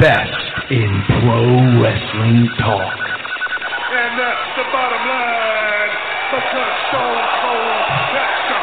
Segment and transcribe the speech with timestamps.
[0.00, 0.36] Best
[0.70, 1.40] in pro
[1.80, 2.98] wrestling talk.
[3.96, 5.92] And that's the bottom line.
[6.26, 8.62] Because Stone Cold Jackson.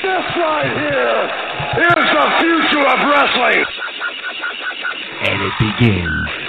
[0.00, 1.20] This right here
[1.84, 3.64] is the future of wrestling.
[5.20, 6.39] And it begins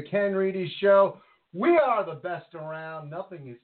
[0.00, 1.18] the Ken Reedy Show.
[1.52, 3.10] We are the best around.
[3.10, 3.58] Nothing is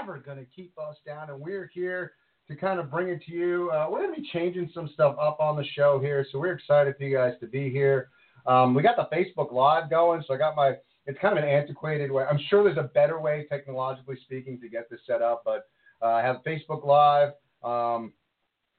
[0.00, 1.30] ever going to keep us down.
[1.30, 2.12] And we're here
[2.48, 3.70] to kind of bring it to you.
[3.72, 6.24] Uh, we're going to be changing some stuff up on the show here.
[6.30, 8.10] So we're excited for you guys to be here.
[8.46, 10.22] Um, we got the Facebook Live going.
[10.28, 10.74] So I got my,
[11.06, 12.24] it's kind of an antiquated way.
[12.30, 15.42] I'm sure there's a better way, technologically speaking, to get this set up.
[15.44, 15.68] But
[16.00, 17.30] uh, I have Facebook Live
[17.64, 18.12] um,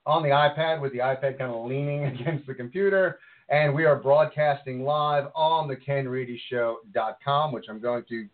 [0.05, 3.19] on the iPad with the iPad kind of leaning against the computer.
[3.51, 8.25] And we are broadcasting live on the KenReedyShow.com, which I'm going to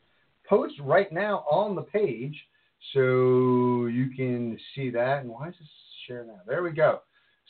[0.47, 2.35] post right now on the page
[2.93, 5.23] so you can see that.
[5.23, 5.67] And why is this
[6.05, 6.39] share now?
[6.45, 7.01] There we go.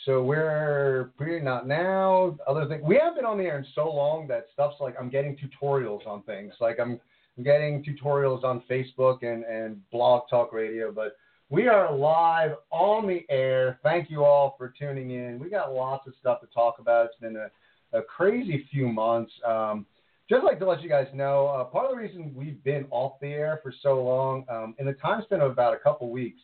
[0.06, 2.38] So we're pretty not now.
[2.48, 5.10] Other thing, we have been on the air in so long that stuff's like I'm
[5.10, 6.54] getting tutorials on things.
[6.62, 7.02] Like I'm
[7.44, 11.18] getting tutorials on Facebook and, and Blog Talk Radio, but
[11.50, 13.80] we are live on the air.
[13.84, 15.40] Thank you all for tuning in.
[15.40, 17.06] We got lots of stuff to talk about.
[17.06, 19.32] It's been a, a crazy few months.
[19.46, 19.86] Um,
[20.30, 23.14] just like to let you guys know, uh, part of the reason we've been off
[23.22, 26.42] the air for so long, um, in the time span of about a couple weeks,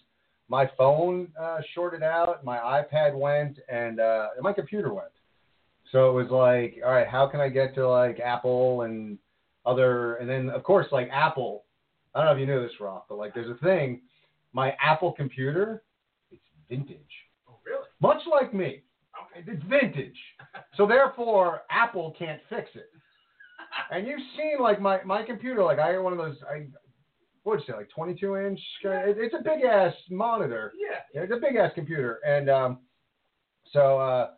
[0.48, 5.10] my phone uh, shorted out, my iPad went, and, uh, my computer went.
[5.92, 9.18] So it was like, all right, how can I get to like Apple and
[9.66, 11.64] other, and then of course like Apple.
[12.16, 14.02] I don't know if you knew this, Rob, but like there's a thing.
[14.54, 15.84] My Apple computer,
[16.32, 17.00] it's vintage.
[17.50, 17.88] Oh, really?
[18.02, 18.84] Much like me,
[19.38, 19.44] Okay.
[19.52, 20.18] it's vintage.
[20.76, 22.90] so therefore, Apple can't fix it.
[23.92, 26.68] And you've seen like my, my computer, like I got one of those, I
[27.42, 28.60] what'd you say, like 22 inch?
[28.84, 30.72] It, it's a big ass monitor.
[30.80, 31.00] Yeah.
[31.14, 32.80] Yeah, it's a big ass computer, and um,
[33.72, 34.32] so uh,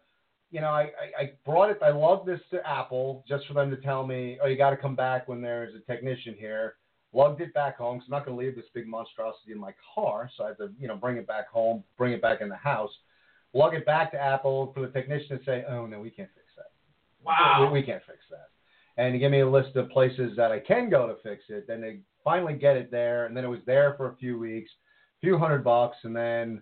[0.51, 0.83] you know, I,
[1.19, 1.79] I, I brought it.
[1.83, 4.77] I love this to Apple just for them to tell me, oh, you got to
[4.77, 6.75] come back when there's a technician here.
[7.15, 9.73] Lugged it back home because I'm not going to leave this big monstrosity in my
[9.95, 12.49] car, so I had to, you know, bring it back home, bring it back in
[12.49, 12.91] the house,
[13.53, 16.47] lug it back to Apple for the technician to say, oh no, we can't fix
[16.57, 16.71] that.
[17.23, 17.69] Wow.
[17.71, 18.49] We, we can't fix that.
[18.97, 21.65] And to give me a list of places that I can go to fix it.
[21.67, 24.71] Then they finally get it there, and then it was there for a few weeks,
[25.17, 26.61] a few hundred bucks, and then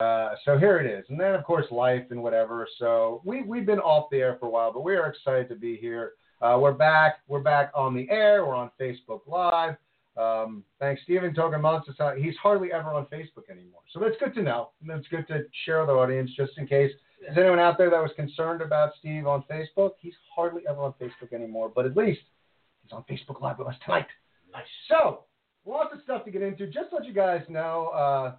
[0.00, 1.04] uh, so here it is.
[1.08, 2.66] And then of course life and whatever.
[2.78, 5.56] So we we've been off the air for a while, but we are excited to
[5.56, 6.12] be here.
[6.42, 7.18] Uh, we're back.
[7.28, 8.44] We're back on the air.
[8.44, 9.76] We're on Facebook Live.
[10.16, 13.82] Um, thanks, Stephen Togan He's hardly ever on Facebook anymore.
[13.92, 14.70] So that's good to know.
[14.80, 16.90] And that's good to share with the audience just in case
[17.30, 19.92] is anyone out there that was concerned about Steve on Facebook?
[20.00, 22.22] He's hardly ever on Facebook anymore, but at least
[22.82, 24.08] he's on Facebook Live with us tonight.
[24.52, 24.64] Nice.
[24.88, 25.20] So,
[25.64, 26.66] lots of stuff to get into.
[26.66, 28.32] Just to let you guys know, uh,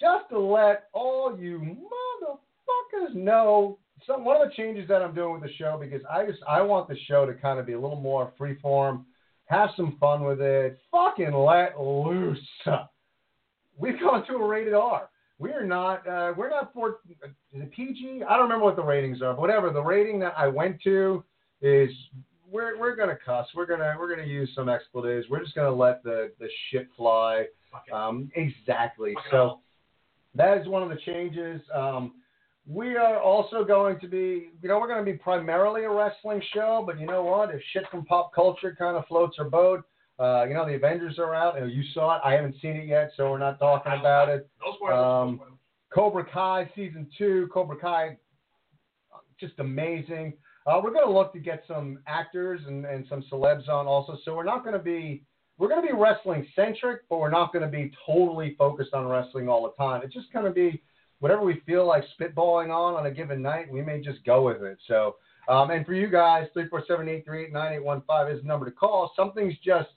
[0.00, 5.32] just to let all you motherfuckers know some one of the changes that I'm doing
[5.32, 7.80] with the show because I just I want the show to kind of be a
[7.80, 9.04] little more freeform,
[9.46, 12.38] have some fun with it, fucking let loose.
[13.78, 15.08] We've gone to a rated R.
[15.38, 16.06] We are not.
[16.06, 16.98] Uh, we're not for.
[17.52, 18.22] the PG?
[18.28, 19.34] I don't remember what the ratings are.
[19.34, 21.24] But whatever the rating that I went to
[21.60, 21.90] is.
[22.50, 23.48] We're, we're gonna cuss.
[23.56, 25.26] We're gonna we're gonna use some expletives.
[25.28, 27.46] We're just gonna let the, the shit fly.
[27.92, 29.14] Um, exactly.
[29.32, 29.58] So
[30.36, 31.60] that is one of the changes.
[31.74, 32.12] Um,
[32.66, 36.42] we are also going to be, you know, we're going to be primarily a wrestling
[36.54, 37.54] show, but you know what?
[37.54, 39.84] If shit from pop culture kind of floats our boat,
[40.18, 41.58] uh, you know, the Avengers are out.
[41.58, 42.22] and You saw it.
[42.24, 44.48] I haven't seen it yet, so we're not talking about it.
[44.64, 45.40] No spoilers.
[45.40, 45.58] Um.
[45.92, 47.48] Cobra Kai season two.
[47.52, 48.18] Cobra Kai,
[49.38, 50.32] just amazing.
[50.66, 54.16] Uh, we're going to look to get some actors and, and some celebs on also.
[54.24, 55.22] So we're not going to be
[55.56, 59.06] we're going to be wrestling centric, but we're not going to be totally focused on
[59.06, 60.02] wrestling all the time.
[60.02, 60.82] It's just going to be
[61.24, 63.72] whatever we feel like spitballing on on a given night.
[63.72, 64.76] We may just go with it.
[64.86, 65.16] So,
[65.48, 69.10] um, and for you guys, 347-838-9815 is the number to call.
[69.16, 69.88] Something's just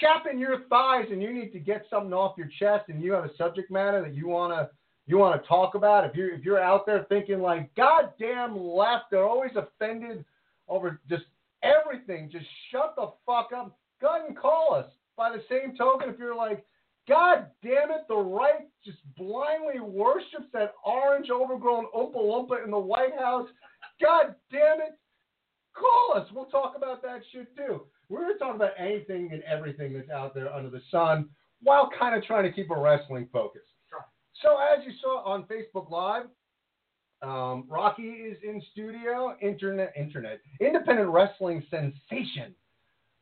[0.00, 3.24] chapping your thighs, and you need to get something off your chest, and you have
[3.24, 4.70] a subject matter that you want to
[5.08, 6.04] you want to talk about.
[6.04, 10.24] If you're if you're out there thinking like, goddamn left, they're always offended
[10.68, 11.24] over just
[11.64, 12.30] everything.
[12.30, 13.76] Just shut the fuck up.
[14.00, 14.86] Go ahead and call us.
[15.16, 16.64] By the same token, if you're like,
[17.08, 22.78] God damn it, the right just blindly worships that orange overgrown Oompa Loompa in the
[22.78, 23.48] White House.
[24.00, 24.98] God damn it.
[25.74, 26.28] Call us.
[26.32, 27.82] We'll talk about that shit too.
[28.08, 31.28] We're going to talk about anything and everything that's out there under the sun
[31.62, 33.62] while kind of trying to keep a wrestling focus.
[34.42, 36.26] So, as you saw on Facebook Live,
[37.22, 42.54] um, Rocky is in studio, internet, internet, independent wrestling sensation.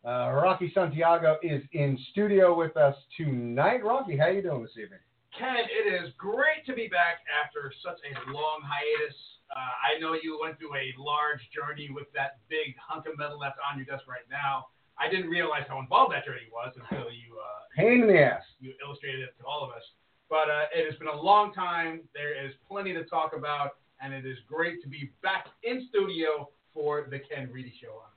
[0.06, 3.82] Uh, Rocky Santiago is in studio with us tonight.
[3.82, 5.02] Rocky, how are you doing this evening?
[5.36, 9.18] Ken, it is great to be back after such a long hiatus.
[9.50, 13.42] Uh, I know you went through a large journey with that big hunk of metal
[13.42, 14.70] that's on your desk right now.
[14.94, 18.46] I didn't realize how involved that journey was until you uh, Pain in the ass.
[18.62, 19.82] you illustrated it to all of us.
[20.30, 22.06] But uh, it has been a long time.
[22.14, 26.48] There is plenty to talk about, and it is great to be back in studio
[26.72, 27.90] for the Ken Reedy Show.
[27.90, 28.15] Excited.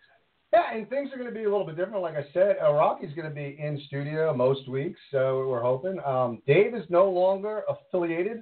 [0.51, 2.01] Yeah, and things are going to be a little bit different.
[2.01, 5.99] Like I said, uh, Rocky's going to be in studio most weeks, so we're hoping.
[6.03, 8.41] Um, Dave is no longer affiliated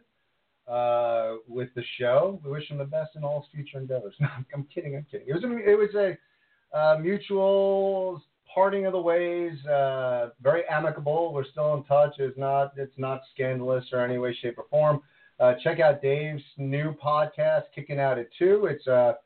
[0.70, 2.40] uh, with the show.
[2.46, 4.16] We wish him the best in all his future endeavors.
[4.22, 4.96] No, I'm kidding.
[4.96, 5.28] I'm kidding.
[5.28, 8.24] It was a, it was a uh, mutual
[8.54, 9.54] parting of the ways.
[9.66, 11.34] Uh, very amicable.
[11.34, 12.16] We're still in touch.
[12.20, 15.02] It's not it's not scandalous or any way, shape, or form.
[15.40, 18.66] Uh, check out Dave's new podcast, Kicking Out at Two.
[18.66, 19.18] It's a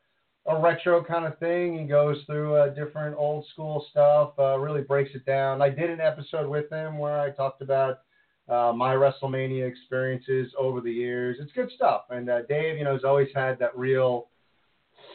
[0.46, 1.78] a retro kind of thing.
[1.78, 5.62] He goes through uh, different old school stuff, uh, really breaks it down.
[5.62, 8.00] I did an episode with him where I talked about
[8.48, 11.38] uh, my WrestleMania experiences over the years.
[11.40, 12.02] It's good stuff.
[12.10, 14.28] And uh, Dave, you know, has always had that real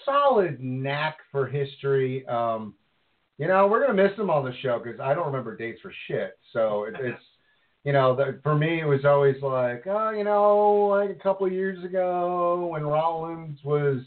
[0.06, 2.26] solid knack for history.
[2.28, 2.74] Um,
[3.38, 5.94] you know, we're gonna miss him on the show because I don't remember dates for
[6.08, 6.38] shit.
[6.54, 7.22] So it, it's,
[7.84, 11.46] you know, the, for me it was always like, oh, you know, like a couple
[11.46, 14.00] of years ago when Rollins was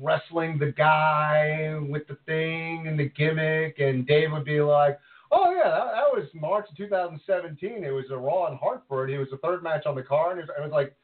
[0.00, 4.98] wrestling the guy with the thing and the gimmick, and Dave would be like,
[5.32, 7.84] "Oh yeah, that, that was March of 2017.
[7.84, 9.10] It was a Raw in Hartford.
[9.10, 10.94] He was the third match on the card." And it was, I was like,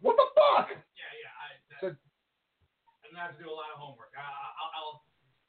[0.00, 1.34] "What the fuck?" Yeah, yeah.
[1.36, 1.96] I, that, So-
[3.04, 4.12] I'm gonna have to do a lot of homework.
[4.16, 5.02] I, I'll, I'll,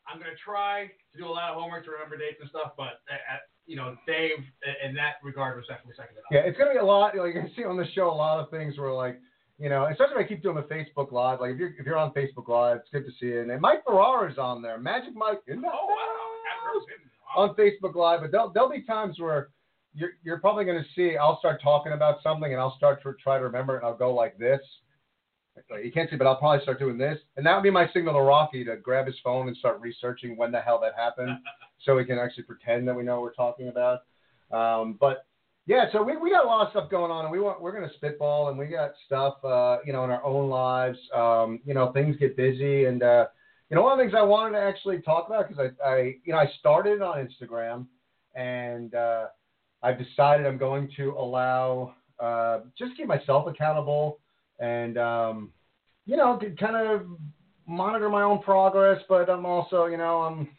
[0.08, 3.02] I'm gonna try to do a lot of homework to remember dates and stuff, but
[3.10, 4.40] uh, uh, you know, Dave,
[4.84, 6.32] in that regard, was definitely second to none.
[6.44, 7.16] Yeah, it's gonna be a lot.
[7.16, 9.20] Like you can see on the show, a lot of things where like,
[9.62, 11.40] you know, especially if I keep doing the Facebook Live.
[11.40, 13.42] Like if you're if you're on Facebook Live, it's good to see you.
[13.42, 14.80] And Mike Ferrara's on there.
[14.80, 15.42] Magic Mike.
[15.48, 16.08] In Oh wow,
[16.50, 17.02] Haven't heard of
[17.36, 19.50] on Facebook Live, but there'll, there'll be times where
[19.94, 23.14] you're, you're probably going to see I'll start talking about something and I'll start to
[23.22, 24.60] try to remember it and I'll go like this.
[25.84, 28.14] You can't see, but I'll probably start doing this, and that would be my signal
[28.14, 31.38] to Rocky to grab his phone and start researching when the hell that happened,
[31.86, 34.00] so we can actually pretend that we know what we're talking about.
[34.50, 35.26] Um, but
[35.68, 37.72] yeah, so we, we got a lot of stuff going on, and we want we're
[37.72, 40.98] going to spitball, and we got stuff, uh, you know, in our own lives.
[41.14, 43.28] Um, you know, things get busy, and uh,
[43.70, 45.98] you know, one of the things I wanted to actually talk about because I, I,
[46.26, 47.86] you know, I started on Instagram,
[48.36, 49.28] and uh,
[49.84, 54.20] I've decided I'm going to allow uh, just keep myself accountable,
[54.60, 55.52] and um,
[56.06, 57.06] you know, kind of
[57.68, 59.00] monitor my own progress.
[59.08, 60.50] But I'm also, you know, I'm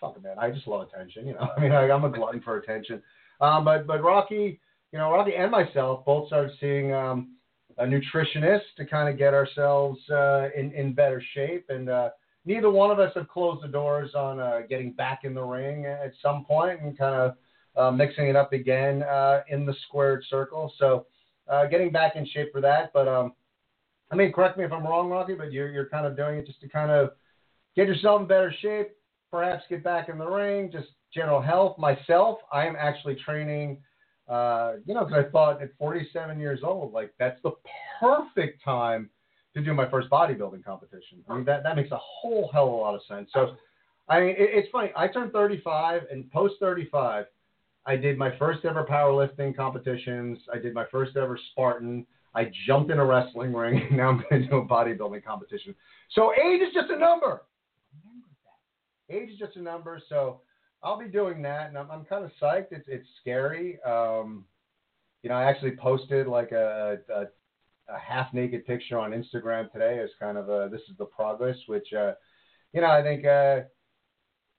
[0.00, 0.38] fucking man.
[0.38, 1.26] I just love attention.
[1.26, 3.02] You know, I mean, I, I'm a glutton for attention.
[3.40, 4.60] Um, but but Rocky,
[4.92, 7.36] you know, Rocky and myself both started seeing um,
[7.78, 12.10] a nutritionist to kind of get ourselves uh, in in better shape, and uh,
[12.44, 15.84] neither one of us have closed the doors on uh, getting back in the ring
[15.84, 17.36] at some point and kind of
[17.76, 20.72] uh, mixing it up again uh, in the squared circle.
[20.78, 21.06] So
[21.48, 22.90] uh, getting back in shape for that.
[22.92, 23.34] But um,
[24.10, 26.46] I mean, correct me if I'm wrong, Rocky, but you're you're kind of doing it
[26.46, 27.10] just to kind of
[27.74, 28.88] get yourself in better shape,
[29.30, 31.78] perhaps get back in the ring, just general health.
[31.78, 33.78] Myself, I am actually training.
[34.28, 37.52] Uh, you know, because I thought at 47 years old, like that's the
[38.00, 39.08] perfect time
[39.54, 41.24] to do my first bodybuilding competition.
[41.28, 43.30] I mean, that that makes a whole hell of a lot of sense.
[43.32, 43.56] So,
[44.08, 44.90] I mean, it, it's funny.
[44.96, 47.26] I turned 35, and post 35,
[47.86, 50.38] I did my first ever powerlifting competitions.
[50.52, 52.04] I did my first ever Spartan.
[52.34, 53.80] I jumped in a wrestling ring.
[53.88, 55.74] and Now I'm going to do a bodybuilding competition.
[56.12, 57.42] So age is just a number.
[58.04, 58.28] Remember
[59.08, 59.16] that.
[59.16, 60.02] Age is just a number.
[60.08, 60.40] So
[60.82, 62.68] I'll be doing that, and I'm, I'm kind of psyched.
[62.70, 63.78] It's it's scary.
[63.82, 64.44] Um,
[65.22, 67.22] you know, I actually posted like a, a,
[67.92, 71.56] a half naked picture on Instagram today as kind of a this is the progress,
[71.66, 72.12] which uh,
[72.72, 73.60] you know I think uh,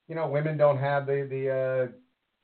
[0.08, 1.88] you know women don't have the the uh,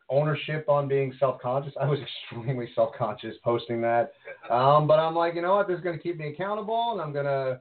[0.10, 1.74] ownership on being self-conscious.
[1.80, 2.00] I was
[2.32, 4.14] extremely self-conscious posting that,
[4.50, 5.68] um, but I'm like, you know what?
[5.68, 7.60] This is going to keep me accountable, and I'm going to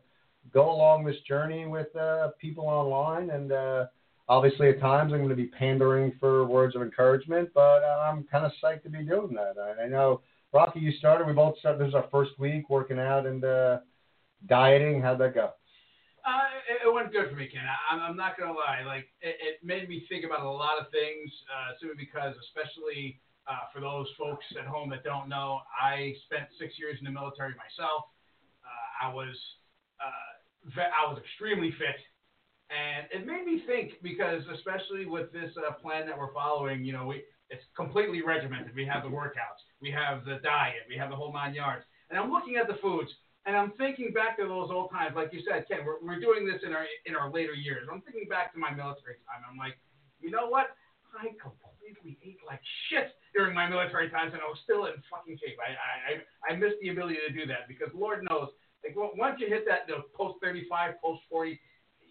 [0.53, 3.31] go along this journey with uh, people online.
[3.31, 3.87] And uh,
[4.29, 8.25] obviously, at times, I'm going to be pandering for words of encouragement, but uh, I'm
[8.25, 9.55] kind of psyched to be doing that.
[9.61, 10.21] I, I know,
[10.53, 11.27] Rocky, you started.
[11.27, 11.81] We both started.
[11.81, 13.79] This is our first week working out and uh,
[14.49, 15.01] dieting.
[15.01, 15.51] How'd that go?
[16.23, 17.63] Uh, it, it went good for me, Ken.
[17.67, 18.83] I, I'm not gonna lie.
[18.87, 21.31] Like it, it made me think about a lot of things.
[21.51, 23.19] Uh, simply because, especially
[23.51, 27.11] uh, for those folks at home that don't know, I spent six years in the
[27.11, 28.07] military myself.
[28.63, 29.35] Uh, I was
[29.99, 31.99] uh, I was extremely fit,
[32.73, 36.93] and it made me think because, especially with this uh, plan that we're following, you
[36.93, 38.75] know, we it's completely regimented.
[38.75, 41.85] We have the workouts, we have the diet, we have the whole nine yards.
[42.09, 43.13] And I'm looking at the foods,
[43.45, 45.85] and I'm thinking back to those old times, like you said, Ken.
[45.85, 47.89] We're, we're doing this in our in our later years.
[47.93, 49.45] I'm thinking back to my military time.
[49.45, 49.77] I'm like,
[50.21, 50.73] you know what?
[51.13, 55.37] I completely ate like shit during my military times, and I was still in fucking
[55.37, 55.61] shape.
[55.61, 56.13] I I
[56.49, 58.49] I missed the ability to do that because Lord knows,
[58.81, 61.61] like once you hit that know, post 35, post 40,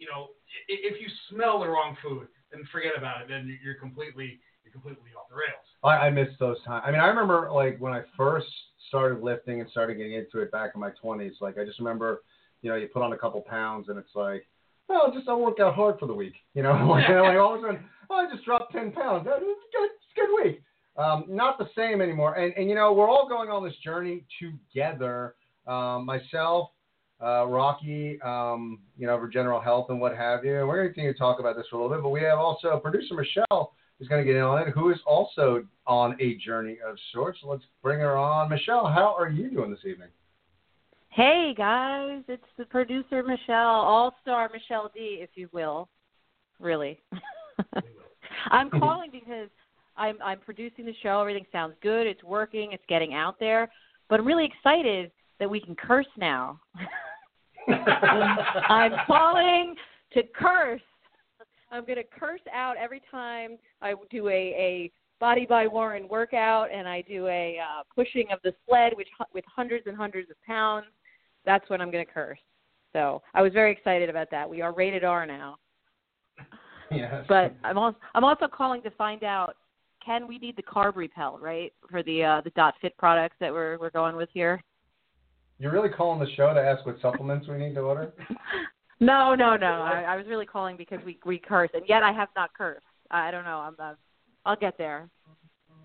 [0.02, 0.30] you know,
[0.68, 3.28] if you smell the wrong food, then forget about it.
[3.30, 5.66] Then you're completely you're completely off the rails.
[5.84, 6.84] I, I miss those times.
[6.86, 8.48] I mean, I remember like when I first
[8.88, 11.34] started lifting and started getting into it back in my 20s.
[11.40, 12.24] Like I just remember,
[12.62, 14.46] you know, you put on a couple pounds and it's like,
[14.90, 16.34] oh, just I'll work out hard for the week.
[16.56, 18.92] You know, like, you know, like all of a sudden, oh, I just dropped 10
[18.92, 19.28] pounds.
[19.30, 20.64] It's good, it's a good week.
[20.98, 22.36] Um, not the same anymore.
[22.36, 25.36] And, and, you know, we're all going on this journey together.
[25.68, 26.72] Um, myself,
[27.22, 30.60] uh, Rocky, um, you know, for general health and what have you.
[30.60, 32.22] And we're going to continue to talk about this for a little bit, but we
[32.22, 36.18] have also producer Michelle is going to get in on it, who is also on
[36.20, 37.40] a journey of sorts.
[37.44, 38.50] Let's bring her on.
[38.50, 40.10] Michelle, how are you doing this evening?
[41.10, 45.90] Hey guys, it's the producer Michelle, all star Michelle D, if you will.
[46.58, 47.02] Really.
[48.50, 49.50] I'm calling because
[49.98, 51.20] I'm I'm producing the show.
[51.20, 52.08] Everything sounds good.
[52.08, 52.72] It's working.
[52.72, 53.70] It's getting out there.
[54.10, 56.60] But I'm really excited that we can curse now.
[57.68, 59.76] I'm calling
[60.14, 60.82] to curse.
[61.72, 64.92] I'm going to curse out every time I do a, a
[65.22, 69.46] Body by Warren workout and I do a uh, pushing of the sled, which with
[69.46, 70.88] hundreds and hundreds of pounds.
[71.46, 72.40] That's when I'm going to curse.
[72.92, 74.50] So I was very excited about that.
[74.50, 75.58] We are rated R now.
[76.92, 77.24] Yes.
[77.30, 79.56] But I'm also I'm also calling to find out
[80.06, 83.54] can we need the carb repel right for the uh, the Dot Fit products that
[83.54, 84.62] we're we're going with here.
[85.62, 88.12] You're really calling the show to ask what supplements we need to order?
[89.00, 89.68] no, no, no.
[89.68, 92.84] I, I was really calling because we we curse, and yet I have not cursed.
[93.12, 93.72] I don't know.
[93.80, 93.96] I'm,
[94.44, 95.08] I'll get there.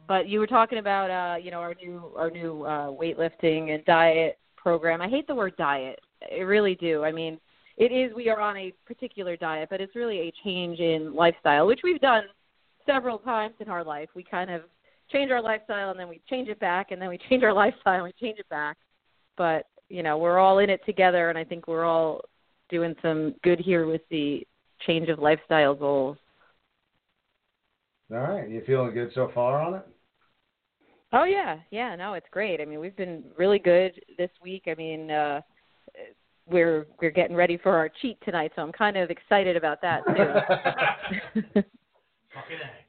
[0.09, 3.85] But you were talking about uh, you know, our new our new uh weightlifting and
[3.85, 5.03] diet program.
[5.03, 6.01] I hate the word diet.
[6.33, 7.05] I really do.
[7.05, 7.39] I mean,
[7.77, 11.67] it is we are on a particular diet, but it's really a change in lifestyle,
[11.67, 12.23] which we've done
[12.87, 14.09] several times in our life.
[14.17, 14.63] We kind of
[15.13, 17.97] change our lifestyle and then we change it back and then we change our lifestyle
[17.97, 18.79] and we change it back.
[19.37, 22.23] But, you know, we're all in it together and I think we're all
[22.69, 24.47] doing some good here with the
[24.87, 26.19] change of lifestyle goals.
[28.11, 28.49] All right.
[28.49, 29.87] You feeling good so far on it?
[31.13, 31.95] Oh yeah, yeah.
[31.95, 32.61] No, it's great.
[32.61, 34.65] I mean, we've been really good this week.
[34.67, 35.41] I mean, uh
[36.47, 40.03] we're we're getting ready for our cheat tonight, so I'm kind of excited about that
[41.55, 41.63] too.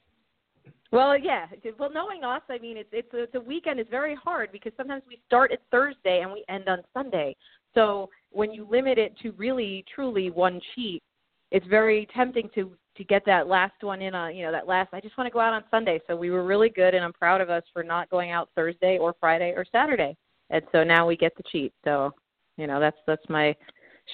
[0.92, 1.48] Well, yeah.
[1.78, 5.04] Well, knowing us, I mean, it's it's it's a weekend is very hard because sometimes
[5.08, 7.36] we start at Thursday and we end on Sunday.
[7.74, 11.04] So when you limit it to really truly one cheat,
[11.52, 14.90] it's very tempting to to get that last one in on you know that last
[14.92, 17.14] i just want to go out on sunday so we were really good and i'm
[17.14, 20.16] proud of us for not going out thursday or friday or saturday
[20.50, 22.12] and so now we get the cheat so
[22.58, 23.56] you know that's that's my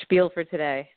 [0.01, 0.88] spiel for today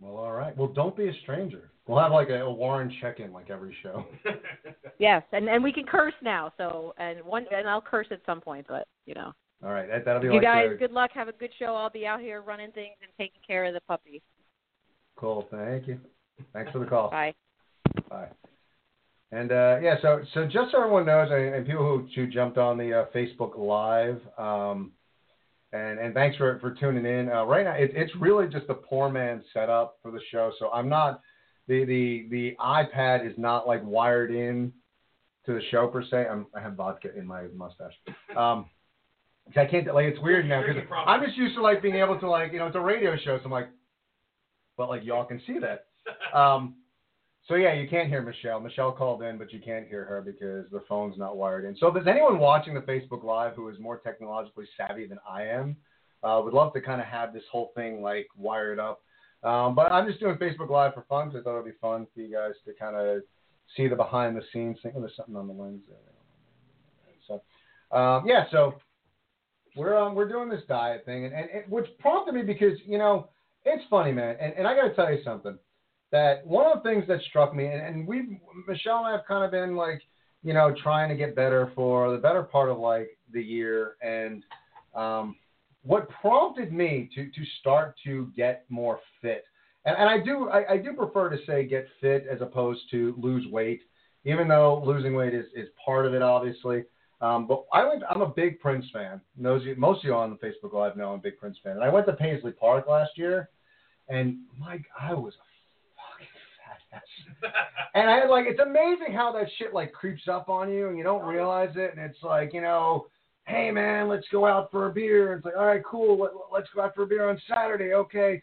[0.00, 0.56] Well, all right.
[0.56, 1.70] Well, don't be a stranger.
[1.86, 4.04] We'll have like a, a Warren check-in like every show.
[4.98, 8.40] yes and and we can curse now so and one and i'll curse at some
[8.40, 9.32] point but you know
[9.64, 9.88] All right.
[9.88, 12.06] That, that'll be you like guys the- good luck have a good show i'll be
[12.06, 14.22] out here running things and taking care of the puppy
[15.16, 15.48] Cool.
[15.50, 15.98] Thank you.
[16.52, 17.10] Thanks for the call.
[17.10, 17.34] bye
[18.08, 18.28] Bye.
[19.32, 22.58] And uh, yeah, so so just so everyone knows, and, and people who, who jumped
[22.58, 24.92] on the uh, Facebook Live, um,
[25.72, 27.28] and and thanks for for tuning in.
[27.28, 30.52] Uh, right now, it, it's really just a poor man setup for the show.
[30.58, 31.20] So I'm not
[31.68, 34.72] the the the iPad is not like wired in
[35.46, 36.26] to the show per se.
[36.30, 37.94] I'm, I have vodka in my mustache.
[38.36, 38.66] Um,
[39.56, 42.28] I can't like it's weird now because I'm just used to like being able to
[42.28, 43.68] like you know it's a radio show, so I'm like,
[44.76, 45.86] but like y'all can see that.
[46.36, 46.76] Um,
[47.50, 48.60] so yeah, you can't hear Michelle.
[48.60, 51.76] Michelle called in, but you can't hear her because the phone's not wired in.
[51.76, 55.42] So if there's anyone watching the Facebook Live who is more technologically savvy than I
[55.48, 55.76] am,
[56.22, 59.02] uh, would love to kind of have this whole thing like wired up.
[59.42, 62.06] Um, but I'm just doing Facebook Live for fun because I thought it'd be fun
[62.14, 63.22] for you guys to kind of
[63.76, 64.92] see the behind the scenes thing.
[64.96, 65.98] Oh, there's something on the lens there.
[67.26, 68.76] So, um, yeah, so
[69.74, 72.98] we're um, we're doing this diet thing, and, and it, which prompted me because you
[72.98, 73.28] know
[73.64, 75.58] it's funny, man, and, and I got to tell you something.
[76.12, 79.44] That one of the things that struck me, and, we Michelle and I have kind
[79.44, 80.02] of been like,
[80.42, 84.42] you know, trying to get better for the better part of like the year, and
[84.94, 85.36] um,
[85.84, 89.44] what prompted me to to start to get more fit,
[89.84, 93.14] and, and I do I, I do prefer to say get fit as opposed to
[93.16, 93.82] lose weight,
[94.24, 96.84] even though losing weight is is part of it, obviously.
[97.20, 98.02] Um, but I went.
[98.10, 99.20] I'm a big Prince fan.
[99.38, 101.76] Those most of you on the Facebook Live know I'm a big Prince fan.
[101.76, 103.50] And I went to Paisley Park last year,
[104.08, 105.49] and Mike, I was a.
[107.94, 110.98] and I had like, it's amazing how that shit like creeps up on you, and
[110.98, 111.94] you don't realize it.
[111.96, 113.06] And it's like, you know,
[113.46, 115.34] hey man, let's go out for a beer.
[115.34, 116.18] It's like, all right, cool.
[116.18, 117.94] Let, let's go out for a beer on Saturday.
[117.94, 118.42] Okay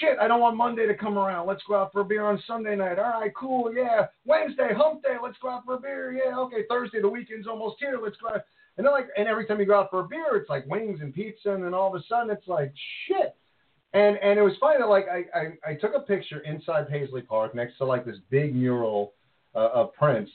[0.00, 1.46] shit, I don't want Monday to come around.
[1.46, 2.98] Let's go out for a beer on Sunday night.
[2.98, 4.06] All right, cool, yeah.
[4.24, 6.12] Wednesday, hump day, let's go out for a beer.
[6.12, 6.64] Yeah, okay.
[6.68, 7.98] Thursday, the weekend's almost here.
[8.02, 8.42] Let's go out.
[8.76, 10.98] And then like, and every time you go out for a beer, it's like wings
[11.00, 12.72] and pizza, and then all of a sudden it's like
[13.06, 13.36] shit.
[13.94, 17.22] And and it was funny that like I I, I took a picture inside Paisley
[17.22, 19.14] Park next to like this big mural
[19.54, 20.30] uh, of Prince,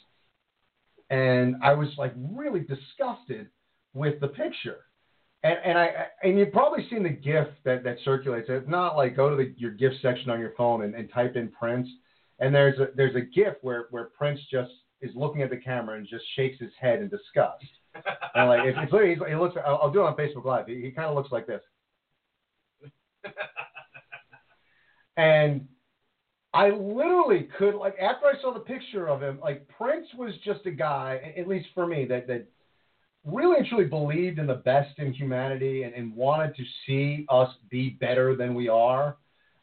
[1.10, 3.50] and I was like really disgusted
[3.94, 4.86] with the picture
[5.44, 8.48] and and I and you've probably seen the GIF that that circulates.
[8.50, 11.36] It's not like go to the, your GIF section on your phone and, and type
[11.36, 11.88] in Prince,
[12.40, 15.98] and there's a there's a GIF where where Prince just is looking at the camera
[15.98, 17.64] and just shakes his head in disgust.
[18.36, 19.56] and like it's, it's literally, he looks.
[19.66, 20.68] I'll, I'll do it on Facebook Live.
[20.68, 21.62] He, he kind of looks like this.
[25.18, 25.68] And
[26.54, 30.66] I literally could like after I saw the picture of him, like Prince was just
[30.66, 32.48] a guy, at least for me, that that
[33.26, 37.50] really and truly believed in the best in humanity and, and wanted to see us
[37.70, 39.18] be better than we are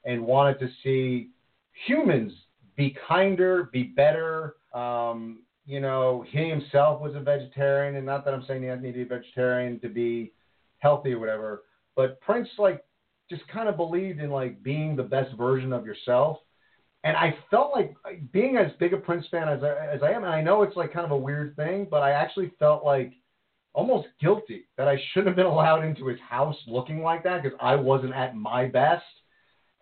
[0.04, 1.30] and wanted to see
[1.86, 2.32] humans
[2.76, 4.56] be kinder, be better.
[4.74, 8.92] Um, you know, he himself was a vegetarian, and not that I'm saying you need
[8.92, 10.32] to be a vegetarian to be
[10.78, 11.64] healthy or whatever,
[11.96, 12.84] but Prince like
[13.28, 16.38] just kind of believed in like being the best version of yourself.
[17.04, 17.94] And I felt like
[18.32, 20.76] being as big a Prince fan as I, as I am, and I know it's
[20.76, 23.12] like kind of a weird thing, but I actually felt like
[23.74, 27.58] almost guilty that I shouldn't have been allowed into his house looking like that because
[27.60, 29.04] I wasn't at my best.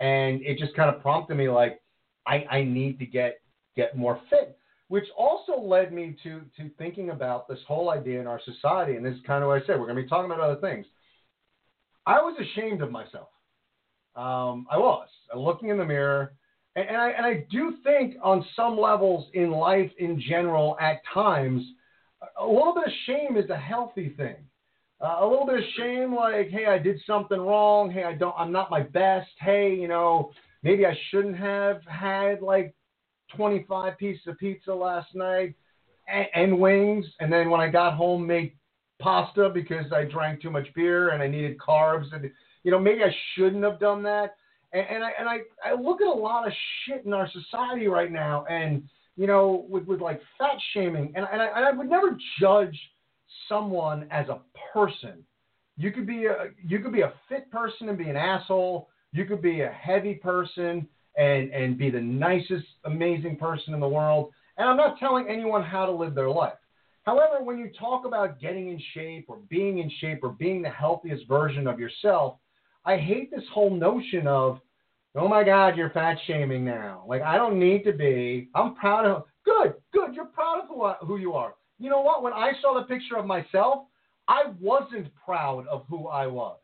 [0.01, 1.81] And it just kind of prompted me like,
[2.27, 3.41] I, I need to get
[3.77, 4.57] get more fit,
[4.89, 8.97] which also led me to to thinking about this whole idea in our society.
[8.97, 9.79] And this is kind of what I said.
[9.79, 10.87] We're going to be talking about other things.
[12.07, 13.29] I was ashamed of myself.
[14.17, 16.35] Um, I was looking in the mirror,
[16.77, 21.01] and, and I and I do think on some levels in life in general, at
[21.13, 21.65] times
[22.39, 24.37] a little bit of shame is a healthy thing.
[25.01, 27.91] Uh, a little bit of shame, like, hey, I did something wrong.
[27.91, 29.31] Hey, I don't, I'm not my best.
[29.41, 30.31] Hey, you know,
[30.63, 32.75] maybe I shouldn't have had like
[33.37, 35.55] 25 pieces of pizza last night
[36.09, 37.07] and, and wings.
[37.21, 38.53] And then when I got home, made
[39.01, 42.13] pasta because I drank too much beer and I needed carbs.
[42.13, 42.31] And
[42.65, 44.37] you know, maybe I shouldn't have done that.
[44.73, 46.53] And, and I and I, I look at a lot of
[46.85, 48.83] shit in our society right now, and
[49.17, 52.77] you know, with, with like fat shaming, and, and, I, and I would never judge
[53.49, 54.41] someone as a
[54.73, 55.25] person.
[55.77, 58.89] You could be a you could be a fit person and be an asshole.
[59.13, 63.89] You could be a heavy person and and be the nicest, amazing person in the
[63.89, 64.33] world.
[64.57, 66.55] And I'm not telling anyone how to live their life.
[67.05, 70.71] However, when you talk about getting in shape or being in shape or being the
[70.71, 72.39] healthiest version of yourself,
[72.85, 74.61] I hate this whole notion of
[75.17, 77.05] oh my God, you're fat shaming now.
[77.07, 78.49] Like, I don't need to be.
[78.55, 79.25] I'm proud of.
[79.45, 80.15] Good, good.
[80.15, 81.55] You're proud of who, I, who you are.
[81.79, 82.23] You know what?
[82.23, 83.85] When I saw the picture of myself,
[84.27, 86.59] I wasn't proud of who I was.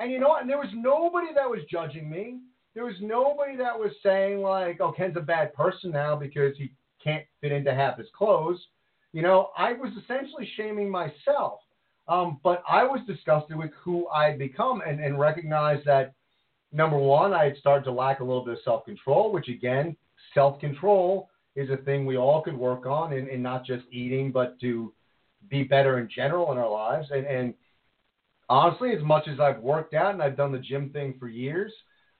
[0.00, 0.40] And you know what?
[0.40, 2.38] And there was nobody that was judging me.
[2.74, 6.72] There was nobody that was saying, like, oh, Ken's a bad person now because he
[7.02, 8.58] can't fit into half his clothes.
[9.12, 11.60] You know, I was essentially shaming myself.
[12.06, 16.12] Um, but I was disgusted with who I had become and, and recognized that
[16.72, 19.96] number one, I had started to lack a little bit of self control, which again,
[20.34, 24.32] self control is a thing we all could work on in, in not just eating,
[24.32, 24.92] but to
[25.48, 27.08] be better in general in our lives.
[27.10, 27.54] And, and
[28.48, 31.72] honestly, as much as I've worked out and I've done the gym thing for years,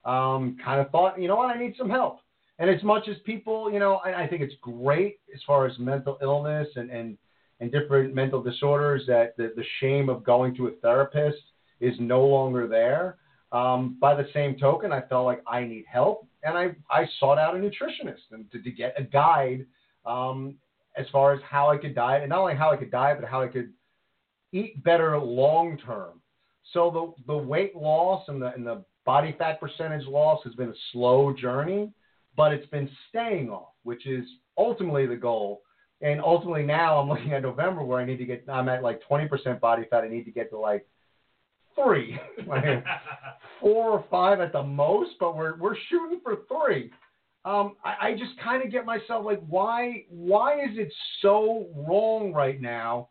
[0.05, 2.20] um, kind of thought, you know what, I need some help.
[2.59, 5.77] And as much as people, you know, I, I think it's great as far as
[5.79, 7.18] mental illness and, and,
[7.61, 11.43] and different mental disorders that the, the shame of going to a therapist
[11.81, 13.17] is no longer there.
[13.53, 17.38] Um, by the same token, I felt like I need help, and I, I sought
[17.38, 19.64] out a nutritionist and to, to get a guide
[20.05, 20.57] um,
[20.97, 23.29] as far as how I could diet, and not only how I could diet, but
[23.29, 23.73] how I could
[24.53, 26.21] eat better long term.
[26.73, 30.71] So the the weight loss and the and the body fat percentage loss has been
[30.71, 31.93] a slow journey,
[32.37, 34.25] but it's been staying off, which is
[34.57, 35.62] ultimately the goal.
[36.05, 39.01] And ultimately now I'm looking at November where I need to get I'm at like
[39.11, 40.05] 20% body fat.
[40.05, 40.87] I need to get to like
[41.75, 42.85] three, like
[43.59, 46.93] four or five at the most, but we're we're shooting for three.
[47.47, 52.35] Um, I, I just kind of get myself like, why why is it so wrong
[52.35, 53.09] right now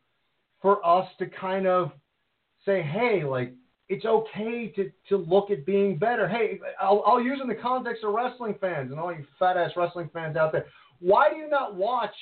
[0.61, 1.91] for us to kind of
[2.63, 3.53] say, hey, like
[3.89, 6.27] it's okay to, to look at being better.
[6.27, 9.71] Hey, I'll, I'll use in the context of wrestling fans and all you fat ass
[9.75, 10.67] wrestling fans out there.
[10.99, 12.13] Why do you not watch?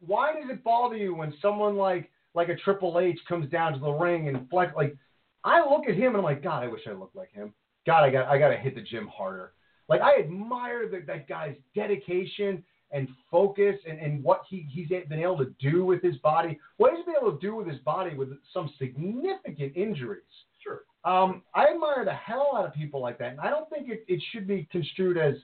[0.00, 3.78] Why does it bother you when someone like like a Triple H comes down to
[3.78, 4.96] the ring and flex like?
[5.42, 7.54] I look at him and I'm like, God, I wish I looked like him.
[7.86, 9.52] God, I got I got to hit the gym harder.
[9.88, 15.20] Like I admire the, that guy's dedication and focus and, and what he, he's been
[15.20, 16.58] able to do with his body.
[16.76, 20.22] What he's been able to do with his body with some significant injuries.
[20.62, 20.82] Sure.
[21.04, 24.04] Um, I admire the hell out of people like that, and I don't think it,
[24.08, 25.34] it should be construed as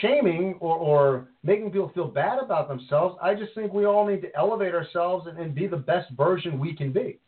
[0.00, 3.16] shaming or, or making people feel bad about themselves.
[3.22, 6.58] I just think we all need to elevate ourselves and, and be the best version
[6.58, 7.20] we can be.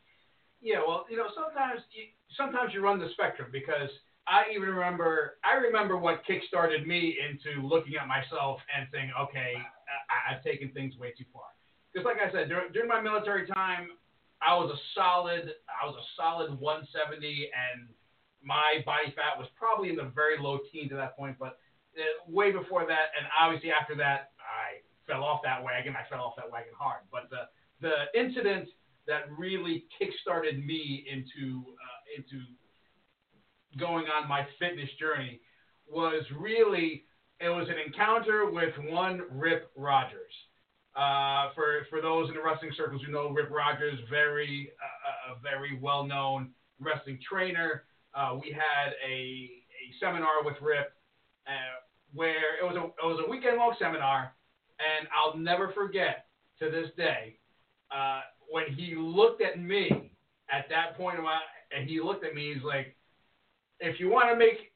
[0.60, 2.04] Yeah, well, you know, sometimes you,
[2.36, 3.90] sometimes you run the spectrum because
[4.26, 9.54] I even remember I remember what kickstarted me into looking at myself and saying, okay,
[9.56, 11.48] I, I've taken things way too far.
[11.92, 13.88] Because like I said, during, during my military time,
[14.42, 17.88] I was a solid I was a solid 170 and
[18.42, 21.58] my body fat was probably in the very low teens at that point, but
[22.28, 25.94] way before that, and obviously after that, I fell off that wagon.
[25.96, 27.02] I fell off that wagon hard.
[27.10, 27.48] But the
[27.80, 28.68] the incident
[29.06, 32.44] that really kickstarted me into uh, into
[33.78, 35.40] going on my fitness journey
[35.90, 37.04] was really
[37.40, 40.32] it was an encounter with one Rip Rogers.
[40.96, 45.40] Uh, for for those in the wrestling circles who know Rip Rogers, very uh, a
[45.40, 47.84] very well known wrestling trainer.
[48.14, 50.92] Uh, we had a, a seminar with Rip
[51.46, 51.80] uh,
[52.14, 54.34] where it was a it was a weekend long seminar,
[54.78, 56.26] and I'll never forget
[56.60, 57.38] to this day
[57.90, 60.10] uh, when he looked at me
[60.50, 61.38] at that point of my
[61.76, 62.54] and he looked at me.
[62.54, 62.96] He's like,
[63.80, 64.72] if you want to make,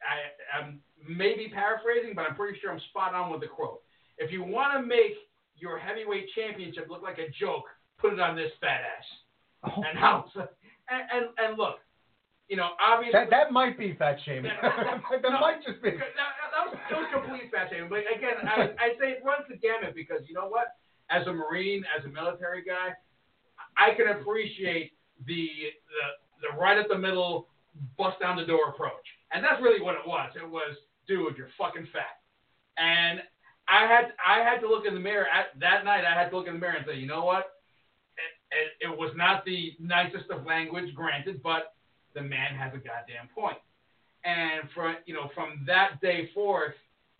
[0.00, 3.82] I, I'm maybe paraphrasing, but I'm pretty sure I'm spot on with the quote.
[4.18, 5.12] If you want to make
[5.56, 7.64] your heavyweight championship look like a joke,
[7.98, 9.04] put it on this fat ass.
[9.64, 9.82] Oh.
[9.88, 10.24] And how?
[10.34, 11.76] And, and and look,
[12.50, 14.50] you know, obviously That that might be fat shaming.
[14.60, 15.94] that No, might just be.
[15.94, 17.88] That, that, that was, that was complete fat shaming.
[17.88, 20.74] But again, I, I'd say it runs the gamut because you know what?
[21.10, 22.90] As a Marine, as a military guy,
[23.78, 24.92] I can appreciate
[25.26, 25.46] the
[25.94, 27.46] the, the right at the middle,
[27.96, 30.30] bust down the door approach, and that's really what it was.
[30.34, 30.74] It was,
[31.06, 32.18] dude, you're fucking fat,
[32.78, 33.22] and
[33.70, 36.02] I had I had to look in the mirror at that night.
[36.04, 37.46] I had to look in the mirror and say, you know what?
[38.18, 41.74] It, it, it was not the nicest of language, granted, but
[42.14, 43.58] the man has a goddamn point.
[44.24, 46.74] And from you know from that day forth,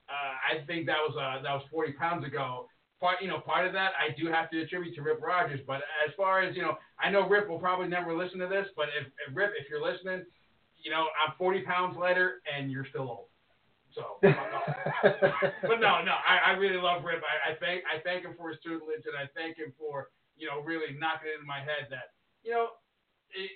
[0.08, 2.66] uh, I think that was uh, that was 40 pounds ago.
[3.00, 5.60] Part you know part of that I do have to attribute to Rip Rogers.
[5.66, 8.66] But as far as you know, I know Rip will probably never listen to this.
[8.76, 10.24] But if, if Rip, if you're listening,
[10.82, 13.26] you know I'm 40 pounds lighter and you're still old.
[13.94, 17.22] So, but no, no, I, I really love Rip.
[17.26, 20.46] I, I thank I thank him for his tutelage and I thank him for you
[20.46, 22.12] know really knocking it in my head that
[22.44, 22.76] you know
[23.32, 23.50] it,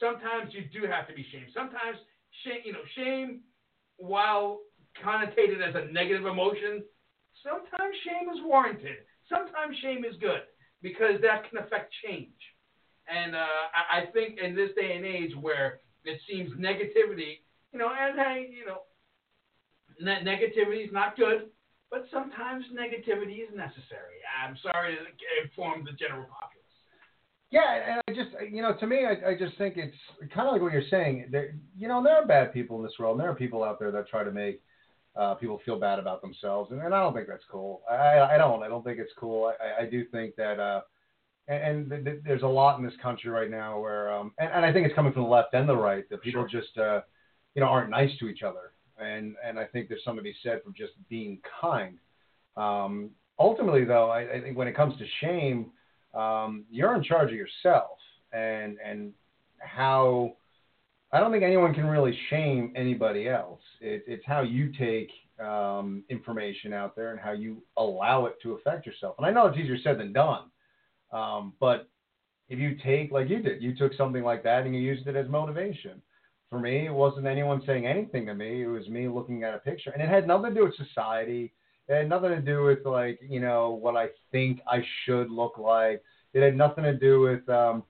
[0.00, 1.48] sometimes you do have to be shamed.
[1.54, 1.98] Sometimes
[2.44, 3.40] shame, you know, shame,
[3.96, 4.60] while
[5.04, 6.82] connotated as a negative emotion,
[7.42, 9.04] sometimes shame is warranted.
[9.28, 10.42] Sometimes shame is good
[10.82, 12.38] because that can affect change.
[13.08, 17.40] And uh, I, I think in this day and age where it seems negativity,
[17.72, 18.82] you know, and hey, you know,
[20.00, 21.48] ne- negativity is not good,
[21.90, 24.20] but sometimes negativity is necessary.
[24.42, 26.57] I'm sorry to inform the general populace.
[27.50, 29.96] Yeah, and I just, you know, to me, I, I just think it's
[30.34, 31.28] kind of like what you're saying.
[31.30, 33.78] There, you know, there are bad people in this world, and there are people out
[33.78, 34.60] there that try to make
[35.16, 37.80] uh, people feel bad about themselves, and, and I don't think that's cool.
[37.90, 38.62] I, I don't.
[38.62, 39.50] I don't think it's cool.
[39.60, 40.82] I, I do think that, uh,
[41.48, 44.50] and, and th- th- there's a lot in this country right now where, um, and,
[44.52, 46.60] and I think it's coming from the left and the right that people Sure.
[46.60, 47.00] just, uh,
[47.54, 50.36] you know, aren't nice to each other, and and I think there's something to be
[50.42, 51.98] said for just being kind.
[52.58, 55.70] Um, ultimately, though, I, I think when it comes to shame
[56.14, 57.98] um, you're in charge of yourself
[58.32, 59.12] and and
[59.58, 60.34] how
[61.12, 63.62] I don't think anyone can really shame anybody else.
[63.80, 68.52] It, it's how you take um, information out there and how you allow it to
[68.52, 69.14] affect yourself.
[69.18, 70.44] And I know it's easier said than done,
[71.12, 71.88] um, but
[72.48, 75.16] if you take like you did, you took something like that and you used it
[75.16, 76.02] as motivation.
[76.50, 78.62] For me, it wasn't anyone saying anything to me.
[78.62, 81.52] It was me looking at a picture, and it had nothing to do with society.
[81.88, 85.58] It had nothing to do with like you know what I think I should look
[85.58, 86.02] like.
[86.34, 87.82] It had nothing to do with um,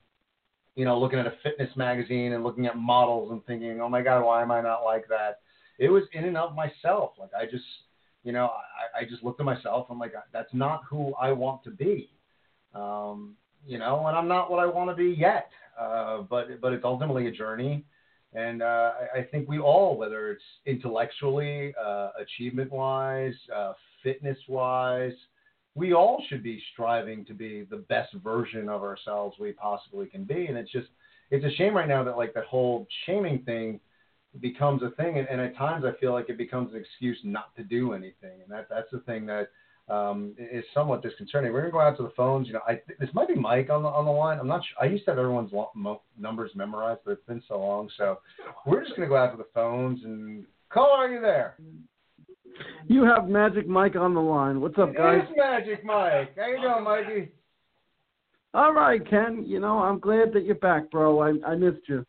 [0.76, 4.02] you know looking at a fitness magazine and looking at models and thinking, oh my
[4.02, 5.40] god, why am I not like that?
[5.78, 7.12] It was in and of myself.
[7.18, 7.64] Like I just
[8.24, 9.86] you know, I, I just looked at myself.
[9.90, 12.10] I'm like, that's not who I want to be.
[12.74, 15.50] Um, you know, and I'm not what I want to be yet.
[15.80, 17.84] Uh, but but it's ultimately a journey,
[18.34, 24.38] and uh, I, I think we all, whether it's intellectually, uh, achievement wise, uh, fitness
[24.48, 25.12] wise,
[25.74, 30.24] we all should be striving to be the best version of ourselves we possibly can
[30.24, 30.46] be.
[30.46, 30.88] And it's just
[31.30, 33.80] it's a shame right now that like that whole shaming thing
[34.40, 37.54] becomes a thing, and, and at times I feel like it becomes an excuse not
[37.56, 39.48] to do anything, and that that's the thing that
[39.88, 41.52] um, is somewhat disconcerting.
[41.52, 42.46] We're gonna go out to the phones.
[42.46, 44.38] You know, I this might be Mike on the on the line.
[44.38, 44.86] I'm not sure.
[44.86, 47.88] I used to have everyone's lo- mo- numbers memorized, but it's been so long.
[47.96, 48.18] So
[48.66, 50.92] we're just gonna go out to the phones and call.
[50.92, 51.56] Are you there?
[52.86, 54.60] You have Magic Mike on the line.
[54.60, 55.22] What's up, guys?
[55.28, 56.36] It's Magic Mike.
[56.36, 57.32] How you doing, Mikey?
[58.54, 59.44] All right, Ken.
[59.46, 61.20] You know, I'm glad that you're back, bro.
[61.20, 62.04] I I missed you.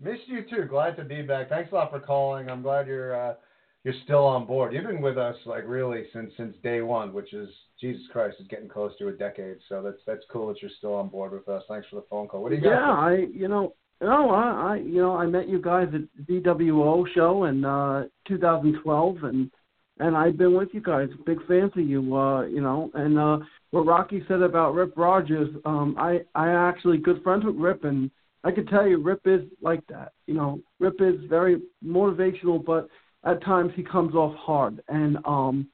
[0.00, 0.64] Missed you too.
[0.64, 1.48] Glad to be back.
[1.48, 2.50] Thanks a lot for calling.
[2.50, 3.34] I'm glad you're uh,
[3.82, 4.74] you're still on board.
[4.74, 7.48] You've been with us like really since since day one, which is
[7.80, 9.56] Jesus Christ, is getting close to a decade.
[9.68, 11.62] So that's that's cool that you're still on board with us.
[11.68, 12.42] Thanks for the phone call.
[12.42, 12.70] What do you got?
[12.70, 17.04] Yeah, I you know no I, I you know I met you guys at DWO
[17.14, 19.50] show in uh 2012 and
[19.98, 21.08] and I've been with you guys.
[21.24, 22.14] Big fans of you.
[22.14, 23.38] Uh, you know and uh
[23.70, 25.54] what Rocky said about Rip Rogers.
[25.64, 28.10] Um, I I actually good friends with Rip and
[28.46, 30.12] I can tell you, Rip is like that.
[30.28, 32.88] You know, Rip is very motivational, but
[33.24, 34.80] at times he comes off hard.
[34.88, 35.68] And um,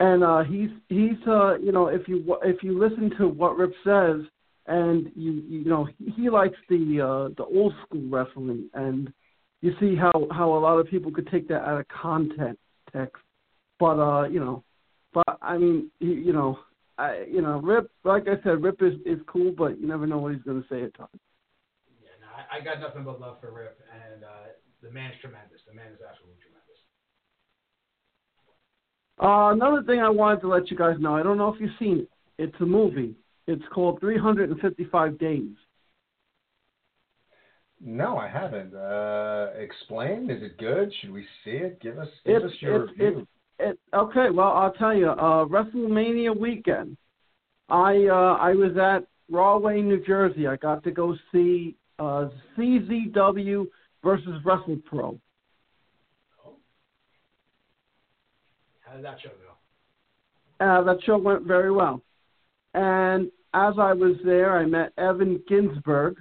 [0.00, 3.74] and uh, he's he's uh, you know, if you if you listen to what Rip
[3.84, 4.22] says,
[4.66, 9.12] and you you know, he, likes the uh, the old school wrestling, and
[9.60, 12.58] you see how how a lot of people could take that out of context.
[13.78, 14.64] But uh, you know,
[15.12, 16.58] but I mean, he, you know.
[16.98, 17.90] I, you know, Rip.
[18.04, 20.68] Like I said, Rip is is cool, but you never know what he's going to
[20.68, 21.08] say at times.
[22.36, 25.60] I, I got nothing but love for Rip, and uh, the man's tremendous.
[25.66, 26.60] The man is absolutely tremendous.
[29.22, 31.70] Uh, another thing I wanted to let you guys know, I don't know if you've
[31.78, 32.10] seen it.
[32.38, 33.14] It's a movie.
[33.50, 35.48] It's called 355 Days.
[37.80, 38.74] No, I haven't.
[38.74, 40.30] Uh, explain.
[40.30, 40.92] Is it good?
[41.00, 41.80] Should we see it?
[41.80, 43.26] Give us give it's, us your it's, review.
[43.58, 45.10] It's, it, okay, well, I'll tell you.
[45.10, 46.96] Uh, WrestleMania weekend,
[47.68, 50.46] I uh, I was at Rahway, New Jersey.
[50.46, 53.66] I got to go see uh, CZW
[54.04, 55.18] versus WrestlePro.
[58.80, 59.30] How did that show
[60.60, 60.64] go?
[60.64, 62.02] Uh, that show went very well.
[62.74, 66.16] And as I was there, I met Evan Ginzburg.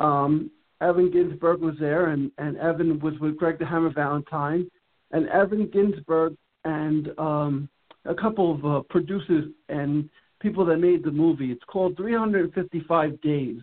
[0.00, 0.50] Um,
[0.80, 4.68] Evan Ginzburg was there, and, and Evan was with Greg the Hammer Valentine.
[5.12, 7.68] And Evan Ginzburg and um,
[8.04, 10.08] a couple of uh, producers and
[10.40, 11.52] people that made the movie.
[11.52, 13.60] It's called 355 Days.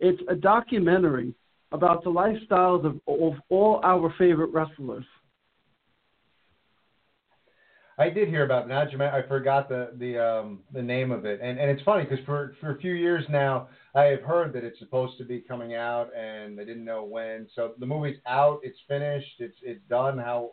[0.00, 1.34] It's a documentary
[1.72, 5.04] about the lifestyles of, of all our favorite wrestlers.
[7.98, 9.12] I did hear about Najma.
[9.12, 12.54] I forgot the the um, the name of it, and and it's funny because for
[12.60, 16.10] for a few years now I have heard that it's supposed to be coming out,
[16.16, 17.48] and I didn't know when.
[17.54, 18.60] So the movie's out.
[18.62, 19.40] It's finished.
[19.40, 20.16] It's it's done.
[20.18, 20.50] How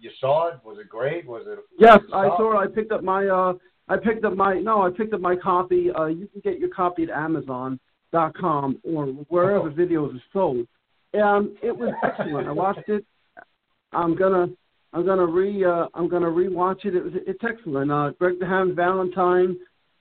[0.00, 0.54] you saw it?
[0.64, 1.26] Was it great?
[1.26, 1.58] Was it?
[1.78, 2.64] Yes, was it I saw it.
[2.64, 3.52] I picked up my uh,
[3.88, 5.90] I picked up my no, I picked up my copy.
[5.90, 7.78] Uh, you can get your copy at Amazon
[8.12, 9.72] dot com or wherever Oh.
[9.72, 10.66] videos are sold.
[11.22, 12.48] Um, it was excellent.
[12.48, 13.04] I watched it.
[13.92, 14.48] I'm gonna
[14.96, 16.96] I'm gonna re uh, I'm gonna rewatch it.
[16.96, 17.92] It was it's excellent.
[17.92, 19.58] Uh, Greg Ham Valentine,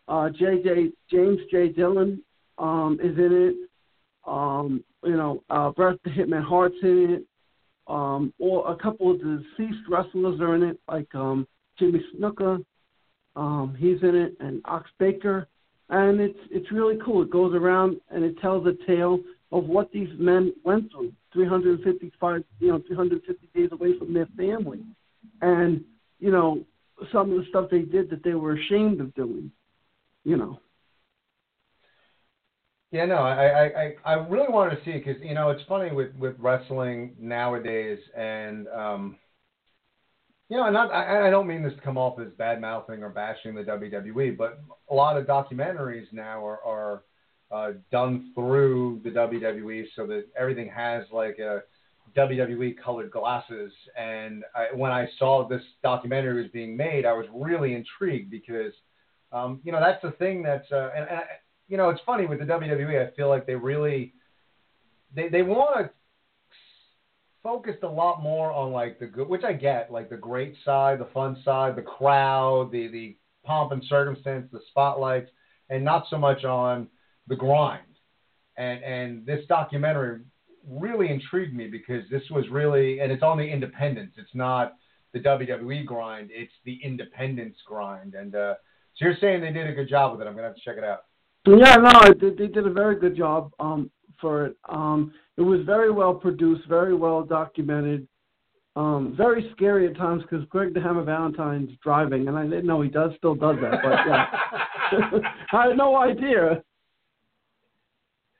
[0.08, 2.24] uh, JJ James J Dillon
[2.58, 3.70] um, is in it.
[4.26, 7.24] Um, you know, uh, Bret the Hitman Hart's in it.
[7.88, 11.46] Um, or a couple of deceased wrestlers are in it, like um,
[11.78, 12.64] Jimmy Snuka.
[13.36, 15.50] Um, he's in it, and Ox Baker,
[15.90, 17.22] and it's it's really cool.
[17.22, 19.20] It goes around and it tells a tale
[19.56, 21.14] of what these men went through.
[21.32, 24.80] 355, you know, 350 days away from their family,
[25.42, 25.84] and
[26.20, 26.64] you know
[27.12, 29.52] some of the stuff they did that they were ashamed of doing.
[30.24, 30.60] You know.
[32.92, 36.16] Yeah, no, I, I, I, really wanted to see because you know it's funny with
[36.16, 39.18] with wrestling nowadays, and um,
[40.50, 43.10] you know, not I, I don't mean this to come off as bad mouthing or
[43.10, 47.04] bashing the WWE, but a lot of documentaries now are are
[47.52, 51.62] uh, done through the WWE, so that everything has like a
[52.16, 53.72] WWE colored glasses.
[53.98, 58.74] And I, when I saw this documentary was being made, I was really intrigued because,
[59.32, 61.24] um, you know, that's the thing that's uh, and, and I,
[61.68, 63.08] you know, it's funny with the WWE.
[63.08, 64.14] I feel like they really
[65.14, 65.90] they they want to
[67.44, 71.00] focus a lot more on like the good, which I get, like the great side,
[71.00, 75.30] the fun side, the crowd, the the pomp and circumstance, the spotlights,
[75.70, 76.88] and not so much on
[77.28, 77.82] the grind.
[78.58, 80.22] And and this documentary
[80.68, 84.16] really intrigued me because this was really, and it's on the independents.
[84.18, 84.74] It's not
[85.14, 88.16] the WWE grind; it's the independence grind.
[88.16, 88.56] And uh,
[88.96, 90.28] so you're saying they did a good job with it.
[90.30, 91.06] I'm gonna have to check it out.
[91.48, 94.58] Yeah, no, they, they did a very good job um, for it.
[94.70, 98.08] Um, it was very well produced, very well documented.
[98.78, 102.82] Um, very scary at times because Greg the Hammer Valentine's driving, and I didn't know
[102.82, 103.80] he does still does that.
[103.82, 105.20] But yeah,
[105.54, 106.62] I had no idea.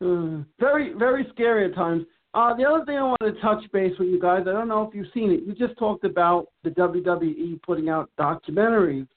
[0.06, 2.06] Uh, very very scary at times.
[2.34, 4.84] Uh, the other thing I want to touch base with you guys, I don't know
[4.84, 5.44] if you've seen it.
[5.44, 9.08] You just talked about the WWE putting out documentaries.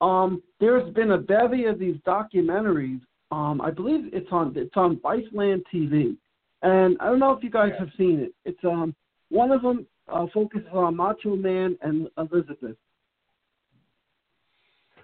[0.00, 3.00] Um, there's been a bevy of these documentaries.
[3.32, 6.16] Um, I believe it's on it's on Viceland TV,
[6.62, 8.32] and I don't know if you guys have seen it.
[8.44, 8.94] It's um
[9.30, 12.76] one of them uh, focuses on Macho Man and Elizabeth.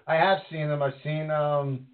[0.07, 0.81] I have seen them.
[0.81, 1.85] I've seen um,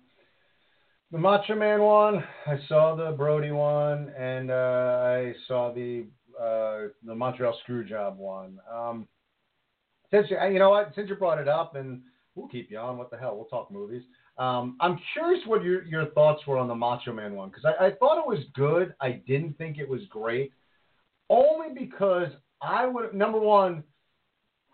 [1.13, 2.23] the Macho Man one.
[2.47, 8.57] I saw the Brody one, and uh, I saw the uh, the Montreal Screwjob one.
[8.69, 9.07] Um,
[10.09, 12.01] since you, you know what, since you brought it up, and
[12.33, 12.97] we'll keep you on.
[12.97, 13.35] What the hell?
[13.35, 14.01] We'll talk movies.
[14.39, 17.85] Um, I'm curious what your your thoughts were on the Macho Man one because I,
[17.85, 18.95] I thought it was good.
[18.99, 20.51] I didn't think it was great,
[21.29, 23.83] only because I would number one.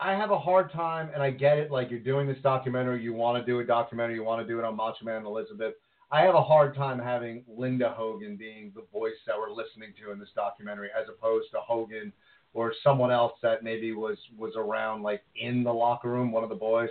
[0.02, 1.70] I have a hard time, and I get it.
[1.70, 4.58] Like you're doing this documentary, you want to do a documentary, you want to do
[4.58, 5.74] it on Macho Man and Elizabeth.
[6.12, 10.12] I have a hard time having Linda Hogan being the voice that we're listening to
[10.12, 12.12] in this documentary, as opposed to Hogan
[12.54, 16.50] or someone else that maybe was was around, like in the locker room, one of
[16.50, 16.90] the boys.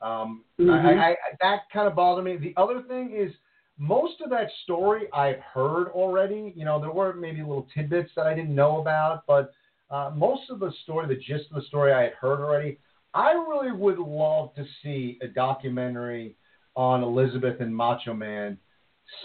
[0.00, 0.98] Um, Mhm.
[0.98, 2.36] I, I, that kind of bothered me.
[2.36, 3.34] The other thing is
[3.76, 6.52] most of that story I've heard already.
[6.54, 9.52] You know, there were maybe little tidbits that I didn't know about, but
[9.90, 12.78] uh, most of the story, the gist of the story, I had heard already.
[13.14, 16.36] I really would love to see a documentary
[16.76, 18.58] on Elizabeth and Macho Man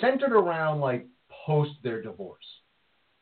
[0.02, 1.06] centered around like
[1.46, 2.46] post their divorce.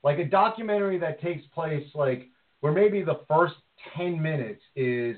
[0.04, 2.30] Like a documentary that takes place like
[2.62, 3.56] where maybe the first
[3.98, 5.18] 10 minutes is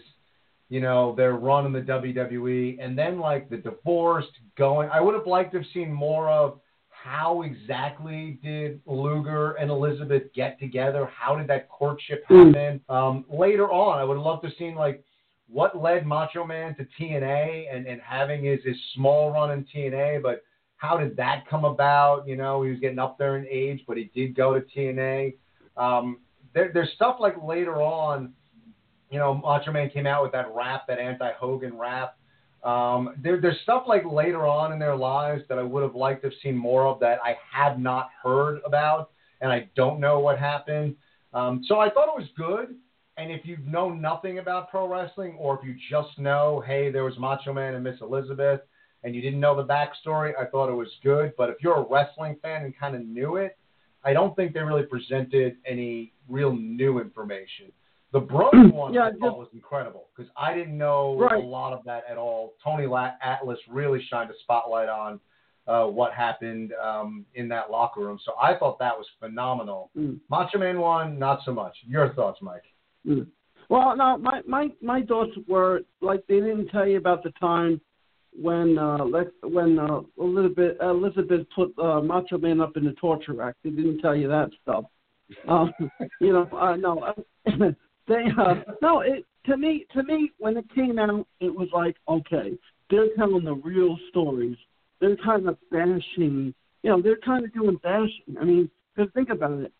[0.69, 4.25] you know, their run in the WWE, and then like the divorce
[4.57, 4.89] going.
[4.91, 10.23] I would have liked to have seen more of how exactly did Luger and Elizabeth
[10.33, 11.07] get together?
[11.15, 12.81] How did that courtship happen?
[12.89, 15.03] Um, later on, I would have loved to have seen like
[15.47, 20.21] what led Macho Man to TNA and, and having his, his small run in TNA,
[20.21, 20.43] but
[20.77, 22.27] how did that come about?
[22.27, 25.35] You know, he was getting up there in age, but he did go to TNA.
[25.77, 26.19] Um,
[26.53, 28.33] there, there's stuff like later on
[29.09, 32.17] you know, Macho Man came out with that rap, that anti-Hogan rap.
[32.63, 36.23] Um, there, there's stuff like later on in their lives that I would have liked
[36.23, 40.19] to have seen more of that I had not heard about, and I don't know
[40.19, 40.95] what happened.
[41.33, 42.75] Um, so I thought it was good.
[43.17, 47.03] And if you know nothing about pro wrestling, or if you just know, hey, there
[47.05, 48.61] was Macho Man and Miss Elizabeth,
[49.03, 51.33] and you didn't know the backstory, I thought it was good.
[51.37, 53.57] But if you're a wrestling fan and kind of knew it,
[54.03, 57.71] I don't think they really presented any real new information.
[58.11, 61.41] The Brody one Yeah, I just- thought was incredible because I didn't know Right.
[61.41, 62.53] a lot of that at all.
[62.63, 65.19] Tony La- Atlas really shined a spotlight on
[65.67, 69.89] uh, what happened um, in that locker room, so I thought that was phenomenal.
[69.97, 70.19] Mm.
[70.29, 71.75] Macho Man one, not so much.
[71.87, 72.61] Your thoughts, Mike?
[73.07, 73.27] Mm.
[73.69, 77.81] Well, no, my my my thoughts were like they didn't tell you about the time
[78.39, 79.05] when uh
[79.43, 83.55] when uh, Elizabeth Elizabeth put uh, Macho Man up in the torture rack.
[83.63, 84.85] They didn't tell you that stuff.
[85.47, 85.73] Um,
[86.21, 87.13] you know, uh, no,
[88.07, 89.01] they uh, no.
[89.01, 92.57] It to me to me when it came out, it was like okay,
[92.89, 94.57] they're telling the real stories.
[95.01, 96.53] They're kind of bashing.
[96.83, 98.37] You know, they're kind of doing bashing.
[98.39, 99.73] I mean, because think about it.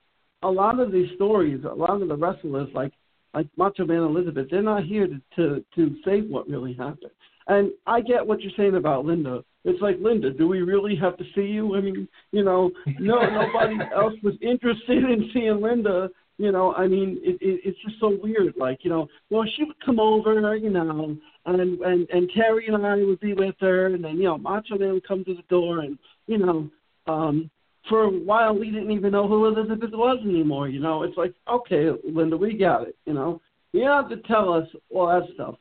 [0.44, 2.92] A lot of these stories, a lot of the wrestlers, like
[3.36, 7.12] like Macho Man Elizabeth, they're not here to, to to say what really happened.
[7.48, 9.44] And I get what you're saying about Linda.
[9.66, 11.76] It's like Linda, do we really have to see you?
[11.76, 16.10] I mean, you know, no, nobody else was interested in seeing Linda.
[16.38, 18.56] You know, I mean, it, it, it's just so weird.
[18.58, 22.86] Like, you know, well, she would come over, you know, and and and Terry and
[22.86, 25.44] I would be with her, and then you know, Macho Man would come to the
[25.50, 26.70] door, and you know,
[27.08, 27.50] um,
[27.90, 30.68] for a while we didn't even know who Elizabeth was anymore.
[30.70, 32.96] You know, it's like, okay, Linda, we got it.
[33.06, 33.42] You know,
[33.74, 35.56] you have to tell us all that stuff.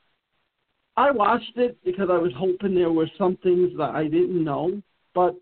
[0.96, 4.80] I watched it because I was hoping there were some things that I didn't know,
[5.14, 5.34] but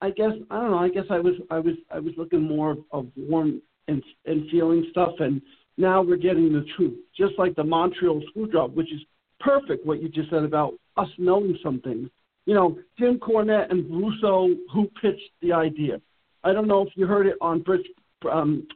[0.00, 0.78] I guess I don't know.
[0.78, 4.86] I guess I was I was I was looking more of warm and and feeling
[4.90, 5.40] stuff, and
[5.76, 6.98] now we're getting the truth.
[7.16, 9.00] Just like the Montreal Screwjob, which is
[9.40, 9.86] perfect.
[9.86, 12.10] What you just said about us knowing something.
[12.46, 16.00] You know, Jim Cornette and Russo who pitched the idea.
[16.44, 17.82] I don't know if you heard it on Brit,
[18.30, 18.66] um,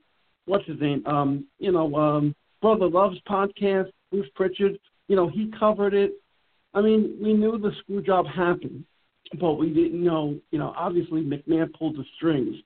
[0.47, 1.07] what's his name?
[1.07, 3.91] Um, you know, um, Brother Love's podcast.
[4.13, 4.79] Bruce Prichard.
[5.09, 6.13] You know, he covered it.
[6.75, 8.85] I mean, we knew the screw job happened,
[9.41, 10.39] but we didn't know.
[10.51, 12.57] You know, obviously McMahon pulled the strings,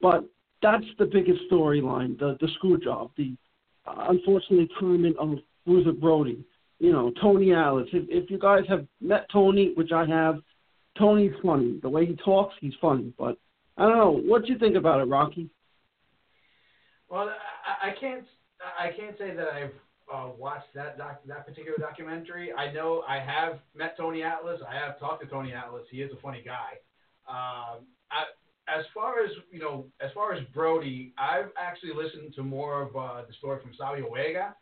[0.00, 0.24] but
[0.62, 3.34] that's the biggest storyline: the the screw job, the
[3.86, 6.44] uh, unfortunately timing of Bruiser Brody.
[6.78, 7.88] you know, Tony Atlas.
[7.92, 10.40] If, if you guys have met Tony, which I have,
[10.98, 11.78] Tony's funny.
[11.82, 13.12] The way he talks, he's funny.
[13.18, 13.38] But
[13.82, 14.22] I don't know.
[14.26, 15.50] What do you think about it, Rocky?
[17.08, 17.30] Well,
[17.66, 18.24] I, I can't
[18.78, 19.74] I can't say that I've
[20.12, 22.52] uh, watched that doc, that particular documentary.
[22.52, 24.60] I know I have met Tony Atlas.
[24.70, 25.82] I have talked to Tony Atlas.
[25.90, 26.78] He is a funny guy.
[27.28, 28.26] Um, I,
[28.68, 32.94] as far as you know, as far as Brody, I've actually listened to more of
[32.94, 34.54] uh, the story from Savio Vega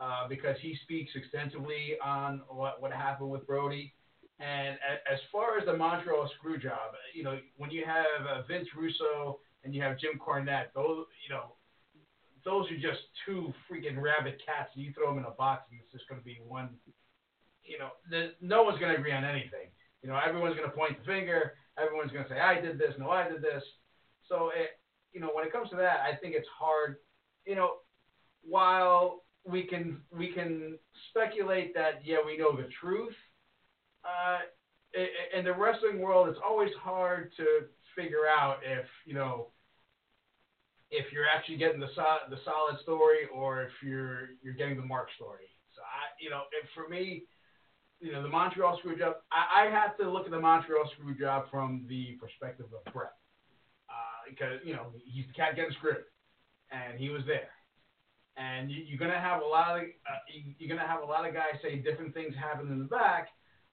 [0.00, 3.94] uh, because he speaks extensively on what what happened with Brody.
[4.40, 4.78] And
[5.10, 9.40] as far as the Montreal screw job, you know, when you have uh, Vince Russo
[9.64, 11.54] and you have Jim Cornette, those you know
[12.44, 14.70] those are just two freaking rabid cats.
[14.74, 16.70] You throw them in a box, and it's just going to be one.
[17.64, 19.68] You know, the, no one's going to agree on anything.
[20.02, 21.54] You know, everyone's going to point the finger.
[21.76, 23.62] Everyone's going to say, "I did this." No, I did this.
[24.28, 24.78] So, it,
[25.12, 26.96] you know, when it comes to that, I think it's hard.
[27.44, 27.82] You know,
[28.42, 30.78] while we can we can
[31.10, 33.14] speculate that yeah, we know the truth.
[34.04, 34.38] Uh,
[35.36, 39.48] in the wrestling world, it's always hard to figure out if you know
[40.90, 44.86] if you're actually getting the solid, the solid story or if you're you're getting the
[44.86, 45.44] Mark story.
[45.74, 46.42] So I, you know,
[46.74, 47.24] for me,
[48.00, 51.18] you know, the Montreal screw job, I, I have to look at the Montreal screw
[51.18, 53.12] job from the perspective of Bret,
[53.90, 56.04] uh, because you know he's the cat getting screwed,
[56.70, 57.50] and he was there.
[58.36, 61.28] And you, you're gonna have a lot of uh, you, you're gonna have a lot
[61.28, 63.28] of guys say different things happen in the back,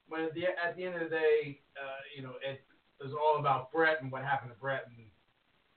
[0.10, 2.64] but at the at the end of the day, uh, you know, it
[3.06, 5.06] is all about Bret and what happened to Bret and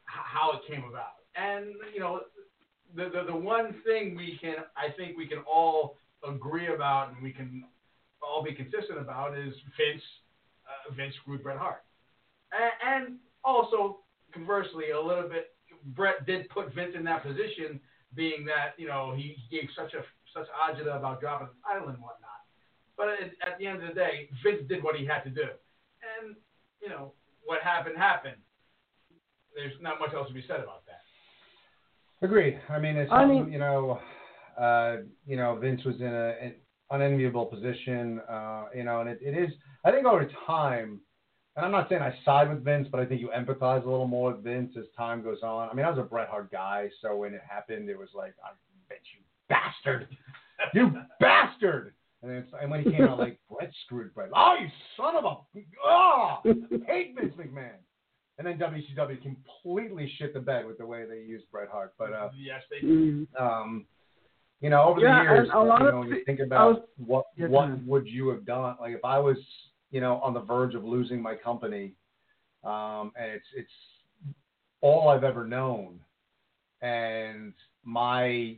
[0.04, 2.20] how it came about and you know,
[2.94, 7.22] the, the the one thing we can, I think we can all agree about, and
[7.22, 7.64] we can
[8.22, 10.02] all be consistent about, is Vince
[10.66, 11.84] uh, Vince screwed Bret Hart,
[12.52, 14.00] and, and also
[14.32, 15.54] conversely, a little bit,
[15.94, 17.80] Bret did put Vince in that position,
[18.14, 20.02] being that you know he, he gave such a
[20.34, 22.27] such agita about dropping the title and whatnot.
[22.98, 25.48] But at, at the end of the day, Vince did what he had to do,
[26.20, 26.34] and
[26.82, 27.12] you know
[27.44, 28.36] what happened happened.
[29.54, 32.26] There's not much else to be said about that.
[32.26, 32.60] Agreed.
[32.68, 34.00] I mean, it's I mean, you know,
[34.60, 34.96] uh,
[35.26, 36.54] you know, Vince was in a, an
[36.90, 39.50] unenviable position, uh, you know, and it, it is.
[39.84, 41.00] I think over time,
[41.56, 44.08] and I'm not saying I side with Vince, but I think you empathize a little
[44.08, 45.68] more with Vince as time goes on.
[45.68, 48.34] I mean, I was a Bret Hart guy, so when it happened, it was like,
[48.44, 48.50] I
[48.88, 50.08] bet you bastard,
[50.74, 51.94] you bastard.
[52.22, 54.30] And, it's, and when he came out, like Bret screwed Bret.
[54.34, 55.36] Oh, you son of a!
[55.84, 56.38] Oh,
[56.86, 57.78] hate Vince McMahon.
[58.38, 61.94] And then WCW completely shit the bed with the way they used Bret Hart.
[61.98, 63.26] But uh, yes, they do.
[63.38, 63.84] Um,
[64.60, 66.82] you know, over Yeah, the years, a lot you know, when you think about was-
[66.98, 68.76] what Yeah, what would you have done?
[68.80, 69.36] Like if I was,
[69.90, 71.94] you know, on the verge of losing my company,
[72.64, 73.70] um, and it's it's
[74.80, 76.00] all I've ever known,
[76.82, 77.52] and
[77.84, 78.56] my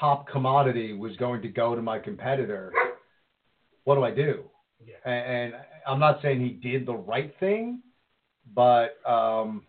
[0.00, 2.72] top commodity was going to go to my competitor.
[3.84, 4.44] What do I do?
[4.84, 4.96] Yeah.
[5.04, 7.80] And, and I'm not saying he did the right thing,
[8.54, 9.64] but um,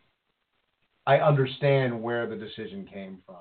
[1.06, 3.38] I understand where the decision came from.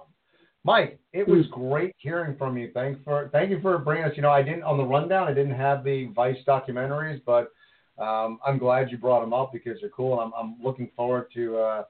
[0.65, 2.71] Mike, it was great hearing from you.
[2.73, 4.13] Thank for thank you for bringing us.
[4.17, 5.29] You know, I didn't on the rundown.
[5.29, 7.53] I didn't have the Vice documentaries, but
[8.03, 10.19] um, I'm glad you brought them up because they're cool.
[10.19, 11.85] I'm I'm looking forward to uh,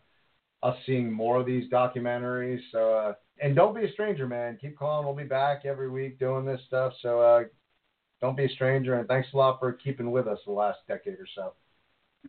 [0.64, 2.58] us seeing more of these documentaries.
[2.72, 4.58] So uh, and don't be a stranger, man.
[4.60, 5.06] Keep calling.
[5.06, 6.92] We'll be back every week doing this stuff.
[7.02, 7.44] So uh,
[8.20, 8.94] don't be a stranger.
[8.94, 11.52] And thanks a lot for keeping with us the last decade or so.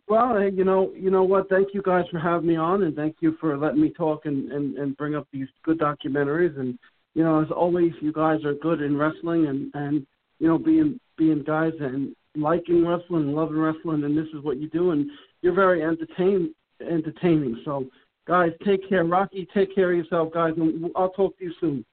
[0.08, 1.48] Well, you know, you know what?
[1.48, 4.52] Thank you guys for having me on, and thank you for letting me talk and
[4.52, 6.58] and and bring up these good documentaries.
[6.60, 6.78] And
[7.14, 10.06] you know, as always, you guys are good in wrestling, and and
[10.38, 14.68] you know, being being guys and liking wrestling, loving wrestling, and this is what you
[14.68, 15.08] do, and
[15.40, 17.62] you're very entertain entertaining.
[17.64, 17.86] So,
[18.26, 19.04] guys, take care.
[19.04, 21.84] Rocky, take care of yourself, guys, and I'll talk to you soon.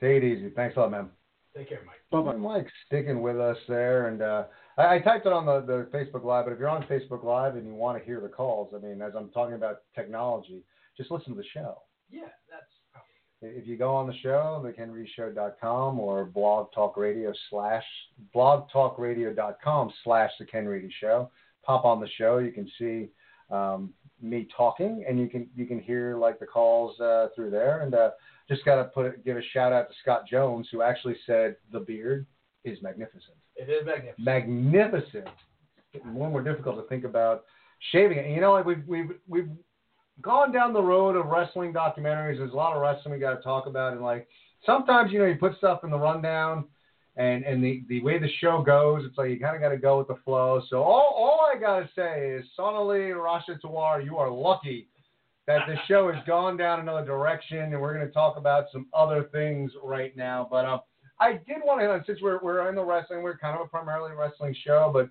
[0.00, 0.50] Take it easy.
[0.54, 1.08] Thanks a lot, man.
[1.56, 1.96] Take care, Mike.
[2.10, 2.36] Bye bye.
[2.36, 4.44] Mike sticking with us there, and uh,
[4.76, 6.44] I, I typed it on the, the Facebook Live.
[6.44, 9.00] But if you're on Facebook Live and you want to hear the calls, I mean,
[9.00, 10.62] as I'm talking about technology,
[10.96, 11.82] just listen to the show.
[12.10, 17.84] Yeah, that's probably If you go on the show, thekenreedyshow.com or blog talk radio slash
[18.34, 21.30] blogtalkradio.com slash the Ken Reedy Show.
[21.64, 23.08] Pop on the show, you can see
[23.50, 27.82] um, me talking, and you can you can hear like the calls uh, through there.
[27.82, 28.10] And uh,
[28.48, 31.56] just got to put it, give a shout out to Scott Jones, who actually said
[31.72, 32.26] the beard
[32.64, 33.36] is magnificent.
[33.56, 34.24] it is magnificent.
[34.24, 35.28] Magnificent.
[36.04, 37.44] More more difficult to think about
[37.92, 38.26] shaving it.
[38.26, 39.50] And you know, like we've we've we've
[40.22, 42.38] gone down the road of wrestling documentaries.
[42.38, 44.26] There's a lot of wrestling we got to talk about, and like
[44.64, 46.66] sometimes you know you put stuff in the rundown,
[47.16, 49.78] and and the the way the show goes, it's like you kind of got to
[49.78, 50.62] go with the flow.
[50.68, 54.88] So all all I gotta say is Sonali Rasha Tawar, you are lucky
[55.46, 59.24] that the show has gone down another direction, and we're to talk about some other
[59.32, 60.46] things right now.
[60.50, 60.78] But uh,
[61.20, 64.12] I did want to, since we're we're in the wrestling, we're kind of a primarily
[64.12, 65.08] wrestling show, but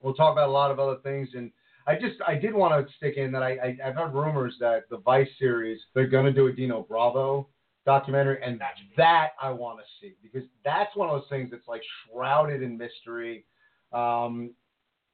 [0.00, 1.28] we'll talk about a lot of other things.
[1.34, 1.50] And
[1.86, 4.88] I just I did want to stick in that I, I I've heard rumors that
[4.88, 7.48] the Vice series they're to do a Dino Bravo
[7.88, 11.66] documentary, and that's that I want to see because that's one of those things that's
[11.66, 13.46] like shrouded in mystery.
[13.94, 14.50] Um,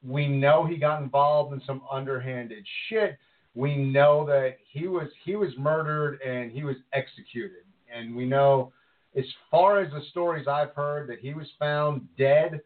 [0.02, 3.16] we know he got involved in some underhanded shit.
[3.54, 7.64] We know that he was he was murdered and he was executed,
[7.94, 8.72] and we know
[9.16, 12.60] as far as the stories I've heard, that he was found dead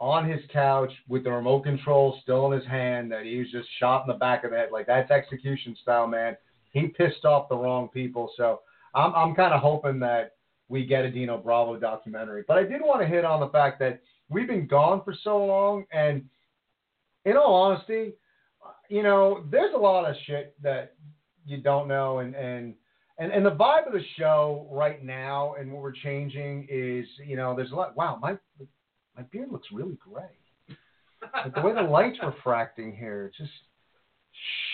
[0.00, 3.68] on his couch with the remote control still in his hand, that he was just
[3.78, 4.70] shot in the back of the head.
[4.72, 6.34] Like that's execution style, man.
[6.72, 8.32] He pissed off the wrong people.
[8.38, 8.60] So
[8.94, 10.32] I'm I'm kind of hoping that
[10.68, 12.44] we get a Dino Bravo documentary.
[12.46, 15.44] But I did want to hit on the fact that we've been gone for so
[15.44, 16.24] long, and
[17.24, 18.12] in all honesty,
[18.88, 20.94] you know, there's a lot of shit that
[21.44, 22.74] you don't know, and and
[23.18, 27.36] and and the vibe of the show right now and what we're changing is, you
[27.36, 27.96] know, there's a lot.
[27.96, 28.36] Wow, my
[29.16, 30.24] my beard looks really gray.
[31.34, 33.50] Like the way the light's refracting here, it's just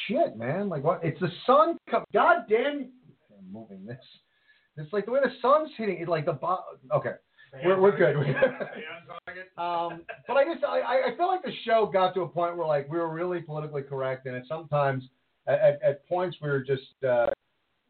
[0.07, 0.69] shit, man.
[0.69, 1.01] Like what?
[1.03, 1.77] It's the sun.
[1.91, 2.91] God damn!
[3.51, 3.99] Moving this.
[4.77, 5.99] It's like the way the sun's hitting.
[5.99, 7.15] It like the bo- okay.
[7.65, 8.17] We're, we're good.
[9.59, 12.67] Um, but I just I, I feel like the show got to a point where
[12.67, 15.05] like we were really politically correct, and it sometimes
[15.47, 17.31] at, at, points we were just uh,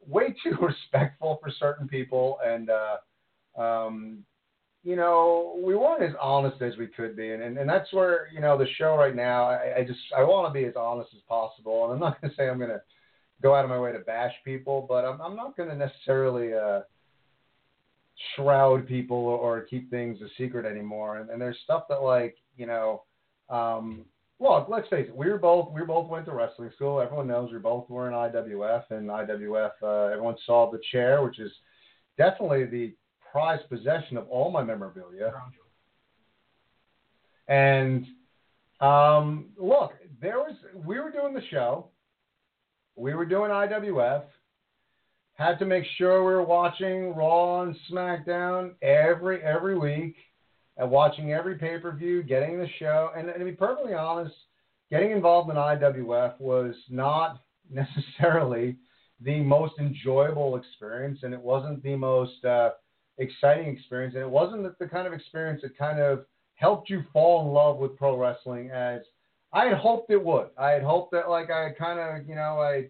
[0.07, 4.25] way too respectful for certain people, and uh, um,
[4.83, 8.29] you know we weren't as honest as we could be, and, and and that's where
[8.33, 9.45] you know the show right now.
[9.45, 12.31] I, I just I want to be as honest as possible, and I'm not going
[12.31, 12.83] to say I'm going to
[13.43, 16.55] go out of my way to bash people, but I'm I'm not going to necessarily.
[16.55, 16.81] Uh,
[18.35, 21.19] shroud people or, keep things a secret anymore.
[21.19, 23.03] And, and there's stuff that like you know,
[23.49, 24.05] um,
[24.39, 27.01] well, let's face it, we were both we both went to wrestling school.
[27.01, 31.39] Everyone knows we both were in IWF, and IWF uh, everyone saw the chair, which
[31.39, 31.51] is
[32.19, 32.95] definitely the
[33.33, 35.33] prized possession of all my memorabilia.
[37.49, 38.07] And
[38.81, 41.89] um, look, there was we were doing the show,
[42.97, 44.25] we were doing IWF
[45.35, 50.17] had to make sure we were watching Raw and SmackDown every every week,
[50.79, 53.11] and watching every pay per view, getting the show.
[53.15, 54.35] And, and to be perfectly honest,
[54.91, 58.77] getting involved in IWF was not necessarily
[59.21, 62.71] the most enjoyable experience, and it wasn't the most uh,
[63.19, 66.25] exciting experience, and it wasn't the, the kind of experience that kind of
[66.55, 69.01] helped you fall in love with pro wrestling as
[69.53, 70.49] I had hoped it would.
[70.59, 72.89] I had hoped that like I kind of you know I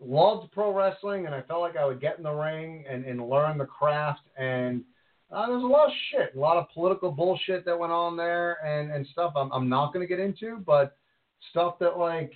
[0.00, 3.28] loved pro wrestling and I felt like I would get in the ring and, and
[3.28, 4.84] learn the craft and
[5.32, 8.64] uh, there's a lot of shit, a lot of political bullshit that went on there
[8.64, 10.96] and, and stuff I'm, I'm not going to get into, but
[11.50, 12.32] stuff that like,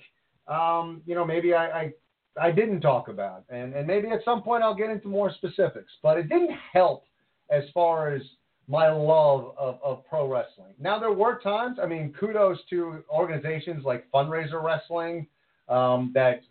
[0.47, 1.93] um, you know, maybe I, I,
[2.39, 5.91] I didn't talk about and, and maybe at some point I'll get into more specifics,
[6.01, 7.05] but it didn't help
[7.51, 8.21] as far as
[8.69, 10.75] my love of, of pro wrestling.
[10.79, 15.25] Now there were times, I mean, kudos to organizations like Fundraiser Wrestling
[15.67, 16.41] um, that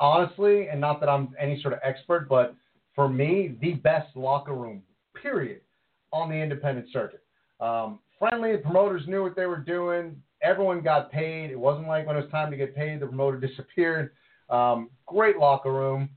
[0.00, 2.56] honestly, and not that I'm any sort of expert, but
[2.96, 4.82] for me, the best locker room,
[5.20, 5.60] period,
[6.12, 7.22] on the independent circuit.
[7.60, 10.20] Um, friendly, the promoters knew what they were doing.
[10.42, 11.52] Everyone got paid.
[11.52, 14.10] It wasn't like when it was time to get paid, the promoter disappeared.
[14.50, 16.10] Um, great locker room.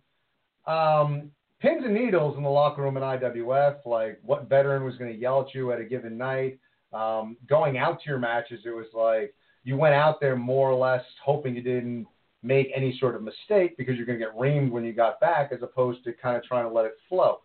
[0.66, 1.30] Um,
[1.62, 5.20] pins and needles in the locker room in IWF, like what veteran was going to
[5.20, 6.60] yell at you at a given night.
[6.94, 9.34] Um, going out to your matches, it was like
[9.64, 12.08] you went out there more or less hoping you didn't
[12.44, 15.52] make any sort of mistake because you're going to get reamed when you got back
[15.52, 17.40] as opposed to kind of trying to let it flow.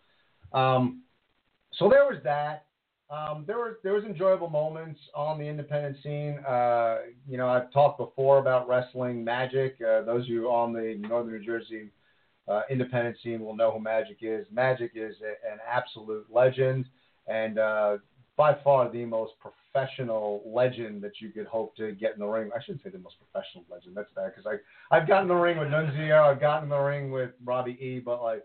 [0.53, 1.01] Um,
[1.73, 2.65] so there was that.
[3.09, 6.39] Um, there was there was enjoyable moments on the independent scene.
[6.47, 9.75] Uh, you know, I've talked before about wrestling Magic.
[9.81, 11.89] Uh, those of you on the Northern New Jersey
[12.47, 14.45] uh, independent scene will know who Magic is.
[14.51, 16.85] Magic is a, an absolute legend
[17.27, 17.97] and uh,
[18.37, 22.49] by far the most professional legend that you could hope to get in the ring.
[22.55, 23.95] I shouldn't say the most professional legend.
[23.95, 26.79] That's bad because I I've gotten in the ring with Nunzio, I've gotten in the
[26.79, 28.43] ring with Robbie E, but like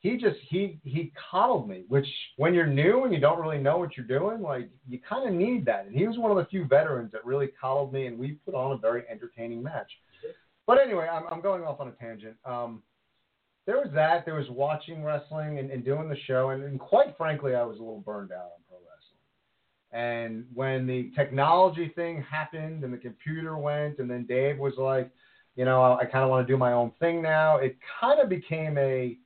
[0.00, 3.78] he just he he coddled me, which when you're new and you don't really know
[3.78, 5.86] what you're doing, like you kind of need that.
[5.86, 8.54] And he was one of the few veterans that really coddled me, and we put
[8.54, 9.90] on a very entertaining match.
[10.66, 12.36] But anyway, I'm I'm going off on a tangent.
[12.44, 12.82] Um,
[13.66, 14.24] there was that.
[14.24, 17.78] There was watching wrestling and, and doing the show, and, and quite frankly, I was
[17.78, 18.94] a little burned out on pro wrestling.
[19.92, 25.10] And when the technology thing happened and the computer went, and then Dave was like,
[25.56, 27.56] you know, I, I kind of want to do my own thing now.
[27.56, 29.16] It kind of became a,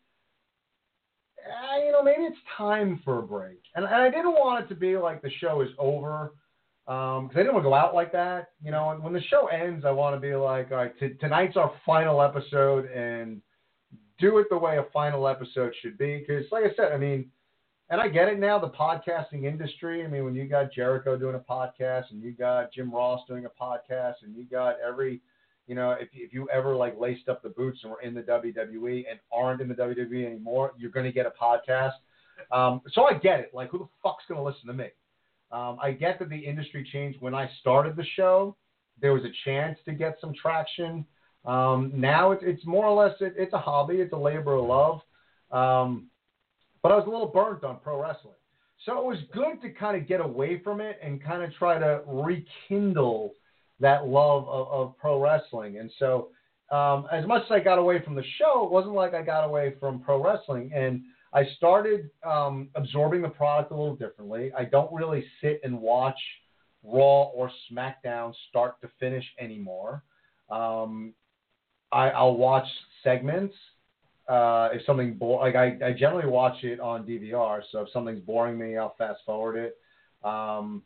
[1.45, 3.62] eh, you know, maybe it's time for a break.
[3.74, 6.32] And, and I didn't want it to be like the show is over
[6.86, 8.51] because um, I didn't want to go out like that.
[8.62, 11.16] You know, and when the show ends, I want to be like, all right, t-
[11.20, 13.43] tonight's our final episode, and
[14.18, 16.18] do it the way a final episode should be.
[16.18, 17.30] Because, like I said, I mean,
[17.90, 20.04] and I get it now, the podcasting industry.
[20.04, 23.46] I mean, when you got Jericho doing a podcast, and you got Jim Ross doing
[23.46, 25.22] a podcast, and you got every,
[25.66, 28.22] you know, if if you ever like laced up the boots and were in the
[28.22, 31.92] WWE and aren't in the WWE anymore, you're going to get a podcast.
[32.52, 33.50] Um, so I get it.
[33.54, 34.88] Like, who the fuck's going to listen to me?
[35.50, 38.54] Um, I get that the industry changed when I started the show.
[39.00, 41.06] There was a chance to get some traction.
[41.45, 43.97] Um, now it's, it's more or less it, it's a hobby.
[43.97, 45.01] It's a labor of love.
[45.51, 46.09] Um,
[46.82, 48.34] but I was a little burnt on pro wrestling.
[48.86, 51.78] So it was good to kind of get away from it and kind of try
[51.78, 53.32] to rekindle
[53.80, 55.78] that love of, of pro wrestling.
[55.78, 56.28] And so,
[56.70, 59.45] um, as much as I got away from the show, it wasn't like I got
[59.45, 60.70] away from pro wrestling.
[60.74, 64.53] And I started um, absorbing the product a little differently.
[64.57, 66.18] I don't really sit and watch
[66.84, 70.03] Raw or SmackDown start to finish anymore.
[70.51, 71.14] Um,
[71.93, 72.66] I, I'll watch
[73.03, 73.55] segments.
[74.28, 78.20] Uh, if something bo- like I, I generally watch it on DVR, so if something's
[78.20, 79.76] boring me, I'll fast forward it.
[80.22, 80.82] Um,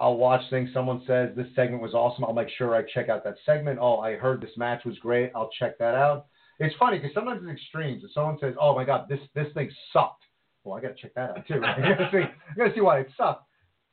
[0.00, 0.70] I'll watch things.
[0.72, 2.24] Someone says this segment was awesome.
[2.24, 3.78] I'll make sure I check out that segment.
[3.80, 5.32] Oh, I heard this match was great.
[5.36, 6.26] I'll check that out.
[6.58, 8.02] It's funny because sometimes it's extremes.
[8.04, 10.24] If someone says, "Oh my God, this this thing sucked,"
[10.64, 11.62] well, I got to check that out too.
[11.64, 13.44] I got to see, I got to see why it sucked.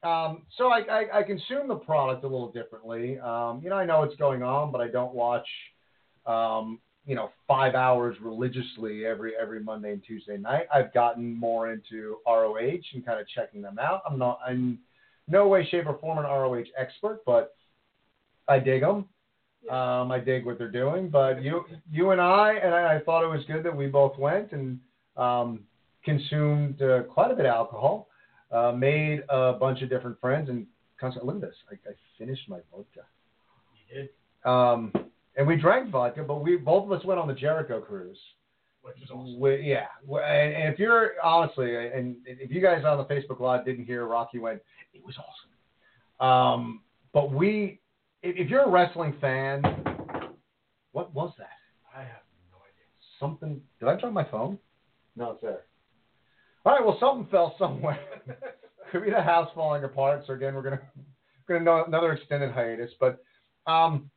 [0.02, 3.20] Um, so I, I, I consume the product a little differently.
[3.20, 5.48] Um, you know, I know what's going on, but I don't watch,
[6.30, 10.68] um, you know, five hours religiously every every Monday and Tuesday night.
[10.74, 14.04] I've gotten more into ROH and kind of checking them out.
[14.08, 14.80] I'm not, I'm
[15.28, 17.56] no way, shape, or form an ROH expert, but
[18.48, 19.06] I dig them.
[19.70, 21.10] Um, I dig what they're doing.
[21.10, 24.18] But you, you and I, and I, I thought it was good that we both
[24.18, 24.80] went and
[25.18, 25.62] um,
[26.04, 28.08] consumed uh, quite a bit of alcohol,
[28.52, 30.66] uh, made a bunch of different friends, and
[31.00, 31.58] constantly look at this.
[31.72, 33.02] I, I finished my vodka.
[33.90, 34.10] You did,
[34.50, 34.94] Um,
[35.36, 38.20] and we drank vodka, but we both of us went on the Jericho cruise.
[38.82, 39.40] which is awesome.
[39.40, 43.66] We, yeah, and, and if you're honestly, and if you guys on the Facebook Live
[43.66, 44.62] didn't hear Rocky went,
[44.94, 46.28] it was awesome.
[46.28, 46.82] Um,
[47.14, 47.80] but we,
[48.22, 49.64] if, you're a wrestling fan,
[50.92, 51.48] what was that?
[51.96, 52.86] I have no idea.
[53.20, 53.62] Something?
[53.80, 54.58] Did I drop my phone?
[55.16, 55.62] No, it's there.
[56.66, 58.00] All right, well, something fell somewhere.
[58.92, 60.24] Could be the house falling apart.
[60.28, 60.82] So again, we're gonna
[61.48, 62.92] gonna know another extended hiatus.
[63.00, 63.24] But
[63.66, 64.10] um,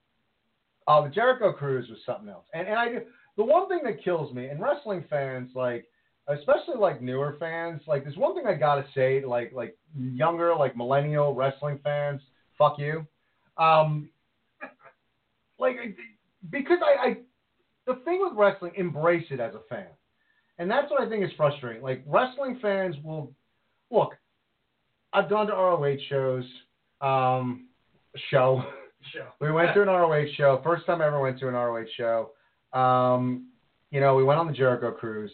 [0.86, 2.46] uh, the Jericho Cruise was something else.
[2.54, 2.88] And and I
[3.36, 5.86] the one thing that kills me, and wrestling fans like,
[6.28, 10.76] especially like newer fans, like there's one thing I gotta say, like like younger, like
[10.76, 12.20] millennial wrestling fans,
[12.58, 13.06] fuck you.
[13.56, 14.10] Um,
[15.58, 15.76] like
[16.50, 17.16] because I, I
[17.86, 19.86] the thing with wrestling, embrace it as a fan.
[20.58, 21.82] And that's what I think is frustrating.
[21.82, 23.32] Like wrestling fans will
[23.90, 24.12] look.
[25.12, 26.44] I've gone to ROH shows.
[27.00, 27.68] Um,
[28.30, 28.62] show.
[29.12, 29.26] Show.
[29.40, 30.60] We went to an ROH show.
[30.62, 32.30] First time I ever went to an ROH show.
[32.78, 33.48] Um,
[33.90, 35.32] you know, we went on the Jericho cruise.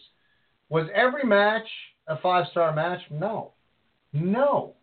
[0.68, 1.66] Was every match
[2.06, 3.00] a five star match?
[3.10, 3.52] No.
[4.12, 4.74] No.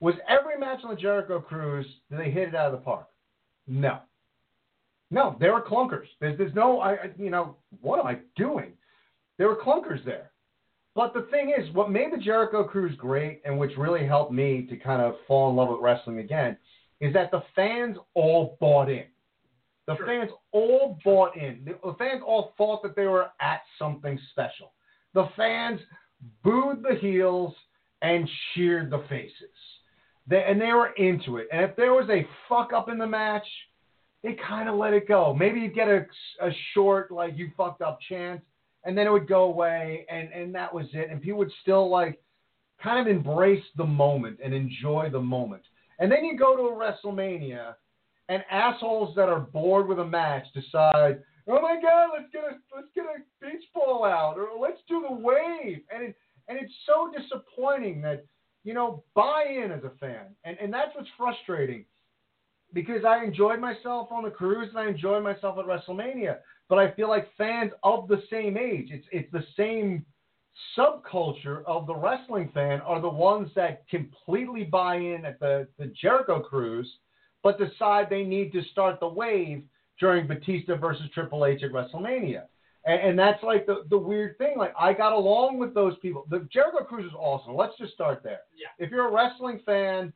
[0.00, 3.08] Was every match on the Jericho cruise, did they hit it out of the park?
[3.66, 3.98] No.
[5.10, 6.06] No, there were clunkers.
[6.20, 8.72] There's, there's no, I, I- you know, what am I doing?
[9.38, 10.30] There were clunkers there.
[10.94, 14.66] But the thing is, what made the Jericho Cruise great and which really helped me
[14.68, 16.56] to kind of fall in love with wrestling again
[17.00, 19.06] is that the fans all bought in.
[19.86, 20.06] The Sure.
[20.06, 21.64] fans all bought in.
[21.64, 24.72] The fans all thought that they were at something special.
[25.14, 25.80] The fans
[26.42, 27.54] booed the heels
[28.02, 29.56] and cheered the faces.
[30.26, 31.48] They, and they were into it.
[31.50, 33.46] And if there was a fuck up in the match,
[34.22, 35.32] they kind of let it go.
[35.32, 36.06] Maybe you'd get a,
[36.42, 38.42] a short, like, you fucked up chant,
[38.84, 41.08] and then it would go away, and, and that was it.
[41.10, 42.20] And people would still, like,
[42.82, 45.62] kind of embrace the moment and enjoy the moment.
[45.98, 47.74] And then you go to a WrestleMania,
[48.28, 52.58] and assholes that are bored with a match decide, oh my God, let's get a
[52.74, 55.80] let's get a beach ball out, or let's do the wave.
[55.92, 56.16] And it,
[56.48, 58.24] and it's so disappointing that
[58.64, 61.84] you know buy in as a fan, and and that's what's frustrating
[62.74, 66.36] because I enjoyed myself on the cruise and I enjoyed myself at WrestleMania,
[66.68, 70.04] but I feel like fans of the same age, it's it's the same
[70.76, 75.92] subculture of the wrestling fan are the ones that completely buy in at the, the
[76.00, 76.90] Jericho cruise,
[77.42, 79.62] but decide they need to start the wave
[80.00, 82.44] during Batista versus Triple H at WrestleMania.
[82.84, 84.54] And, and that's like the, the weird thing.
[84.56, 86.26] Like I got along with those people.
[86.30, 87.54] The Jericho cruise is awesome.
[87.54, 88.40] Let's just start there.
[88.56, 88.84] Yeah.
[88.84, 90.12] If you're a wrestling fan,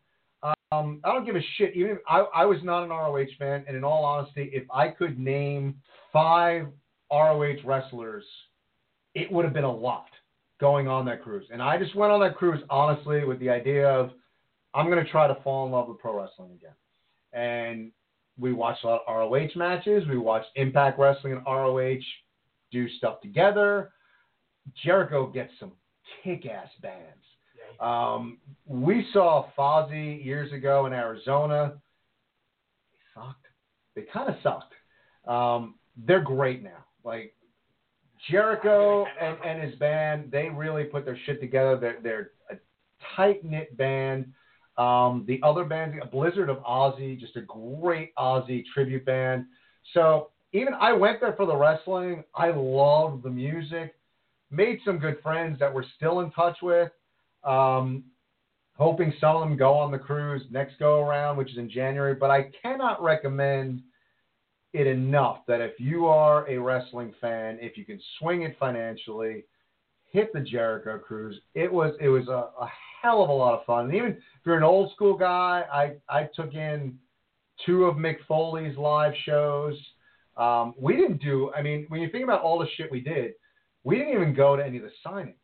[0.72, 1.74] um, I don't give a shit.
[1.74, 4.88] Even if I, I was not an ROH fan, and in all honesty, if I
[4.88, 5.76] could name
[6.12, 6.66] five
[7.12, 8.24] ROH wrestlers,
[9.14, 10.06] it would have been a lot
[10.62, 11.44] going on that cruise.
[11.52, 14.12] And I just went on that cruise honestly with the idea of
[14.72, 16.70] I'm going to try to fall in love with pro wrestling again.
[17.32, 17.90] And
[18.38, 20.04] we watched a lot of ROH matches.
[20.08, 21.98] We watched Impact Wrestling and ROH
[22.70, 23.90] do stuff together.
[24.84, 25.72] Jericho gets some
[26.22, 27.24] kick-ass bands.
[27.80, 31.74] Um, we saw Fozzy years ago in Arizona.
[32.92, 33.46] They sucked.
[33.96, 34.74] They kind of sucked.
[35.26, 36.84] Um, they're great now.
[37.04, 37.34] Like
[38.30, 41.76] Jericho and, and his band, they really put their shit together.
[41.76, 42.56] They're, they're a
[43.16, 44.32] tight knit band.
[44.78, 49.46] Um, the other band, Blizzard of Ozzy, just a great Ozzy tribute band.
[49.92, 52.24] So even I went there for the wrestling.
[52.34, 53.94] I loved the music.
[54.50, 56.90] Made some good friends that we're still in touch with.
[57.44, 58.04] Um,
[58.76, 62.14] hoping some of them go on the cruise next go around, which is in January.
[62.14, 63.82] But I cannot recommend
[64.72, 69.44] it enough that if you are a wrestling fan, if you can swing it financially,
[70.10, 71.38] hit the Jericho cruise.
[71.54, 72.70] It was it was a, a
[73.02, 73.86] hell of a lot of fun.
[73.86, 76.98] And even if you're an old school guy, I I took in
[77.66, 79.74] two of Mick Foley's live shows.
[80.36, 81.52] Um, we didn't do.
[81.54, 83.32] I mean, when you think about all the shit we did,
[83.84, 85.34] we didn't even go to any of the signings.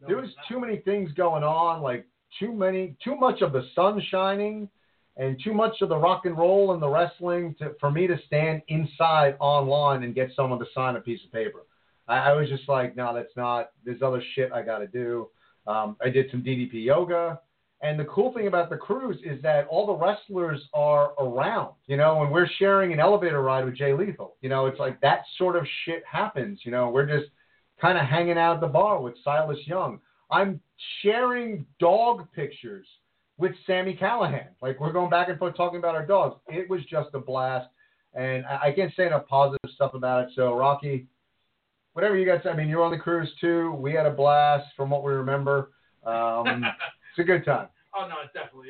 [0.00, 0.46] No, there was not.
[0.48, 2.06] too many things going on, like
[2.38, 4.68] too many, too much of the sun shining,
[5.16, 8.18] and too much of the rock and roll and the wrestling to, for me to
[8.26, 11.66] stand inside online and get someone to sign a piece of paper.
[12.08, 13.70] I, I was just like, no, that's not.
[13.84, 15.28] There's other shit I got to do.
[15.66, 17.40] Um, I did some DDP yoga.
[17.82, 21.96] And the cool thing about the cruise is that all the wrestlers are around, you
[21.96, 24.36] know, and we're sharing an elevator ride with Jay Lethal.
[24.42, 26.60] You know, it's like that sort of shit happens.
[26.64, 27.30] You know, we're just
[27.80, 29.98] kind of hanging out at the bar with Silas Young.
[30.30, 30.60] I'm
[31.02, 32.86] sharing dog pictures
[33.40, 34.48] with Sami Callihan.
[34.60, 36.36] Like we're going back and forth talking about our dogs.
[36.48, 37.68] It was just a blast,
[38.14, 40.30] and I, I can't say enough positive stuff about it.
[40.36, 41.06] So Rocky,
[41.94, 42.42] whatever you guys.
[42.44, 43.72] I mean, you're on the cruise too.
[43.72, 45.72] We had a blast from what we remember.
[46.04, 46.64] Um,
[47.10, 47.68] it's a good time.
[47.96, 48.68] Oh no, it's definitely.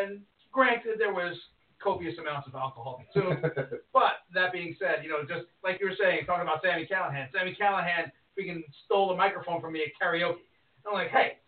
[0.00, 0.20] And
[0.52, 1.36] granted, there was
[1.82, 3.42] copious amounts of alcohol consumed.
[3.92, 7.26] but that being said, you know, just like you were saying, talking about Sami Callihan.
[7.36, 10.46] Sami Callihan freaking stole the microphone from me at karaoke.
[10.86, 11.38] I'm like, hey,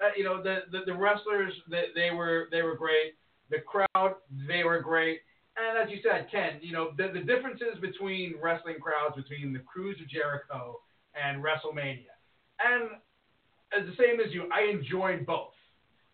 [0.00, 3.14] uh, you know, the, the the wrestlers, they, they were they were great.
[3.50, 4.14] The crowd,
[4.48, 5.20] they were great.
[5.56, 9.58] And as you said, Ken, you know, the, the differences between wrestling crowds between the
[9.58, 10.80] Cruise of Jericho
[11.14, 12.16] and WrestleMania.
[12.64, 12.88] And
[13.78, 15.52] as the same as you, I enjoyed both.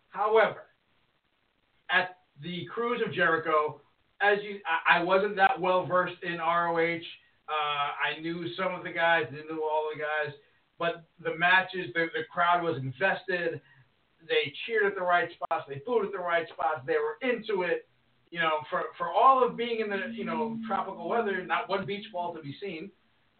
[0.09, 0.63] However,
[1.89, 3.81] at the Cruise of Jericho,
[4.21, 6.99] as you, I, I wasn't that well versed in ROH.
[7.47, 10.35] Uh, I knew some of the guys, didn't know all the guys,
[10.79, 13.61] but the matches, the, the crowd was invested.
[14.27, 15.65] They cheered at the right spots.
[15.67, 16.81] They booed at the right spots.
[16.87, 17.87] They were into it.
[18.31, 21.85] You know, for for all of being in the you know tropical weather, not one
[21.85, 22.91] beach ball to be seen.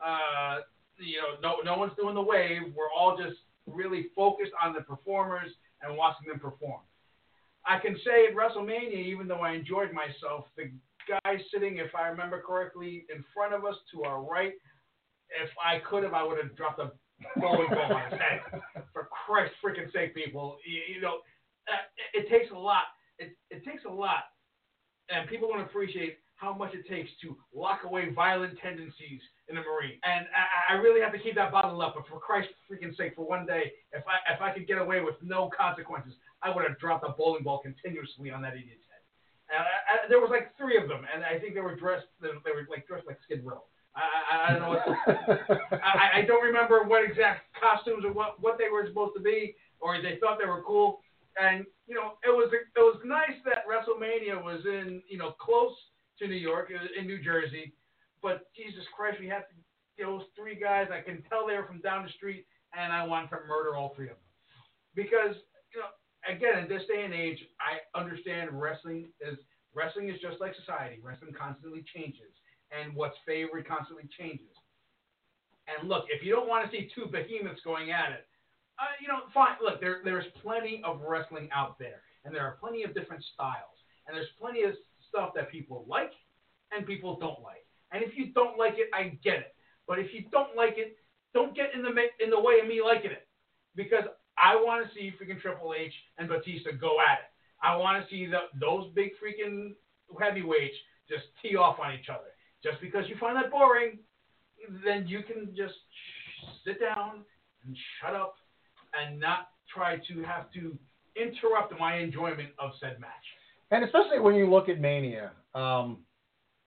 [0.03, 0.59] Uh,
[0.97, 2.73] you know, no no one's doing the wave.
[2.75, 3.37] We're all just
[3.67, 6.81] really focused on the performers and watching them perform.
[7.65, 10.71] I can say at WrestleMania, even though I enjoyed myself, the
[11.07, 14.53] guy sitting, if I remember correctly, in front of us to our right,
[15.29, 16.91] if I could have, I would have dropped a
[17.37, 18.01] ball on.
[18.93, 21.19] For Christ's freaking sake, people, you, you know,
[21.67, 22.83] uh, it, it takes a lot.
[23.19, 24.23] It, it takes a lot,
[25.09, 29.61] and people don't appreciate how much it takes to lock away violent tendencies in a
[29.61, 29.99] Marine.
[30.07, 31.95] And I, I really have to keep that bottled up.
[31.95, 35.01] But for Christ's freaking sake, for one day, if I if I could get away
[35.01, 39.03] with no consequences, I would have dropped a bowling ball continuously on that idiot's head.
[39.51, 42.07] And I, I, there was like three of them, and I think they were dressed.
[42.21, 43.67] They were like dressed like Skid Row.
[43.95, 44.69] I, I, I don't know.
[44.69, 49.21] What I, I don't remember what exact costumes or what what they were supposed to
[49.21, 51.01] be, or they thought they were cool.
[51.41, 55.73] And you know, it was it was nice that WrestleMania was in you know close
[56.19, 57.73] to New York, in New Jersey.
[58.21, 60.87] But Jesus Christ, we had to, those three guys.
[60.91, 62.45] I can tell they were from down the street,
[62.77, 64.29] and I wanted to murder all three of them
[64.95, 65.35] because
[65.73, 65.91] you know
[66.27, 69.37] again, in this day and age, I understand wrestling is
[69.73, 70.99] wrestling is just like society.
[71.03, 72.33] Wrestling constantly changes,
[72.71, 74.55] and what's favored constantly changes.
[75.67, 78.25] And look, if you don't want to see two behemoths going at it,
[78.79, 79.55] uh, you know, fine.
[79.61, 83.77] Look, there there's plenty of wrestling out there, and there are plenty of different styles,
[84.07, 84.73] and there's plenty of
[85.09, 86.13] stuff that people like
[86.71, 87.65] and people don't like.
[87.91, 89.55] And if you don't like it, I get it.
[89.87, 90.97] But if you don't like it,
[91.33, 91.89] don't get in the
[92.23, 93.27] in the way of me liking it,
[93.75, 94.05] because
[94.37, 97.29] I want to see freaking Triple H and Batista go at it.
[97.61, 99.75] I want to see the, those big freaking
[100.19, 100.75] heavyweights
[101.09, 102.31] just tee off on each other.
[102.63, 103.99] Just because you find that boring,
[104.85, 105.75] then you can just
[106.65, 107.21] sit down
[107.65, 108.35] and shut up
[108.93, 110.77] and not try to have to
[111.15, 113.09] interrupt my enjoyment of said match.
[113.71, 115.31] And especially when you look at Mania.
[115.53, 115.99] Um,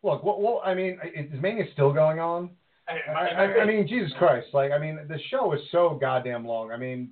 [0.03, 2.51] look, what, what I mean, is Mania still going on?
[2.89, 4.49] I, I, I, I mean, Jesus Christ!
[4.53, 6.73] Like, I mean, the show is so goddamn long.
[6.73, 7.11] I mean,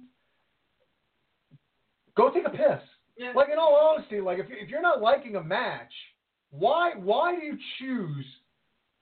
[2.16, 2.82] go take a piss.
[3.16, 3.32] Yeah.
[3.36, 5.92] Like, in all honesty, like if if you're not liking a match,
[6.50, 8.26] why why do you choose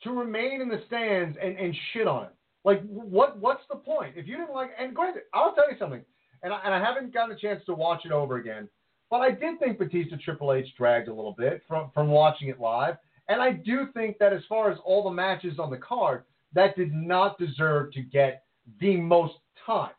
[0.04, 2.34] to remain in the stands and and shit on it?
[2.64, 4.14] Like, what what's the point?
[4.16, 6.02] If you didn't like, and granted, I'll tell you something.
[6.42, 8.68] and I, and I haven't gotten a chance to watch it over again,
[9.10, 12.60] but I did think Batista Triple H dragged a little bit from from watching it
[12.60, 12.96] live,
[13.28, 16.76] and I do think that as far as all the matches on the card, that
[16.76, 18.44] did not deserve to get
[18.80, 19.34] the most
[19.64, 19.92] time.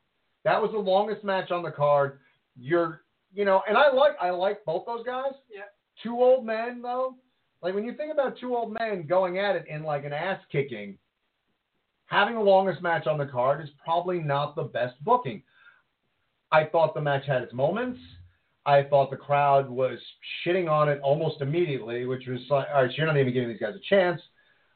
[0.43, 2.19] That was the longest match on the card.
[2.57, 3.01] You're,
[3.33, 5.33] you know, and I like I like both those guys.
[5.49, 5.63] Yeah.
[6.03, 7.15] Two old men though.
[7.61, 10.39] Like when you think about two old men going at it in like an ass
[10.51, 10.97] kicking,
[12.05, 15.43] having the longest match on the card is probably not the best booking.
[16.51, 17.99] I thought the match had its moments.
[18.65, 19.99] I thought the crowd was
[20.45, 23.49] shitting on it almost immediately, which was like, all right, so you're not even giving
[23.49, 24.21] these guys a chance.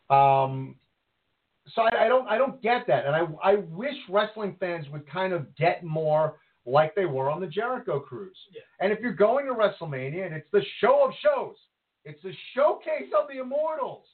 [0.09, 0.75] Um,
[1.73, 5.09] so I, I don't, I don't get that, and I, I wish wrestling fans would
[5.09, 8.37] kind of get more like they were on the Jericho cruise.
[8.53, 8.61] Yeah.
[8.79, 11.55] And if you're going to WrestleMania and it's the show of shows,
[12.05, 14.05] it's the showcase of the immortals.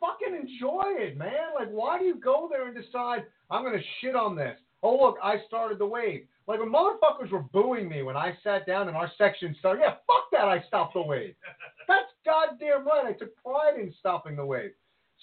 [0.00, 1.54] Fucking enjoy it, man.
[1.54, 4.58] Like, why do you go there and decide I'm gonna shit on this?
[4.82, 6.26] Oh look, I started the wave.
[6.46, 9.80] Like when motherfuckers were booing me when I sat down and our section started.
[9.82, 10.44] Yeah, fuck that.
[10.44, 11.34] I stopped the wave.
[11.88, 13.06] That's goddamn right.
[13.06, 14.72] I took pride in stopping the wave.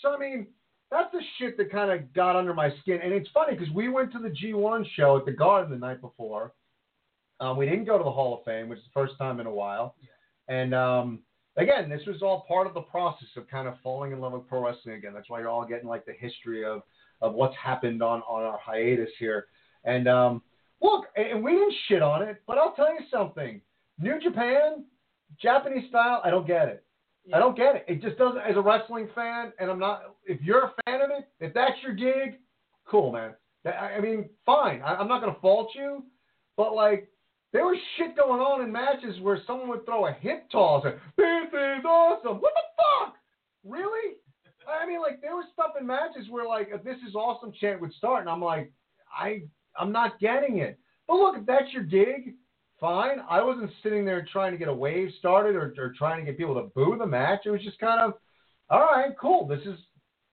[0.02, 0.48] So I mean,
[0.90, 3.00] that's the shit that kind of got under my skin.
[3.04, 6.02] And it's funny because we went to the G1 show at the Garden the night
[6.02, 6.54] before.
[7.40, 9.48] Um, we didn't go to the Hall of Fame, which is the first time in
[9.48, 9.96] a while.
[10.48, 11.20] And um,
[11.58, 14.48] again, this was all part of the process of kind of falling in love with
[14.48, 15.14] pro wrestling again.
[15.14, 16.82] That's why you're all getting like the history of
[17.22, 19.48] of what's happened on on our hiatus here.
[19.86, 20.42] And um,
[20.82, 23.62] look, and we didn't shit on it, but I'll tell you something.
[24.00, 24.86] New Japan,
[25.42, 26.84] Japanese style, I don't get it.
[27.34, 27.86] I don't get it.
[27.88, 28.42] It just doesn't.
[28.42, 30.16] As a wrestling fan, and I'm not.
[30.26, 32.40] If you're a fan of it, if that's your gig,
[32.86, 33.34] cool, man.
[33.66, 34.82] I I mean, fine.
[34.84, 36.04] I'm not gonna fault you,
[36.58, 37.08] but like,
[37.54, 40.96] there was shit going on in matches where someone would throw a hip toss and
[41.16, 42.38] this is awesome.
[42.42, 43.16] What the fuck?
[43.64, 44.16] Really?
[44.68, 47.80] I mean, like there was stuff in matches where like a this is awesome chant
[47.82, 48.72] would start, and I'm like,
[49.12, 49.44] I
[49.78, 50.80] I'm not getting it.
[51.08, 52.34] But look, if that's your gig,
[52.80, 53.20] fine.
[53.30, 56.38] I wasn't sitting there trying to get a wave started or, or trying to get
[56.38, 57.42] people to boo the match.
[57.46, 58.14] It was just kind of,
[58.70, 59.48] all right, cool.
[59.48, 59.80] This is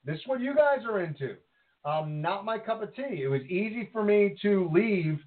[0.05, 1.37] this is what you guys are into.
[1.85, 3.23] Um, not my cup of tea.
[3.23, 5.19] It was easy for me to leave,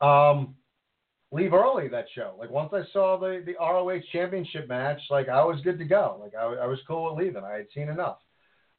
[0.00, 0.54] um,
[1.30, 2.34] leave early that show.
[2.38, 6.18] Like once I saw the the ROH Championship match, like I was good to go.
[6.20, 7.44] Like I, I was cool with leaving.
[7.44, 8.18] I had seen enough.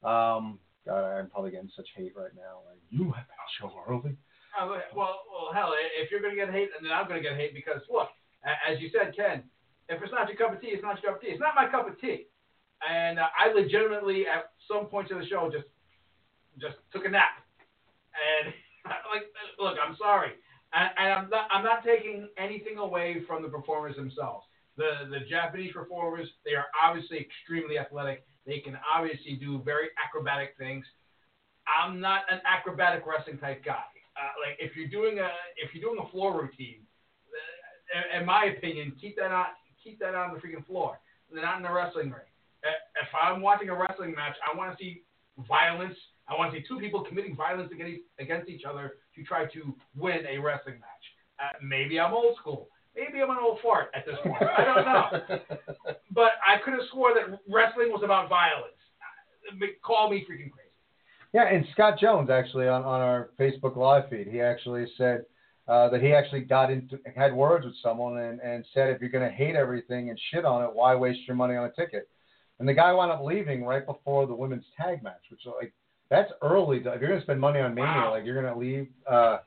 [0.03, 2.61] Um, God, I'm probably getting such hate right now.
[2.67, 4.17] Like you had that show early.
[4.59, 7.37] Oh, well, well, hell, if you're going to get hate, then I'm going to get
[7.37, 8.09] hate because, look,
[8.43, 9.43] as you said, Ken,
[9.87, 11.33] if it's not your cup of tea, it's not your cup of tea.
[11.33, 12.25] It's not my cup of tea.
[12.81, 15.67] And uh, I legitimately, at some points of the show, just
[16.57, 17.45] just took a nap.
[18.17, 18.53] And
[19.13, 19.29] like,
[19.59, 20.33] look, I'm sorry,
[20.73, 24.45] and, and I'm not I'm not taking anything away from the performers themselves.
[24.77, 28.25] The the Japanese performers, they are obviously extremely athletic.
[28.45, 30.85] They can obviously do very acrobatic things.
[31.67, 33.83] I'm not an acrobatic wrestling type guy.
[34.17, 36.81] Uh, like if you're doing a if you're doing a floor routine,
[37.95, 39.45] uh, in my opinion, keep that on
[39.83, 40.99] keep that on the freaking floor,
[41.31, 42.29] not in the wrestling ring.
[42.63, 42.69] Uh,
[43.01, 45.03] If I'm watching a wrestling match, I want to see
[45.47, 45.95] violence.
[46.27, 48.93] I want to see two people committing violence against against each other
[49.23, 51.05] try to win a wrestling match.
[51.39, 52.69] Uh, maybe I'm old school.
[52.95, 54.41] Maybe I'm an old fart at this point.
[54.41, 55.39] I don't know.
[56.11, 58.75] But I could have swore that wrestling was about violence.
[59.47, 60.69] Uh, Call me freaking crazy.
[61.33, 65.25] Yeah, and Scott Jones actually on, on our Facebook live feed, he actually said
[65.67, 69.11] uh, that he actually got into had words with someone and, and said if you're
[69.11, 72.09] going to hate everything and shit on it, why waste your money on a ticket?
[72.59, 75.71] And the guy wound up leaving right before the women's tag match, which was like
[76.09, 76.79] that's early.
[76.81, 78.11] To, if you're going to spend money on Mania, Wow.
[78.11, 79.39] like you're going to leave uh,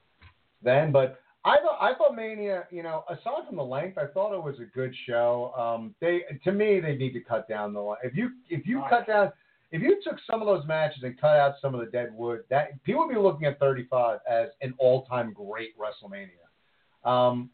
[0.63, 0.93] then.
[0.93, 4.43] But I thought I thought Mania, you know, aside from the length, I thought it
[4.43, 5.53] was a good show.
[5.59, 7.99] Um, they to me they need to cut down the line.
[8.05, 9.33] If you if you cut down
[9.73, 12.43] if you took some of those matches and cut out some of the dead wood,
[12.51, 17.09] that people would be looking at 35 as an all-time great WrestleMania.
[17.11, 17.49] Um,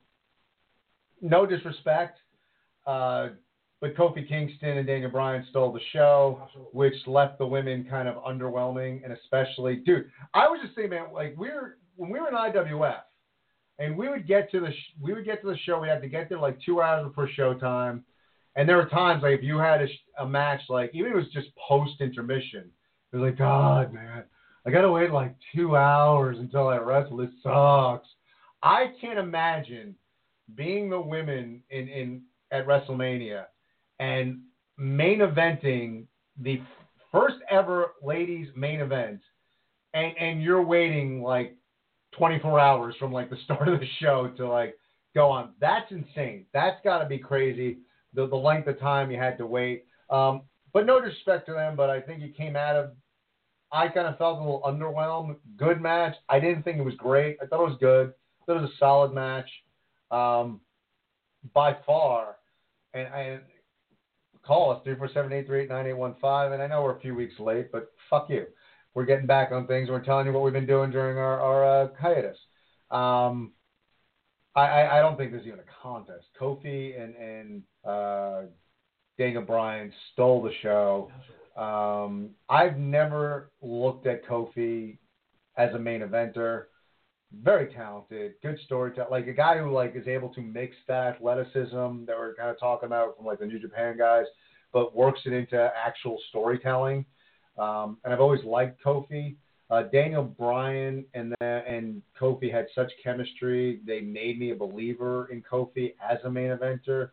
[1.23, 2.19] no disrespect,
[2.89, 3.29] uh,
[3.81, 8.17] but Kofi Kingston and Daniel Bryan stole the show, which left the women kind of
[8.25, 12.35] underwhelming, and especially, dude, I was just saying, man, like we're when we were in
[12.35, 13.01] IWF,
[13.79, 16.03] and we would get to the sh- we would get to the show, we had
[16.03, 18.03] to get there like two hours before showtime.
[18.57, 21.17] And there were times like if you had a, sh- a match like even if
[21.17, 22.71] it was just post intermission,
[23.13, 24.25] it was like God man,
[24.67, 27.19] I gotta wait like two hours until I wrestle.
[27.19, 28.09] This sucks.
[28.61, 29.95] I can't imagine
[30.57, 33.45] being the women in in at WrestleMania
[33.99, 34.41] and
[34.77, 36.05] main eventing
[36.41, 36.61] the
[37.13, 39.21] first ever ladies main event,
[39.95, 41.57] and and you're waiting like
[42.17, 44.77] 24 hours from like the start of the show to like
[45.15, 45.51] go on.
[45.61, 46.47] That's insane.
[46.53, 47.79] That's got to be crazy.
[48.15, 49.85] The the length of time you had to wait.
[50.11, 50.43] Um,
[50.73, 52.91] but no disrespect to them, but I think you came out of.
[53.71, 55.37] I kind of felt a little underwhelmed.
[55.59, 56.15] Good match.
[56.31, 57.37] I didn't think it was great.
[57.43, 58.15] I thought it was good.
[58.47, 59.49] It was a solid match,
[60.11, 60.63] um,
[61.53, 62.37] by far.
[62.95, 63.41] And, and
[64.49, 66.51] call us three four seven eight three eight nine eight one five.
[66.53, 68.47] And I know we're a few weeks late, but fuck you.
[68.95, 69.91] We're getting back on things.
[69.91, 72.39] We're telling you what we've been doing during our our uh, hiatus.
[72.91, 73.53] Um,
[74.57, 76.25] I, I I don't think there's even a contest.
[76.41, 78.43] Kofi and and uh,
[79.19, 81.13] Daniel Bryan stole the show.
[81.57, 84.99] Um, I've never looked at Kofi
[85.57, 86.65] as a main eventer.
[87.31, 92.07] Very talented, good storyteller, like a guy who like is able to mix that athleticism
[92.07, 94.25] that we're kind of talking about from like the New Japan guys,
[94.73, 97.05] but works it into actual storytelling.
[97.59, 99.37] Um, and I've always liked Kofi.
[99.71, 105.29] Uh, Daniel Bryan and the, and Kofi had such chemistry; they made me a believer
[105.31, 107.11] in Kofi as a main eventer.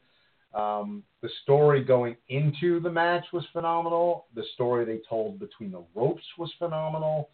[0.53, 4.27] Um, the story going into the match was phenomenal.
[4.33, 7.29] The story they told between the ropes was phenomenal.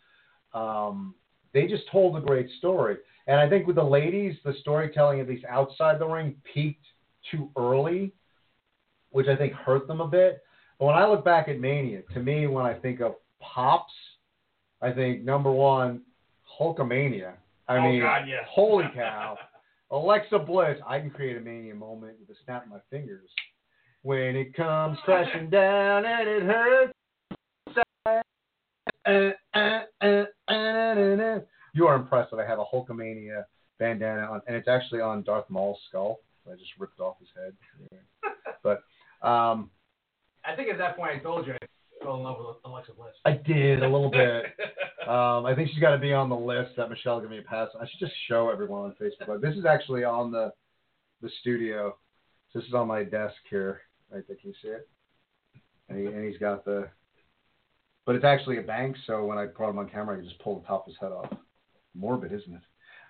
[0.56, 1.14] Um,
[1.54, 2.98] they just told a great story.
[3.28, 6.86] And I think with the ladies, the storytelling, at least outside the ring, peaked
[7.30, 8.14] too early,
[9.12, 10.44] which I think hurt them a bit.
[10.80, 13.94] But when I look back at Mania, to me, when I think of pops,
[14.82, 16.02] I think number one,
[16.60, 17.34] Hulkamania.
[17.68, 18.44] I Oh, mean, God, yes.
[18.50, 19.38] holy cow.
[19.92, 23.30] Alexa Bliss, I can create a Mania moment with a snap of my fingers.
[24.04, 26.94] When it comes crashing down and it hurts.
[29.06, 29.32] Uh,
[31.74, 33.44] You are impressed that I have a Hulkamania
[33.80, 36.20] bandana on, and it's actually on Darth Maul's skull.
[36.48, 37.54] I just ripped off his head.
[38.64, 38.84] But
[39.28, 39.72] um,
[40.46, 43.14] I think at that point I told you I fell in love with Alexa Bliss.
[43.26, 44.46] I did a little bit.
[45.02, 47.42] Um, I think she's got to be on the list that Michelle gave me a
[47.42, 47.70] pass.
[47.76, 49.26] I should just show everyone on Facebook.
[49.26, 50.52] But this is actually on the
[51.24, 51.98] the studio.
[52.54, 53.82] This is on my desk here.
[54.12, 54.88] Right there, can you see it?
[55.90, 56.88] And, he, and he's got the.
[58.06, 60.40] But it's actually a bank, so when I put him on camera, I can just
[60.42, 61.32] pull the top of his head off.
[61.96, 62.62] Morbid, isn't it?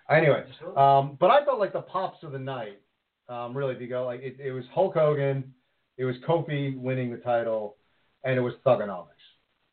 [0.10, 0.44] Anyway,
[0.76, 2.82] um, but I felt like the pops of the night.
[3.30, 5.54] Um, really, if you go like it, it was Hulk Hogan,
[5.98, 7.78] it was Kofi winning the title,
[8.26, 9.08] and it was Thuganomics.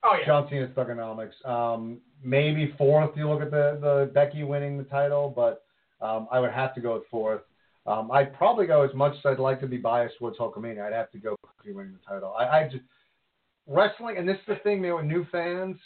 [0.05, 0.27] oh yeah.
[0.27, 1.45] John Cena's Thuganomics.
[1.45, 3.17] Um, maybe fourth.
[3.17, 5.65] You look at the the Becky winning the title, but
[6.01, 7.43] um, I would have to go with fourth.
[7.87, 10.87] Um, I'd probably go as much as I'd like to be biased towards Hulkamania.
[10.87, 12.35] I'd have to go Kofi winning the title.
[12.39, 12.85] I, I just
[13.69, 15.77] wrestling, and this is the thing, man, with new fans,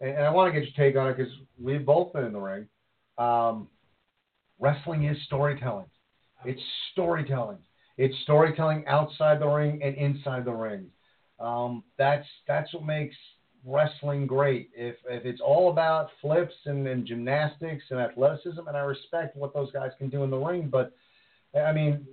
[0.00, 2.32] and, and I want to get your take on it because we've both been in
[2.32, 2.66] the ring.
[3.16, 3.68] Um,
[4.58, 5.86] wrestling is storytelling.
[6.44, 6.60] It's
[6.92, 7.58] storytelling.
[7.96, 10.86] It's storytelling outside the ring and inside the ring.
[11.40, 13.16] Um, that's that's what makes
[13.64, 14.70] wrestling great.
[14.74, 19.52] If if it's all about flips and, and gymnastics and athleticism, and I respect what
[19.54, 20.92] those guys can do in the ring, but
[21.56, 22.06] I mean,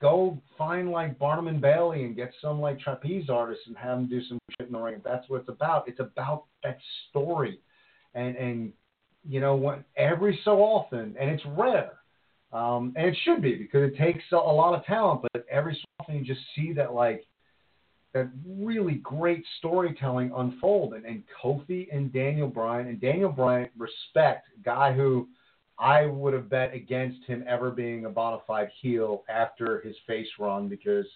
[0.00, 4.08] go find like Barnum and Bailey and get some like trapeze artists and have them
[4.08, 5.00] do some shit in the ring.
[5.04, 5.88] That's what it's about.
[5.88, 6.78] It's about that
[7.10, 7.60] story,
[8.14, 8.72] and and
[9.26, 9.82] you know what?
[9.96, 11.92] Every so often, and it's rare,
[12.52, 15.22] um, and it should be because it takes a, a lot of talent.
[15.32, 17.24] But every so often, you just see that like
[18.14, 20.94] that really great storytelling unfold.
[20.94, 25.28] And, and Kofi and Daniel Bryan and Daniel Bryan respect guy who
[25.78, 30.28] I would have bet against him ever being a bona fide heel after his face
[30.38, 31.06] run because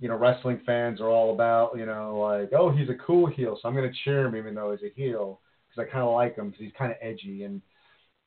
[0.00, 3.58] you know wrestling fans are all about you know like oh he's a cool heel
[3.60, 6.14] so I'm going to cheer him even though he's a heel because I kind of
[6.14, 7.62] like him because he's kind of edgy and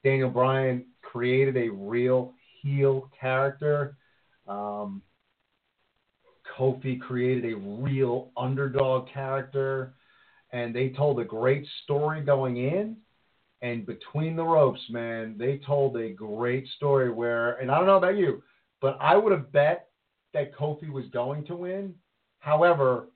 [0.04, 3.98] Daniel Bryan created a real heel character.
[4.48, 5.02] Um,
[6.58, 9.94] Kofi created a real underdog character,
[10.52, 12.98] and they told a great story going in.
[13.62, 17.98] And between the ropes, man, they told a great story where, and I don't know
[17.98, 18.42] about you,
[18.82, 19.90] but I would have bet
[20.34, 21.94] that Kofi was going to win.
[22.40, 23.08] However,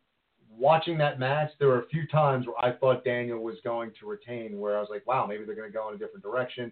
[0.57, 4.07] watching that match, there were a few times where I thought Daniel was going to
[4.07, 6.71] retain, where I was like, wow, maybe they're going to go in a different direction.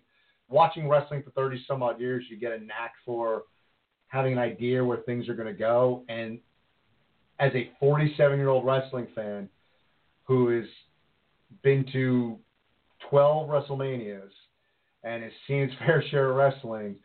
[0.49, 3.43] Watching wrestling for 30 some odd years, you get a knack for
[4.07, 6.03] having an idea where things are going to go.
[6.09, 6.39] And
[7.39, 9.47] as a 47 year old wrestling fan
[10.26, 10.65] who has
[11.63, 12.38] been to
[13.12, 14.32] 12 WrestleManias
[15.03, 16.95] and has seen its fair share of wrestling,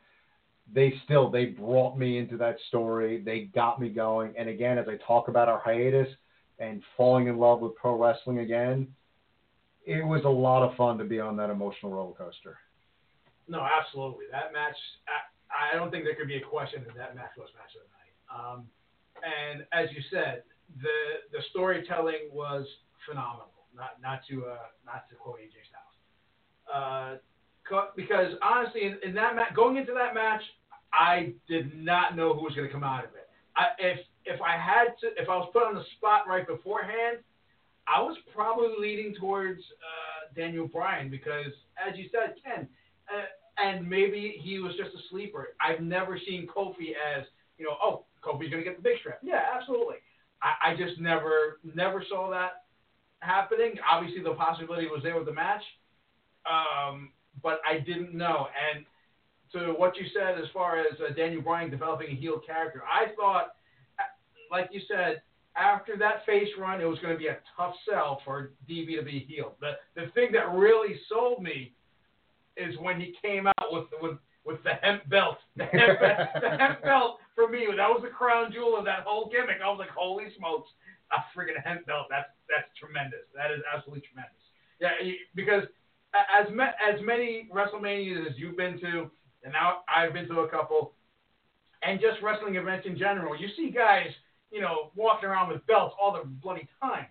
[0.73, 3.23] they still they brought me into that story.
[3.23, 4.33] They got me going.
[4.39, 6.09] And again, as I talk about our hiatus
[6.59, 8.89] and falling in love with pro wrestling again,
[9.85, 12.59] it was a lot of fun to be on that emotional roller coaster.
[13.47, 14.25] No, absolutely.
[14.33, 14.75] That match,
[15.07, 17.87] I, I don't think there could be a question that that match was match of
[17.87, 18.15] the night.
[18.27, 18.67] Um,
[19.23, 20.43] and as you said,
[20.83, 22.67] the the storytelling was
[23.07, 23.55] phenomenal.
[23.71, 25.86] Not not to uh, not to quote AJ Styles,
[26.73, 27.17] uh,
[27.97, 30.43] because honestly, in, in that match, going into that match,
[30.93, 33.29] I did not know who was going to come out of it.
[33.57, 37.19] I, if if I had to, if I was put on the spot right beforehand,
[37.87, 42.69] I was probably leaning towards uh, Daniel Bryan because, as you said, Ken,
[43.09, 45.49] uh, and maybe he was just a sleeper.
[45.61, 47.25] I've never seen Kofi as
[47.59, 49.21] you know, oh, Kofi's gonna get the big strap.
[49.23, 49.97] Yeah, absolutely.
[50.43, 52.65] I, I just never never saw that
[53.21, 53.75] happening.
[53.91, 55.63] Obviously, the possibility was there with the match,
[56.49, 57.11] um,
[57.43, 58.49] but I didn't know.
[58.75, 58.85] And
[59.53, 63.15] to what you said as far as uh, Daniel Bryan developing a heel character, I
[63.15, 63.53] thought,
[64.51, 65.23] like you said,
[65.57, 69.03] after that face run, it was going to be a tough sell for DB to
[69.03, 69.55] be heel.
[69.61, 71.73] The the thing that really sold me
[72.57, 75.39] is when he came out with with with the hemp belt.
[75.57, 79.29] The hemp, the hemp belt for me, that was the crown jewel of that whole
[79.33, 79.59] gimmick.
[79.65, 80.69] I was like, holy smokes,
[81.13, 82.07] a freaking hemp belt.
[82.11, 83.27] That's that's tremendous.
[83.35, 84.43] That is absolutely tremendous.
[84.81, 84.93] Yeah,
[85.35, 85.65] because
[86.41, 89.11] as as many WrestleManias as you've been to,
[89.45, 90.93] and now I've been to a couple,
[91.83, 94.09] and just wrestling events in general, you see guys
[94.51, 97.07] you know, walking around with belts all the bloody time.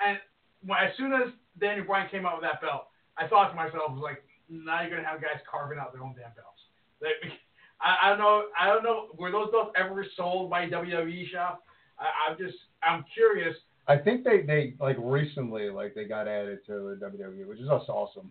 [0.00, 0.18] And
[0.64, 3.92] when, as soon as Daniel Bryan came out with that belt, I thought to myself,
[3.92, 6.62] was like, now you're gonna have guys carving out their own damn belts.
[7.00, 7.12] They,
[7.80, 8.44] I, I don't know.
[8.58, 9.08] I don't know.
[9.16, 11.62] Were those belts ever sold by WWE shop?
[11.98, 12.56] I, I'm just.
[12.82, 13.54] I'm curious.
[13.88, 17.68] I think they, they like recently like they got added to the WWE, which is
[17.68, 18.30] just awesome.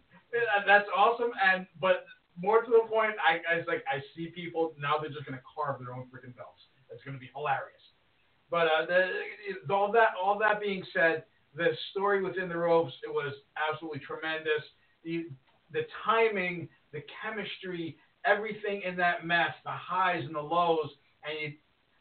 [0.67, 2.05] That's awesome, and but
[2.39, 5.79] more to the point, I, I like I see people now they're just gonna carve
[5.79, 6.61] their own freaking belts.
[6.91, 7.81] It's gonna be hilarious.
[8.51, 11.23] But uh, the, all that all that being said,
[11.55, 14.61] the story within the ropes it was absolutely tremendous.
[15.03, 15.25] The
[15.73, 20.89] the timing, the chemistry, everything in that match, the highs and the lows,
[21.25, 21.57] and you,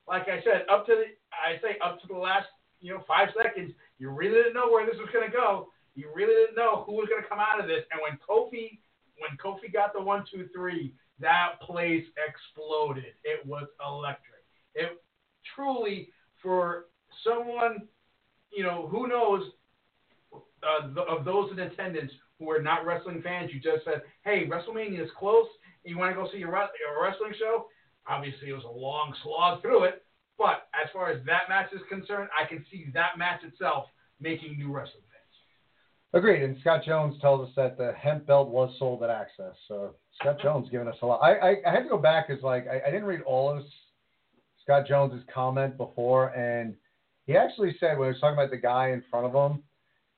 [0.07, 2.47] like I said, up to the I say up to the last
[2.87, 5.69] you know five seconds, you really didn't know where this was going to go.
[5.95, 7.83] You really didn't know who was going to come out of this.
[7.91, 8.79] And when Kofi
[9.19, 13.15] when Kofi got the one two three, that place exploded.
[13.25, 14.45] It was electric.
[14.75, 15.03] It
[15.55, 16.11] truly
[16.43, 16.87] for
[17.25, 17.89] someone,
[18.53, 19.43] you know, who knows
[20.35, 24.47] uh, the, of those in attendance who are not wrestling fans, you just said, hey,
[24.47, 25.47] WrestleMania is close.
[25.85, 27.67] You want to go see your, your wrestling show?
[28.07, 30.05] Obviously, it was a long slog through it.
[30.39, 33.87] But as far as that match is concerned, I can see that match itself
[34.21, 35.17] making new wrestling fans.
[36.13, 36.43] Agreed.
[36.43, 39.55] And Scott Jones tells us that the hemp belt was sold at Axxess.
[39.69, 41.21] So Scott Jones giving us a lot.
[41.21, 43.65] I, I, I had to go back because like I, I didn't read all of
[44.63, 46.75] Scott Jones's comment before, and
[47.27, 49.63] he actually said when he was talking about the guy in front of him,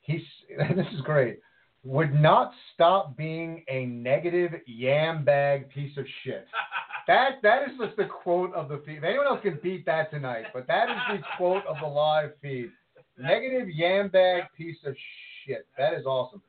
[0.00, 0.22] he's
[0.76, 1.40] this is great.
[1.84, 6.46] Would not stop being a negative yam bag piece of shit.
[7.08, 8.98] That that is just the quote of the feed.
[8.98, 12.32] If anyone else can beat that tonight, but that is the quote of the live
[12.40, 12.70] feed.
[13.18, 14.94] Negative yam bag piece of
[15.44, 15.66] shit.
[15.78, 16.42] That is awesome.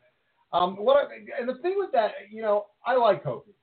[0.52, 3.54] Um, what I, and the thing with that, you know, I like Kofi.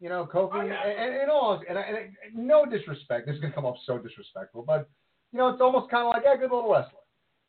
[0.00, 0.86] You know, Kofi, oh, yeah.
[0.86, 3.26] and, and, all, and, and, and no disrespect.
[3.26, 4.88] This is gonna come off so disrespectful, but
[5.32, 7.00] you know, it's almost kind of like, yeah, good little wrestler,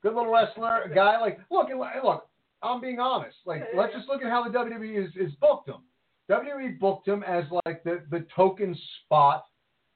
[0.02, 1.68] good little wrestler, a guy like, look,
[2.04, 2.28] look,
[2.64, 3.38] I'm being honest.
[3.46, 5.84] Like, let's just look at how the WWE is, is booked him.
[6.30, 9.46] WWE booked him as like the the token spot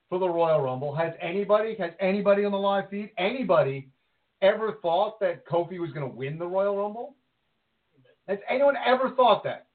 [0.10, 0.94] for the Royal Rumble.
[0.96, 3.90] Has anybody, has anybody on the live feed, anybody
[4.42, 7.16] ever thought that Kofi was going to win the Royal Rumble?
[8.28, 9.68] Has anyone ever thought that?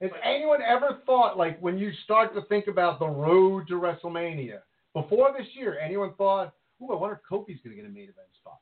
[0.00, 4.60] Has anyone ever thought, like, when you start to think about the road to WrestleMania,
[4.94, 8.04] before this year, anyone thought, ooh, I wonder if Kofi's going to get a main
[8.04, 8.58] event spot?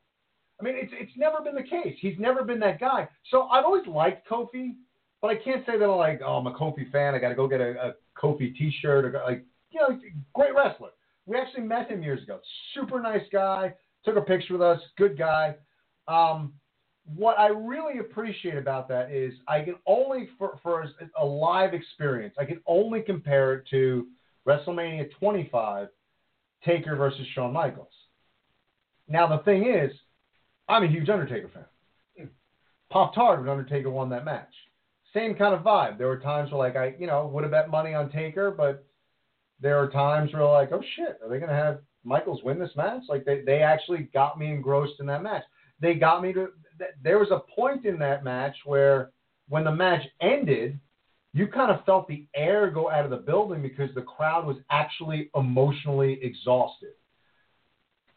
[0.59, 1.95] I mean, it's it's never been the case.
[1.99, 3.07] He's never been that guy.
[3.29, 4.73] So I've always liked Kofi,
[5.21, 7.15] but I can't say that I'm like, oh, I'm a Kofi fan.
[7.15, 9.99] I got to go get a, a Kofi T-shirt or like, you know,
[10.33, 10.89] great wrestler.
[11.25, 12.39] We actually met him years ago.
[12.73, 13.73] Super nice guy.
[14.05, 14.79] Took a picture with us.
[14.97, 15.55] Good guy.
[16.07, 16.53] Um,
[17.15, 20.85] what I really appreciate about that is I can only for, for
[21.19, 24.07] a live experience, I can only compare it to
[24.47, 25.87] WrestleMania 25,
[26.65, 27.91] Taker versus Shawn Michaels.
[29.07, 29.91] Now the thing is,
[30.67, 32.29] I'm a huge Undertaker fan.
[32.89, 34.53] Pop Tart when Undertaker won that match.
[35.17, 35.97] Same kind of vibe.
[35.97, 38.85] There were times where like I, you know, would have bet money on Taker, but
[39.59, 43.01] there are times where like, oh shit, are they gonna have Michaels win this match?
[43.09, 45.41] Like they, they actually got me engrossed in that match.
[45.79, 46.49] They got me to
[47.01, 49.09] there was a point in that match where
[49.49, 50.79] when the match ended,
[51.33, 54.57] you kind of felt the air go out of the building because the crowd was
[54.69, 56.91] actually emotionally exhausted.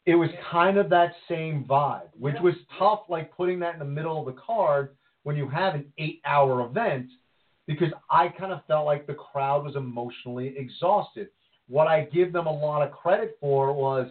[0.04, 3.86] It was kind of that same vibe, which was tough, like putting that in the
[3.86, 7.08] middle of the card when you have an eight hour event,
[7.66, 11.28] because I kind of felt like the crowd was emotionally exhausted.
[11.68, 14.08] What I give them a lot of credit for was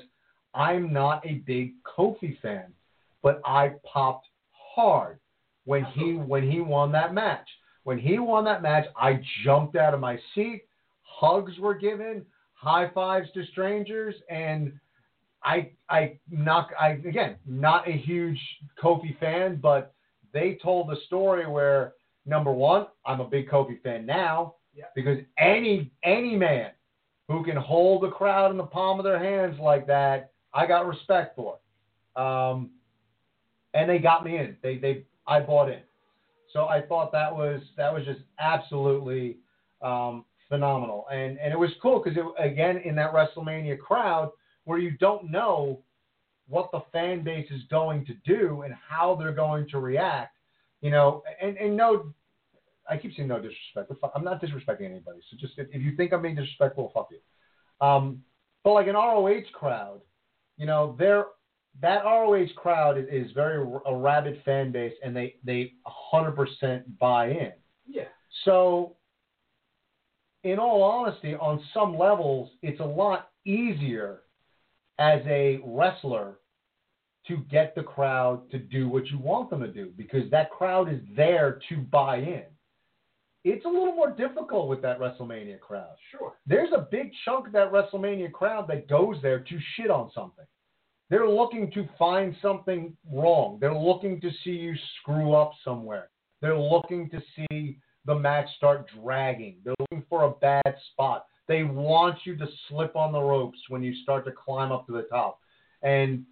[0.54, 2.74] I'm not a big Kofi fan,
[3.22, 5.20] but I popped hard
[5.66, 7.48] when he when he won that match.
[7.84, 10.64] When he won that match, I jumped out of my seat.
[11.04, 14.72] Hugs were given, high fives to strangers, and
[15.44, 18.40] I I not I again not a huge
[18.82, 19.94] Kofi fan, but
[20.34, 21.94] they told the story where
[22.26, 24.86] number one, I'm a big Kofi fan now, Yeah.
[24.96, 26.72] Because any any man
[27.28, 30.88] who can hold the crowd in the palm of their hands like that, I got
[30.88, 31.58] respect for.
[32.16, 32.72] Um,
[33.74, 34.58] and they got me in.
[34.64, 35.82] They they I bought in.
[36.54, 39.38] So I thought that was that was just absolutely
[39.82, 44.32] um, phenomenal, and and it was cool because it again in that WrestleMania crowd
[44.66, 45.82] where you don't know
[46.50, 50.36] what the fan base is going to do and how they're going to react,
[50.82, 52.14] you know, and and no,
[52.90, 53.92] I keep saying no disrespect.
[54.02, 55.20] but I'm not disrespecting anybody.
[55.30, 57.86] So just if, if you think I'm being disrespectful, fuck you.
[57.86, 58.24] Um,
[58.64, 60.02] but like an ROH crowd,
[60.58, 61.26] you know, they're
[61.82, 65.74] that ROH crowd is, is very a rabid fan base, and they they
[66.14, 67.54] 100% buy in.
[67.88, 68.04] Yeah.
[68.46, 68.96] So,
[70.44, 74.22] in all honesty, on some levels, it's a lot easier
[75.00, 76.36] as a wrestler
[77.28, 80.92] to get the crowd to do what you want them to do because that crowd
[80.92, 82.44] is there to buy in.
[83.46, 85.96] It's a little more difficult with that WrestleMania crowd.
[86.12, 86.34] Sure.
[86.46, 90.46] There's a big chunk of that WrestleMania crowd that goes there to shit on something.
[91.10, 93.58] They're looking to find something wrong.
[93.62, 96.10] They're looking to see you screw up somewhere.
[96.42, 99.58] They're looking to see the match start dragging.
[99.64, 101.26] They're looking for a bad spot.
[101.50, 104.94] They want you to slip on the ropes when you start to climb up to
[104.94, 105.40] the top.
[105.82, 106.24] And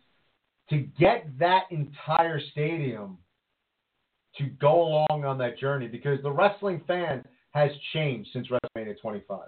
[0.70, 3.18] to get that entire stadium
[4.38, 9.40] to go along on that journey, because the wrestling fan has changed since WrestleMania 25.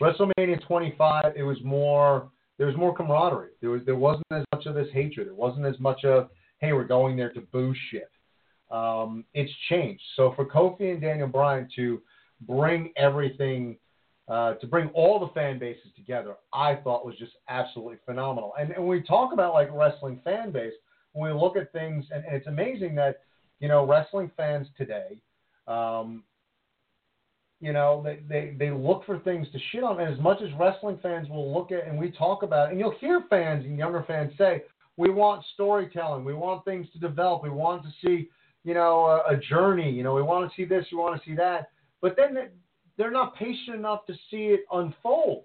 [0.00, 2.28] WrestleMania 25, it was more
[2.58, 3.50] there was more camaraderie.
[3.60, 5.28] There was there wasn't as much of this hatred.
[5.28, 8.10] It wasn't as much of hey we're going there to boo shit.
[8.72, 10.02] Um, it's changed.
[10.16, 12.02] So for Kofi and Daniel Bryan to
[12.40, 13.76] bring everything,
[14.28, 18.52] uh, to bring all the fan bases together, I thought was just absolutely phenomenal.
[18.58, 20.72] And, and when we talk about like wrestling fan base,
[21.12, 23.20] when we look at things, and, and it's amazing that
[23.60, 25.18] you know wrestling fans today,
[25.66, 26.22] um,
[27.62, 30.00] you know, they, they, they look for things to shit on.
[30.00, 32.80] And as much as wrestling fans will look at and we talk about it, and
[32.80, 34.64] you'll hear fans and younger fans say,
[34.96, 36.24] we want storytelling.
[36.24, 37.42] We want things to develop.
[37.42, 38.28] We want to see,
[38.64, 39.90] you know, a, a journey.
[39.90, 40.84] You know, we want to see this.
[40.90, 41.70] We want to see that.
[42.00, 42.48] But then
[42.96, 45.44] they're not patient enough to see it unfold.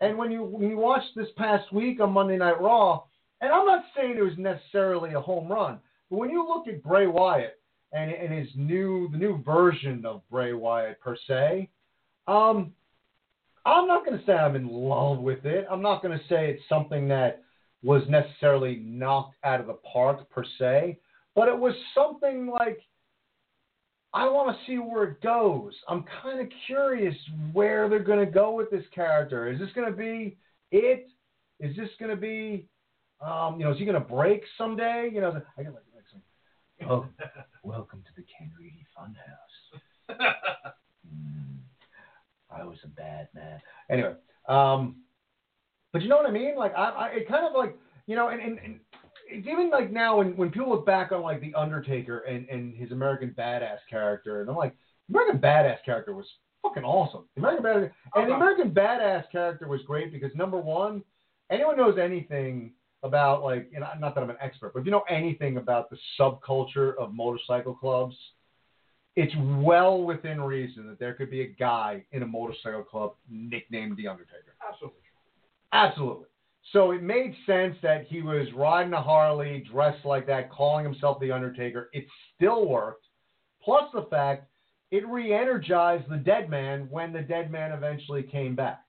[0.00, 3.02] And when you when you watch this past week on Monday Night Raw,
[3.40, 5.78] and I'm not saying it was necessarily a home run,
[6.10, 7.58] but when you look at Bray Wyatt
[7.92, 11.68] and, and his new the new version of Bray Wyatt per se.
[12.26, 12.72] Um,
[13.64, 15.66] I'm not going to say I'm in love with it.
[15.70, 17.42] I'm not going to say it's something that
[17.82, 20.98] was necessarily knocked out of the park per se,
[21.34, 22.80] but it was something like
[24.14, 25.74] I want to see where it goes.
[25.86, 27.14] I'm kind of curious
[27.52, 29.50] where they're going to go with this character.
[29.50, 30.36] Is this going to be
[30.70, 31.08] it?
[31.60, 32.66] Is this going to be,
[33.20, 35.10] um, you know, is he going to break someday?
[35.12, 36.22] You know, I get like some.
[36.88, 37.06] Oh,
[37.62, 40.16] welcome to the Ken Reedy Funhouse.
[41.06, 41.58] mm,
[42.50, 43.60] I was a bad man.
[43.90, 44.14] Anyway,
[44.48, 44.96] um,
[45.92, 46.56] but you know what I mean?
[46.56, 47.76] Like, I, I it kind of like,
[48.06, 48.80] you know, and, and, and
[49.30, 52.92] even like now when, when people look back on like the Undertaker and, and his
[52.92, 54.74] American Badass character, and I'm like,
[55.08, 56.26] American Badass character was
[56.62, 57.24] fucking awesome.
[57.34, 58.42] The American Badass, and the uh-huh.
[58.42, 61.02] American Badass character was great because number one,
[61.50, 62.72] anyone knows anything
[63.02, 65.90] about like, you know, not that I'm an expert, but if you know anything about
[65.90, 68.16] the subculture of motorcycle clubs,
[69.16, 73.96] it's well within reason that there could be a guy in a motorcycle club nicknamed
[73.96, 74.54] The Undertaker.
[74.66, 75.00] Absolutely.
[75.72, 76.26] Absolutely.
[76.72, 81.18] So it made sense that he was riding a Harley, dressed like that, calling himself
[81.20, 81.88] The Undertaker.
[81.92, 83.06] It still worked.
[83.62, 84.48] Plus the fact
[84.90, 88.84] it re energized the dead man when the dead man eventually came back.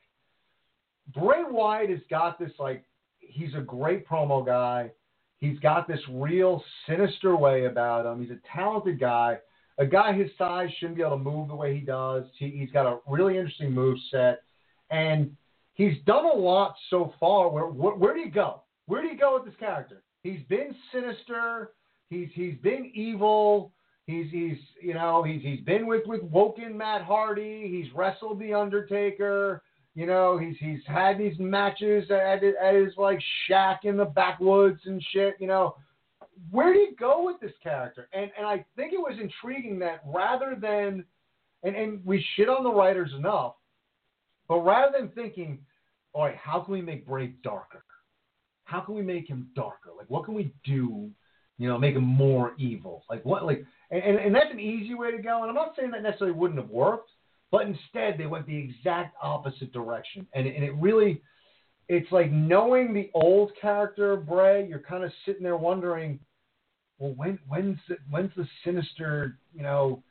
[1.13, 2.85] Bray Wyatt has got this like
[3.19, 4.91] he's a great promo guy.
[5.37, 8.21] He's got this real sinister way about him.
[8.21, 9.37] He's a talented guy.
[9.77, 12.25] A guy his size shouldn't be able to move the way he does.
[12.37, 14.41] He, he's got a really interesting move set,
[14.89, 15.35] and
[15.79, 17.49] he's done a lot so far.
[17.49, 18.61] Where, where where do you go?
[18.85, 20.03] Where do you go with this character?
[20.21, 21.71] He's been sinister.
[22.11, 23.71] He's he's been evil.
[24.05, 27.67] He's he's you know he's he's been with with Woken Matt Hardy.
[27.67, 29.63] He's wrestled the Undertaker.
[29.95, 34.81] You know, he's he's had these matches at, at his like shack in the backwoods
[34.85, 35.35] and shit.
[35.39, 35.75] You know,
[36.51, 38.07] where do you go with this character?
[38.13, 41.05] And and I think it was intriguing that rather than,
[41.63, 43.55] and and we shit on the writers enough,
[44.47, 45.59] but rather than thinking,
[46.13, 47.83] all right, how can we make Bray darker?
[48.65, 49.91] How can we make him darker?
[49.97, 51.09] Like, what can we do?
[51.57, 53.03] You know, make him more evil.
[53.09, 53.45] Like what?
[53.45, 55.41] Like, and, and, and that's an easy way to go.
[55.41, 57.09] And I'm not saying that necessarily wouldn't have worked.
[57.51, 60.27] But instead, they went the exact opposite direction.
[60.33, 61.21] And, and it really,
[61.87, 66.19] it's like knowing the old character Bray, you're kind of sitting there wondering,
[66.99, 70.03] well, when, when's, the, when's the sinister, you know,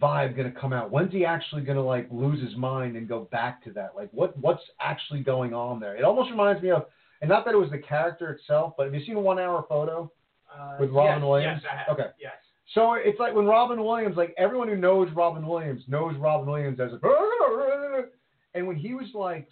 [0.00, 0.90] vibe gonna come out?
[0.90, 3.92] When's he actually gonna like lose his mind and go back to that?
[3.96, 5.96] Like what what's actually going on there?
[5.96, 6.86] It almost reminds me of
[7.20, 9.64] and not that it was the character itself, but have you seen a one hour
[9.68, 10.10] photo?
[10.52, 11.62] Uh, With Robin yes, Williams?
[11.64, 11.86] Yes.
[11.90, 12.10] Okay.
[12.20, 12.32] Yes.
[12.74, 16.80] So it's like when Robin Williams, like everyone who knows Robin Williams knows Robin Williams
[16.80, 16.98] as a
[18.54, 19.48] and when he was like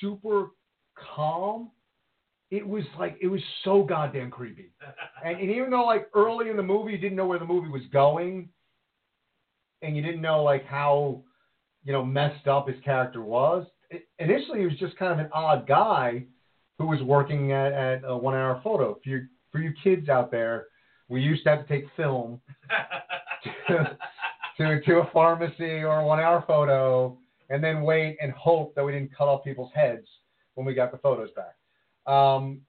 [0.00, 0.50] super
[1.14, 1.70] calm,
[2.50, 4.72] it was like it was so goddamn creepy.
[5.24, 7.68] And, and even though like early in the movie you didn't know where the movie
[7.68, 8.48] was going,
[9.82, 11.22] and you didn't know like how
[11.84, 13.66] you know messed up his character was.
[13.90, 16.24] It, initially, he was just kind of an odd guy
[16.78, 18.98] who was working at, at a one-hour photo.
[19.02, 20.66] For you for you kids out there,
[21.08, 22.40] we used to have to take film
[23.68, 23.96] to,
[24.58, 27.18] to to a pharmacy or a one-hour photo,
[27.50, 30.06] and then wait and hope that we didn't cut off people's heads
[30.54, 32.12] when we got the photos back.
[32.12, 32.60] Um,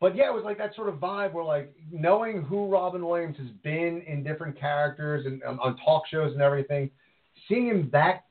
[0.00, 3.36] but yeah, it was like that sort of vibe where like knowing who Robin Williams
[3.38, 6.90] has been in different characters and on, on talk shows and everything,
[7.48, 8.24] seeing him that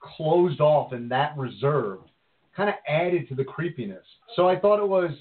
[0.00, 2.10] closed off and that reserved
[2.56, 4.04] kind of added to the creepiness.
[4.36, 5.12] So I thought it was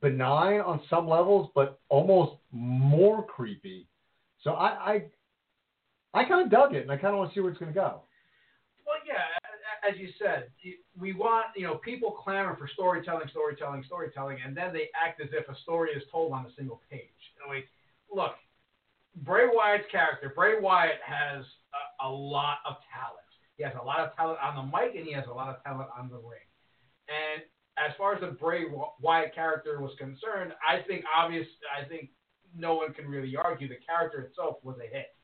[0.00, 3.86] benign on some levels, but almost more creepy.
[4.42, 4.66] So I
[6.14, 7.60] I, I kind of dug it, and I kind of want to see where it's
[7.60, 8.02] going to go.
[9.86, 10.48] As you said,
[10.98, 15.28] we want you know people clamor for storytelling, storytelling, storytelling, and then they act as
[15.32, 17.20] if a story is told on a single page.
[17.42, 17.68] And like,
[18.12, 18.34] look,
[19.16, 21.44] Bray Wyatt's character, Bray Wyatt has
[22.00, 23.20] a, a lot of talent.
[23.56, 25.62] He has a lot of talent on the mic, and he has a lot of
[25.62, 26.48] talent on the ring.
[27.08, 27.42] And
[27.76, 28.64] as far as the Bray
[29.00, 31.46] Wyatt character was concerned, I think obvious.
[31.70, 32.10] I think
[32.56, 35.14] no one can really argue the character itself was a hit.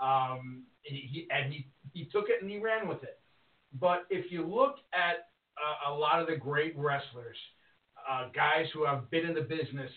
[0.00, 3.18] Um, he and he he took it and he ran with it.
[3.74, 7.36] But if you look at uh, a lot of the great wrestlers,
[8.10, 9.90] uh, guys who have been in the business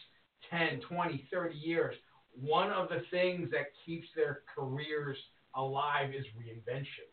[0.49, 1.95] 10, 20, 30 years,
[2.33, 5.17] one of the things that keeps their careers
[5.55, 7.07] alive is reinvention.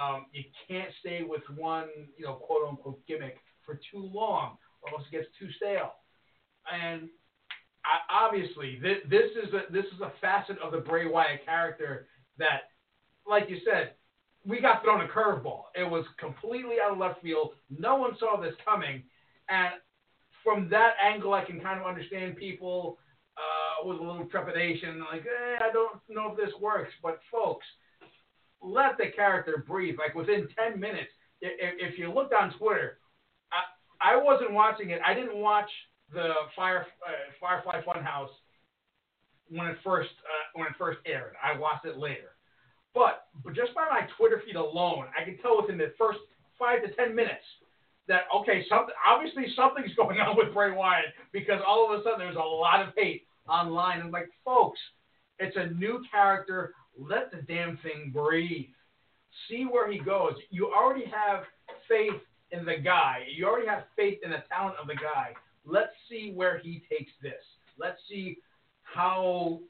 [0.00, 4.98] Um, you can't stay with one, you know, quote unquote gimmick for too long, or
[4.98, 5.92] else it gets too stale.
[6.70, 7.08] And
[7.84, 12.08] I, obviously, this, this is a this is a facet of the Bray Wyatt character
[12.38, 12.62] that,
[13.26, 13.92] like you said,
[14.46, 15.64] we got thrown a curveball.
[15.74, 17.52] It was completely out of left field.
[17.70, 19.02] No one saw this coming,
[19.48, 19.74] and
[20.42, 22.98] from that angle, I can kind of understand people
[23.36, 26.92] uh, with a little trepidation, like, eh, I don't know if this works.
[27.02, 27.64] But folks,
[28.60, 29.96] let the character breathe.
[29.98, 31.10] Like within 10 minutes,
[31.40, 32.98] if, you looked on Twitter,
[33.52, 35.00] I, I wasn't watching it.
[35.04, 35.68] I didn't watch
[36.12, 38.28] the Fire uh, Firefly Funhouse
[39.48, 41.34] when it first uh, when it first aired.
[41.42, 42.36] I watched it later.
[42.94, 46.20] But, but just by my Twitter feed alone, I can tell within the first
[46.58, 47.44] five to ten minutes
[48.06, 52.18] that okay, something obviously something's going on with Bray Wyatt because all of a sudden
[52.18, 54.00] there's a lot of hate online.
[54.00, 54.78] And like, folks,
[55.38, 56.72] it's a new character.
[56.98, 58.66] Let the damn thing breathe.
[59.48, 60.34] See where he goes.
[60.50, 61.42] You already have
[61.88, 62.20] faith
[62.52, 63.24] in the guy.
[63.34, 65.32] You already have faith in the talent of the guy.
[65.66, 67.42] Let's see where he takes this.
[67.78, 68.38] Let's see
[68.82, 69.60] how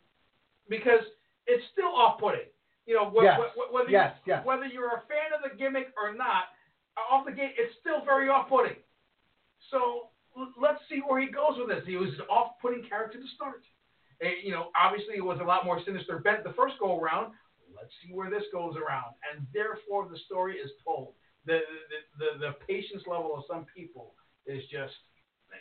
[0.68, 1.00] because
[1.46, 2.48] it's still off-putting.
[2.86, 3.40] You know, wh- Yes.
[3.56, 4.44] wh- whether Yes, you, yes.
[4.44, 6.52] whether you're a fan of the gimmick or not,
[7.10, 8.76] off the gate, it's still very off-putting.
[9.70, 11.84] So l- let's see where he goes with this.
[11.86, 13.64] He was an off-putting character to start.
[14.20, 17.34] Eh, you know, obviously it was a lot more sinister bent the first go around.
[17.74, 21.14] Let's see where this goes around, and therefore the story is told.
[21.44, 24.14] The the the, the patience level of some people
[24.46, 24.94] is just,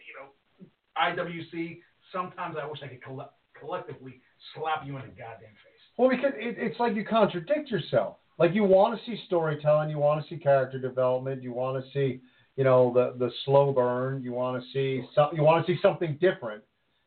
[0.08, 0.68] you know,
[0.98, 1.82] IWC.
[2.12, 4.22] Sometimes I wish I could colle- collectively
[4.54, 5.73] slap you in the goddamn face.
[5.98, 8.18] Well, because it, it's like you contradict yourself.
[8.40, 11.92] Like you want to see storytelling, you want to see character development, you want to
[11.92, 12.20] see,
[12.56, 14.24] you know, the the slow burn.
[14.24, 16.64] You want to see some, you want to see something different.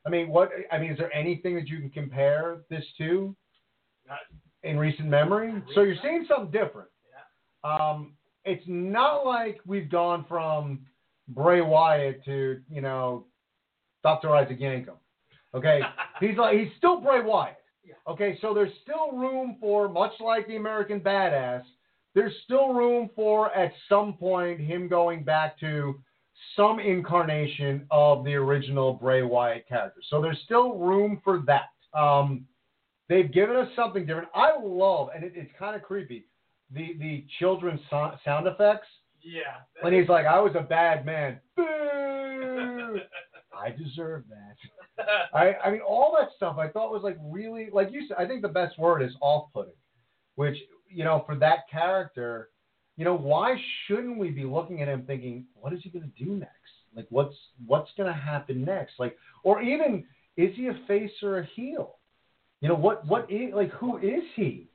[0.06, 0.50] I mean, what?
[0.70, 3.34] I mean, is there anything that you can compare this to
[4.62, 5.52] in recent memory?
[5.74, 6.88] So you're seeing something different.
[7.64, 8.12] Um,
[8.44, 10.80] it's not like we've gone from
[11.28, 13.26] Bray Wyatt to you know
[14.04, 14.34] Dr.
[14.34, 14.94] Isaac Yankem.
[15.54, 15.80] Okay,
[16.20, 17.56] he's like he's still Bray Wyatt.
[18.08, 21.62] Okay, so there's still room for much like the American Badass.
[22.14, 26.00] There's still room for at some point him going back to
[26.54, 30.00] some incarnation of the original Bray Wyatt character.
[30.08, 31.68] So there's still room for that.
[31.98, 32.46] Um,
[33.08, 34.28] they've given us something different.
[34.34, 36.26] I love, and it, it's kind of creepy,
[36.72, 38.88] the the children's so- sound effects
[39.22, 39.60] yeah.
[39.82, 41.40] when he's like, "I was a bad man."
[43.57, 45.05] I deserve that.
[45.35, 48.27] I, I mean, all that stuff I thought was like really, like you said, I
[48.27, 49.74] think the best word is off-putting,
[50.37, 50.57] which
[50.89, 52.51] you know, for that character,
[52.97, 53.57] you know, why
[53.87, 56.53] shouldn't we be looking at him thinking, what is he going to do next?
[56.95, 57.35] Like, what's
[57.66, 58.95] what's going to happen next?
[58.99, 60.05] Like, or even
[60.37, 61.97] is he a face or a heel?
[62.61, 64.69] You know, what what is like who is he?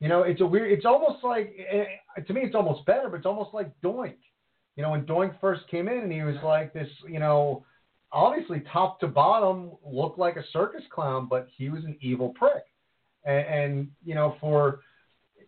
[0.00, 0.70] You know, it's a weird.
[0.70, 4.16] It's almost like eh, to me, it's almost better, but it's almost like Doink.
[4.76, 6.88] You know, when Doink first came in, and he was like this.
[7.08, 7.64] You know,
[8.12, 12.64] obviously top to bottom looked like a circus clown, but he was an evil prick.
[13.24, 14.80] And, and you know, for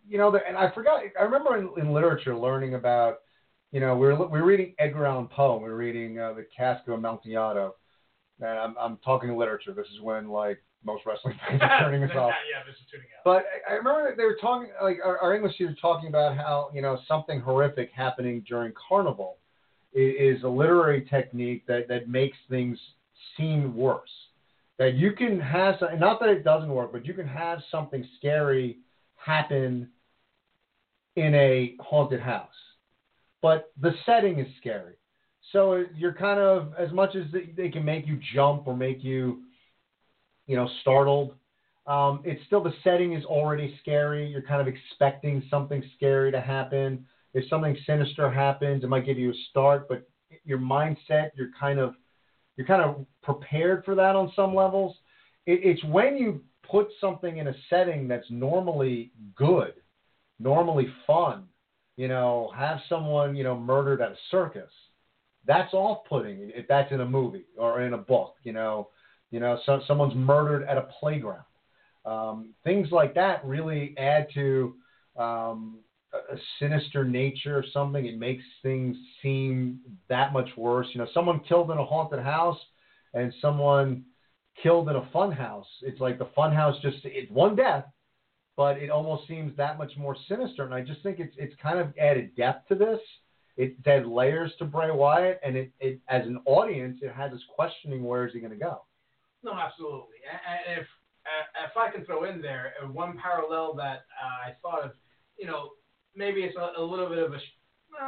[0.07, 1.03] you know, the, and I forgot.
[1.19, 3.19] I remember in, in literature learning about.
[3.73, 5.57] You know, we were we were reading Edgar Allan Poe.
[5.57, 7.75] We were reading uh, the Cask of Amontillado,
[8.39, 9.73] and I'm I'm talking literature.
[9.73, 12.31] This is when like most wrestling fans are turning us off.
[12.49, 13.25] yeah, this is tuning out.
[13.25, 16.71] But I I remember they were talking, like our, our English teacher talking about how
[16.73, 19.39] you know something horrific happening during Carnival
[19.95, 22.79] is, a literary technique that that makes things
[23.37, 24.11] seem worse.
[24.79, 28.79] That you can have, not that it doesn't work, but you can have something scary
[29.17, 29.89] happen
[31.17, 32.49] in a haunted house,
[33.41, 34.95] but the setting is scary.
[35.53, 39.05] So you're kind of as much as they, they can make you jump or make
[39.05, 39.43] you,
[40.49, 41.35] you know, startled
[41.87, 44.27] um, it's still the setting is already scary.
[44.27, 47.07] You're kind of expecting something scary to happen.
[47.35, 50.09] If something sinister happens, it might give you a start, but
[50.45, 51.95] your mindset, you're kind of
[52.57, 54.97] you're kind of prepared for that on some levels.
[55.47, 59.75] It, it's when you put something in a setting that's normally good,
[60.39, 61.45] normally fun.
[61.97, 64.71] You know, have someone you know murdered at a circus.
[65.47, 68.37] That's off-putting if that's in a movie or in a book.
[68.45, 68.89] You know,
[69.31, 71.45] you know, so, someone's murdered at a playground
[72.05, 74.75] um, things like that really add to
[75.17, 75.79] um,
[76.33, 78.07] a, sinister nature or something.
[78.07, 80.87] It makes things seem that much worse.
[80.93, 82.59] You know, someone killed in a haunted house
[83.13, 84.05] and someone
[84.63, 85.67] killed in a fun house.
[85.83, 87.85] It's like the fun house just it's one death,
[88.57, 90.65] but it almost seems that much more sinister.
[90.65, 93.01] And I just think it's it's kind of added depth to this.
[93.57, 97.43] It added layers to Bray Wyatt, and it, it as an audience, it has us
[97.55, 98.83] questioning where is he going to go.
[99.45, 100.17] No, absolutely.
[100.27, 100.87] And if
[101.65, 104.93] if I can throw in there uh, one parallel that uh, I thought of,
[105.39, 105.71] you know,
[106.17, 107.39] maybe it's a, a little bit of a,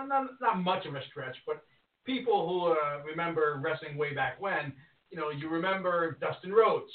[0.06, 1.62] not not much of a stretch, but
[2.04, 4.72] people who uh, remember wrestling way back when,
[5.10, 6.92] you know, you remember Dustin Rhodes.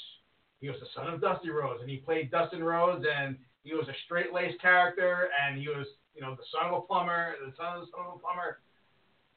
[0.60, 3.88] He was the son of Dusty Rhodes, and he played Dustin Rhodes, and he was
[3.88, 7.76] a straight-laced character, and he was, you know, the son of a plumber, the son
[7.76, 8.60] of the son of a plumber.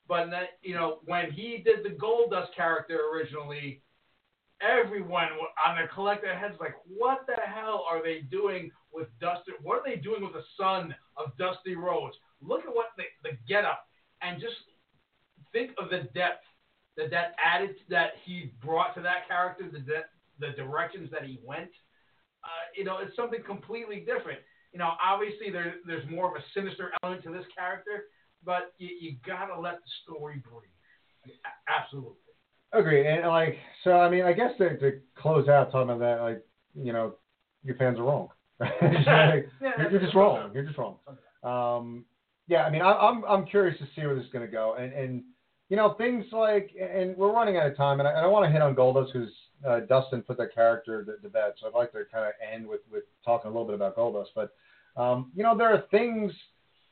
[0.07, 3.81] But that, you know, when he did the Goldust character originally,
[4.61, 5.27] everyone
[5.65, 9.51] on their collective heads like, what the hell are they doing with Dusty?
[9.61, 12.15] What are they doing with the son of Dusty Rhodes?
[12.41, 13.85] Look at what the the getup
[14.21, 14.55] and just
[15.51, 16.43] think of the depth
[16.97, 20.09] that that added that he brought to that character, the de-
[20.39, 21.71] the directions that he went.
[22.43, 24.39] Uh, you know, it's something completely different.
[24.71, 28.05] You know, obviously there there's more of a sinister element to this character,
[28.43, 31.35] but you, you gotta let the story breathe.
[31.67, 32.24] Absolutely.
[32.75, 33.91] Agree, and like so.
[33.93, 36.45] I mean, I guess to, to close out talking about that, like
[36.75, 37.15] you know,
[37.63, 38.29] your fans are wrong.
[38.59, 40.51] Like, you're, you're just wrong.
[40.53, 40.97] You're just wrong.
[41.43, 42.05] Um,
[42.47, 44.75] yeah, I mean, I, I'm I'm curious to see where this is going to go,
[44.75, 45.23] and and
[45.69, 48.45] you know things like, and we're running out of time, and I, and I want
[48.45, 49.29] to hit on Goldust because
[49.67, 52.67] uh, Dustin put that character to, to bed, so I'd like to kind of end
[52.67, 54.53] with with talking a little bit about Goldust, but
[54.97, 56.31] um, you know there are things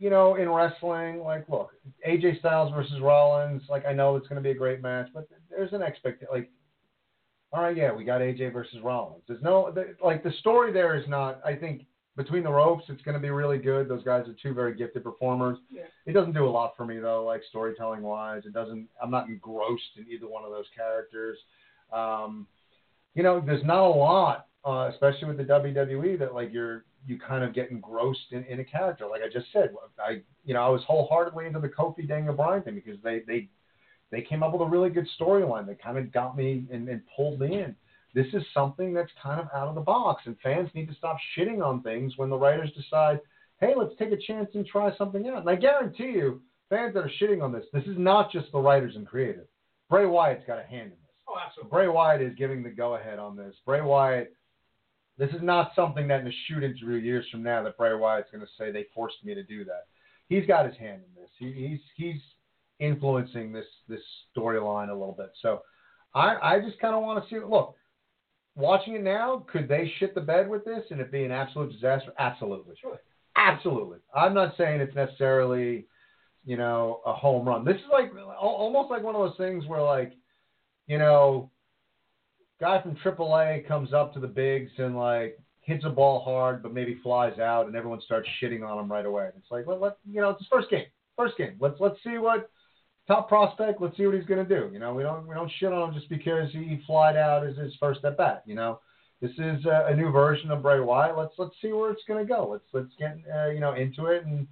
[0.03, 1.71] you know, in wrestling, like, look,
[2.05, 5.29] AJ Styles versus Rollins, like, I know it's going to be a great match, but
[5.49, 6.51] there's an expect, like,
[7.53, 9.23] all right, yeah, we got AJ versus Rollins.
[9.29, 11.83] There's no, the, like, the story there is not, I think,
[12.17, 13.87] between the ropes, it's going to be really good.
[13.87, 15.57] Those guys are two very gifted performers.
[15.71, 15.83] Yeah.
[16.05, 18.41] It doesn't do a lot for me, though, like, storytelling wise.
[18.45, 21.37] It doesn't, I'm not engrossed in either one of those characters.
[21.93, 22.45] Um,
[23.15, 27.19] you know, there's not a lot, uh, especially with the WWE, that, like, you're, you
[27.19, 29.07] kind of get engrossed in, in a character.
[29.07, 32.63] Like I just said, I you know I was wholeheartedly into the Kofi Daniel Bryan
[32.63, 33.49] thing because they they
[34.11, 37.01] they came up with a really good storyline that kind of got me and, and
[37.15, 37.75] pulled me in.
[38.13, 41.17] This is something that's kind of out of the box, and fans need to stop
[41.35, 43.19] shitting on things when the writers decide,
[43.59, 45.39] hey, let's take a chance and try something out.
[45.39, 48.59] And I guarantee you, fans that are shitting on this, this is not just the
[48.59, 49.47] writers and creative.
[49.89, 51.15] Bray Wyatt's got a hand in this.
[51.27, 51.71] Oh, absolutely.
[51.71, 53.55] Bray Wyatt is giving the go ahead on this.
[53.65, 54.33] Bray Wyatt
[55.17, 58.31] this is not something that in a shoot interview years from now that Bray Wyatt's
[58.31, 59.85] going to say they forced me to do that.
[60.27, 61.29] He's got his hand in this.
[61.37, 62.21] He, he's he's
[62.79, 64.01] influencing this this
[64.35, 65.31] storyline a little bit.
[65.41, 65.61] So
[66.15, 67.39] I I just kind of want to see.
[67.43, 67.75] Look,
[68.55, 71.71] watching it now, could they shit the bed with this and it be an absolute
[71.71, 72.13] disaster?
[72.17, 72.99] Absolutely, Sure.
[73.35, 73.99] absolutely.
[74.15, 75.85] I'm not saying it's necessarily
[76.45, 77.63] you know a home run.
[77.65, 78.11] This is like
[78.41, 80.13] almost like one of those things where like
[80.87, 81.51] you know
[82.59, 86.73] guy from AAA comes up to the bigs and like hits a ball hard, but
[86.73, 89.29] maybe flies out, and everyone starts shitting on him right away.
[89.37, 90.85] It's like, well, let you know, it's his first game,
[91.17, 91.55] first game.
[91.59, 92.49] Let's let's see what
[93.07, 93.81] top prospect.
[93.81, 94.69] Let's see what he's gonna do.
[94.71, 97.57] You know, we don't we don't shit on him just because he flied out as
[97.57, 98.43] his first at bat.
[98.45, 98.79] You know,
[99.21, 101.17] this is a, a new version of Bray Wyatt.
[101.17, 102.49] Let's let's see where it's to go.
[102.51, 104.47] Let's let's get uh, you know into it, and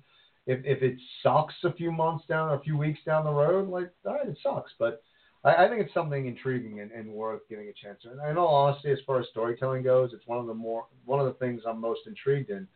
[0.48, 3.92] if if it sucks a few months down, a few weeks down the road, like
[4.06, 5.02] all right, it sucks, but.
[5.44, 8.00] I, I think it's something intriguing and, and worth giving a chance.
[8.04, 11.20] And in all honesty, as far as storytelling goes, it's one of the more one
[11.20, 12.68] of the things I'm most intrigued in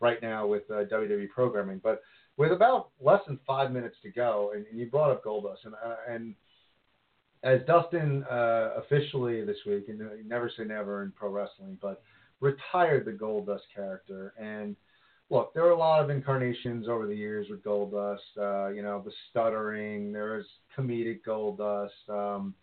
[0.00, 1.80] right now with uh, WWE programming.
[1.82, 2.02] But
[2.36, 5.74] with about less than five minutes to go, and, and you brought up Goldust, and
[5.74, 6.34] uh, and
[7.42, 12.02] as Dustin uh, officially this week, and you never say never in pro wrestling, but
[12.40, 14.34] retired the Goldust character.
[14.38, 14.76] And
[15.30, 18.18] look, there were a lot of incarnations over the years with Goldust.
[18.36, 20.12] Uh, you know, the stuttering.
[20.12, 20.46] There was
[20.76, 22.08] comedic Goldust.
[22.08, 22.54] Um,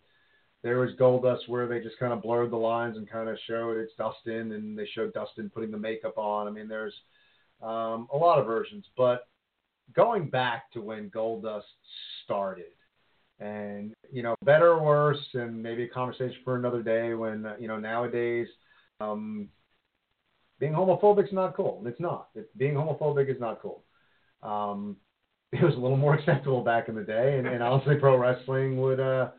[0.62, 3.78] there was Goldust where they just kind of blurred the lines and kind of showed
[3.78, 6.46] it's Dustin, and they showed Dustin putting the makeup on.
[6.46, 6.94] I mean, there's
[7.62, 9.28] um, a lot of versions, but
[9.94, 11.62] going back to when Goldust
[12.24, 12.66] started
[13.40, 17.14] and you know, better or worse, and maybe a conversation for another day.
[17.14, 18.48] When you know nowadays,
[19.00, 19.48] um,
[20.58, 21.82] being homophobic is not cool.
[21.86, 22.28] It's not.
[22.56, 23.84] Being homophobic is not cool.
[24.42, 24.96] Um,
[25.52, 28.80] it was a little more acceptable back in the day, and, and honestly, pro wrestling
[28.80, 29.30] would, uh,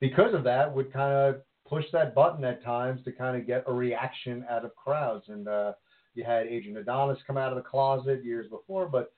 [0.00, 3.64] because of that, would kind of push that button at times to kind of get
[3.66, 5.24] a reaction out of crowds.
[5.28, 5.72] And uh,
[6.14, 9.12] you had Adrian Adonis come out of the closet years before, but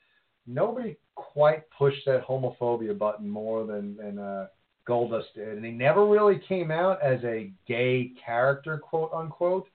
[0.46, 4.46] nobody quite pushed that homophobia button more than than uh,
[4.88, 9.66] Goldust did, and he never really came out as a gay character, quote unquote.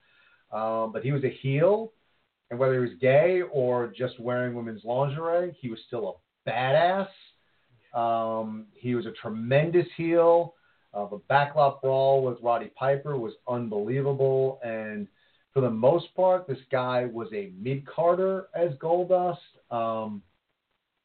[0.52, 1.92] Um, but he was a heel,
[2.50, 7.08] and whether he was gay or just wearing women's lingerie, he was still a badass.
[7.94, 10.54] Um, he was a tremendous heel.
[10.94, 15.08] Uh, the backlot brawl with Roddy Piper was unbelievable, and
[15.54, 19.38] for the most part, this guy was a mid carder as Goldust.
[19.70, 20.22] Um,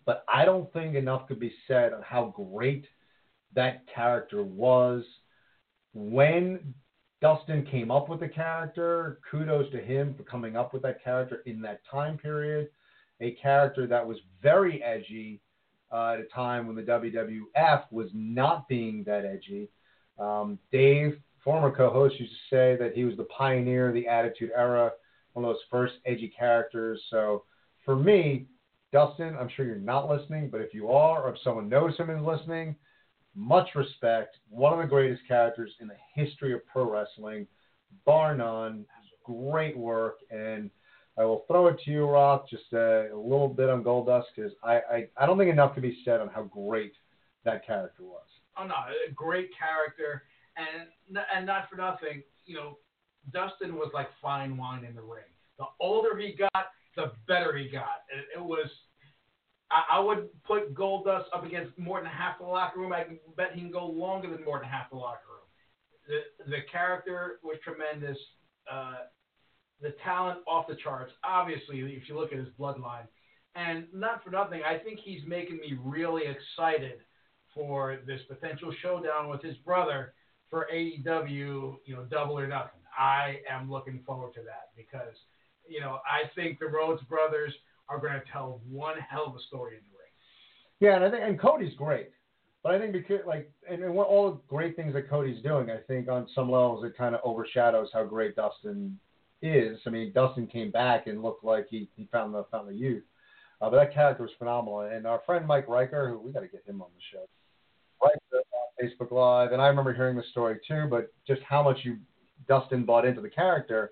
[0.05, 2.85] but I don't think enough could be said on how great
[3.55, 5.03] that character was.
[5.93, 6.73] When
[7.21, 11.41] Dustin came up with the character, kudos to him for coming up with that character
[11.45, 12.69] in that time period.
[13.21, 15.41] A character that was very edgy
[15.91, 19.69] uh, at a time when the WWF was not being that edgy.
[20.19, 24.07] Um, Dave, former co host, used to say that he was the pioneer of the
[24.07, 24.91] Attitude Era,
[25.33, 27.01] one of those first edgy characters.
[27.09, 27.43] So
[27.83, 28.45] for me,
[28.91, 32.09] Dustin, I'm sure you're not listening, but if you are, or if someone knows him
[32.09, 32.75] and is listening,
[33.37, 34.37] much respect.
[34.49, 37.45] One of the greatest characters in the history of pro wrestling,
[38.05, 38.85] bar none.
[39.23, 40.17] Great work.
[40.31, 40.71] And
[41.17, 44.53] I will throw it to you, Roth, just a, a little bit on Goldust, because
[44.63, 46.93] I, I, I don't think enough can be said on how great
[47.45, 48.25] that character was.
[48.57, 50.23] Oh, no, a great character.
[50.55, 52.77] And, and not for nothing, you know,
[53.31, 55.29] Dustin was like fine wine in the ring.
[55.59, 56.65] The older he got,
[56.95, 58.03] the better he got.
[58.09, 58.67] It, it was.
[59.71, 62.93] I, I would put Goldust up against more than half the locker room.
[62.93, 65.47] I can bet he can go longer than more than half the locker room.
[66.07, 68.17] The the character was tremendous.
[68.71, 68.95] Uh,
[69.81, 71.11] the talent off the charts.
[71.23, 73.07] Obviously, if you look at his bloodline,
[73.55, 76.99] and not for nothing, I think he's making me really excited
[77.53, 80.13] for this potential showdown with his brother
[80.49, 81.77] for AEW.
[81.85, 82.81] You know, double or nothing.
[82.97, 85.15] I am looking forward to that because
[85.67, 87.53] you know, I think the Rhodes brothers
[87.89, 90.11] are going to tell one hell of a story in the ring.
[90.79, 92.11] Yeah, and I think and Cody's great,
[92.63, 95.69] but I think because like and, and what, all the great things that Cody's doing,
[95.69, 98.99] I think on some levels it kind of overshadows how great Dustin
[99.41, 99.79] is.
[99.85, 103.03] I mean, Dustin came back and looked like he, he found the found the youth.
[103.59, 104.81] Uh, but that character was phenomenal.
[104.81, 107.25] And our friend Mike Riker, who we got to get him on the show,
[108.03, 110.87] Riker on Facebook Live, and I remember hearing the story too.
[110.89, 111.97] But just how much you
[112.47, 113.91] Dustin bought into the character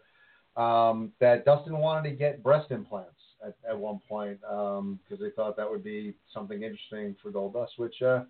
[0.55, 3.14] um, that Dustin wanted to get breast implants
[3.45, 7.77] at, at one point because um, they thought that would be something interesting for Goldust,
[7.77, 8.23] which uh,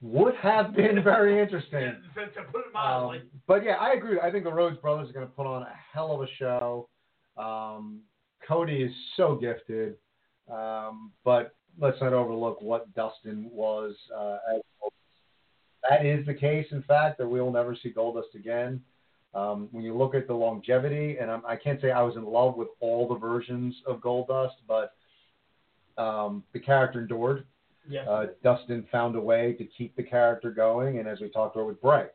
[0.00, 1.80] would have been very interesting.
[2.14, 3.18] to put it mildly.
[3.18, 4.18] Um, but yeah, I agree.
[4.20, 6.88] I think the Rhodes brothers are going to put on a hell of a show.
[7.36, 8.00] Um,
[8.46, 9.94] Cody is so gifted,
[10.52, 13.94] um, but let's not overlook what Dustin was.
[14.14, 14.38] Uh,
[15.88, 18.80] that is the case, in fact, that we will never see Goldust again.
[19.34, 22.16] Um, when you look at the longevity, and I'm, I can not say I was
[22.16, 24.94] in love with all the versions of Goldust, but
[25.96, 27.46] um, the character endured.
[27.88, 28.06] Yes.
[28.06, 31.66] Uh, Dustin found a way to keep the character going, and as we talked about
[31.66, 32.06] with Bray,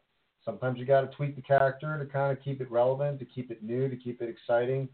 [0.46, 3.52] sometimes you got to tweak the character to kind of keep it relevant, to keep
[3.52, 4.88] it new, to keep it exciting.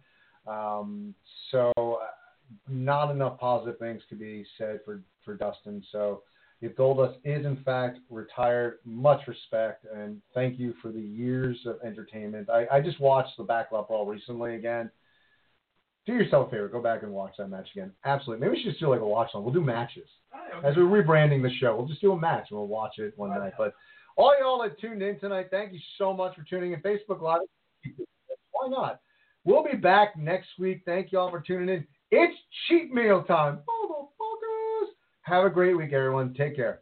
[0.48, 1.14] Um,
[1.52, 2.08] so, uh,
[2.68, 5.84] not enough positive things to be said for for Dustin.
[5.92, 6.24] So,
[6.64, 11.76] if Goldust is in fact retired, much respect and thank you for the years of
[11.84, 12.50] entertainment.
[12.50, 14.90] I, I just watched the Backlot Brawl recently again.
[16.06, 17.92] Do yourself a favor, go back and watch that match again.
[18.06, 18.46] Absolutely.
[18.46, 19.44] Maybe we should just do like a watch on.
[19.44, 20.08] We'll do matches.
[20.64, 23.32] As we're rebranding the show, we'll just do a match and we'll watch it one
[23.32, 23.54] night.
[23.58, 23.74] But
[24.16, 26.80] all y'all that tuned in tonight, thank you so much for tuning in.
[26.80, 27.42] Facebook Live.
[28.52, 29.02] Why not?
[29.44, 30.84] We'll be back next week.
[30.86, 31.88] Thank you all for tuning in.
[32.12, 32.38] It's
[32.68, 33.60] cheat meal time.
[35.24, 36.34] Have a great week, everyone.
[36.34, 36.82] Take care.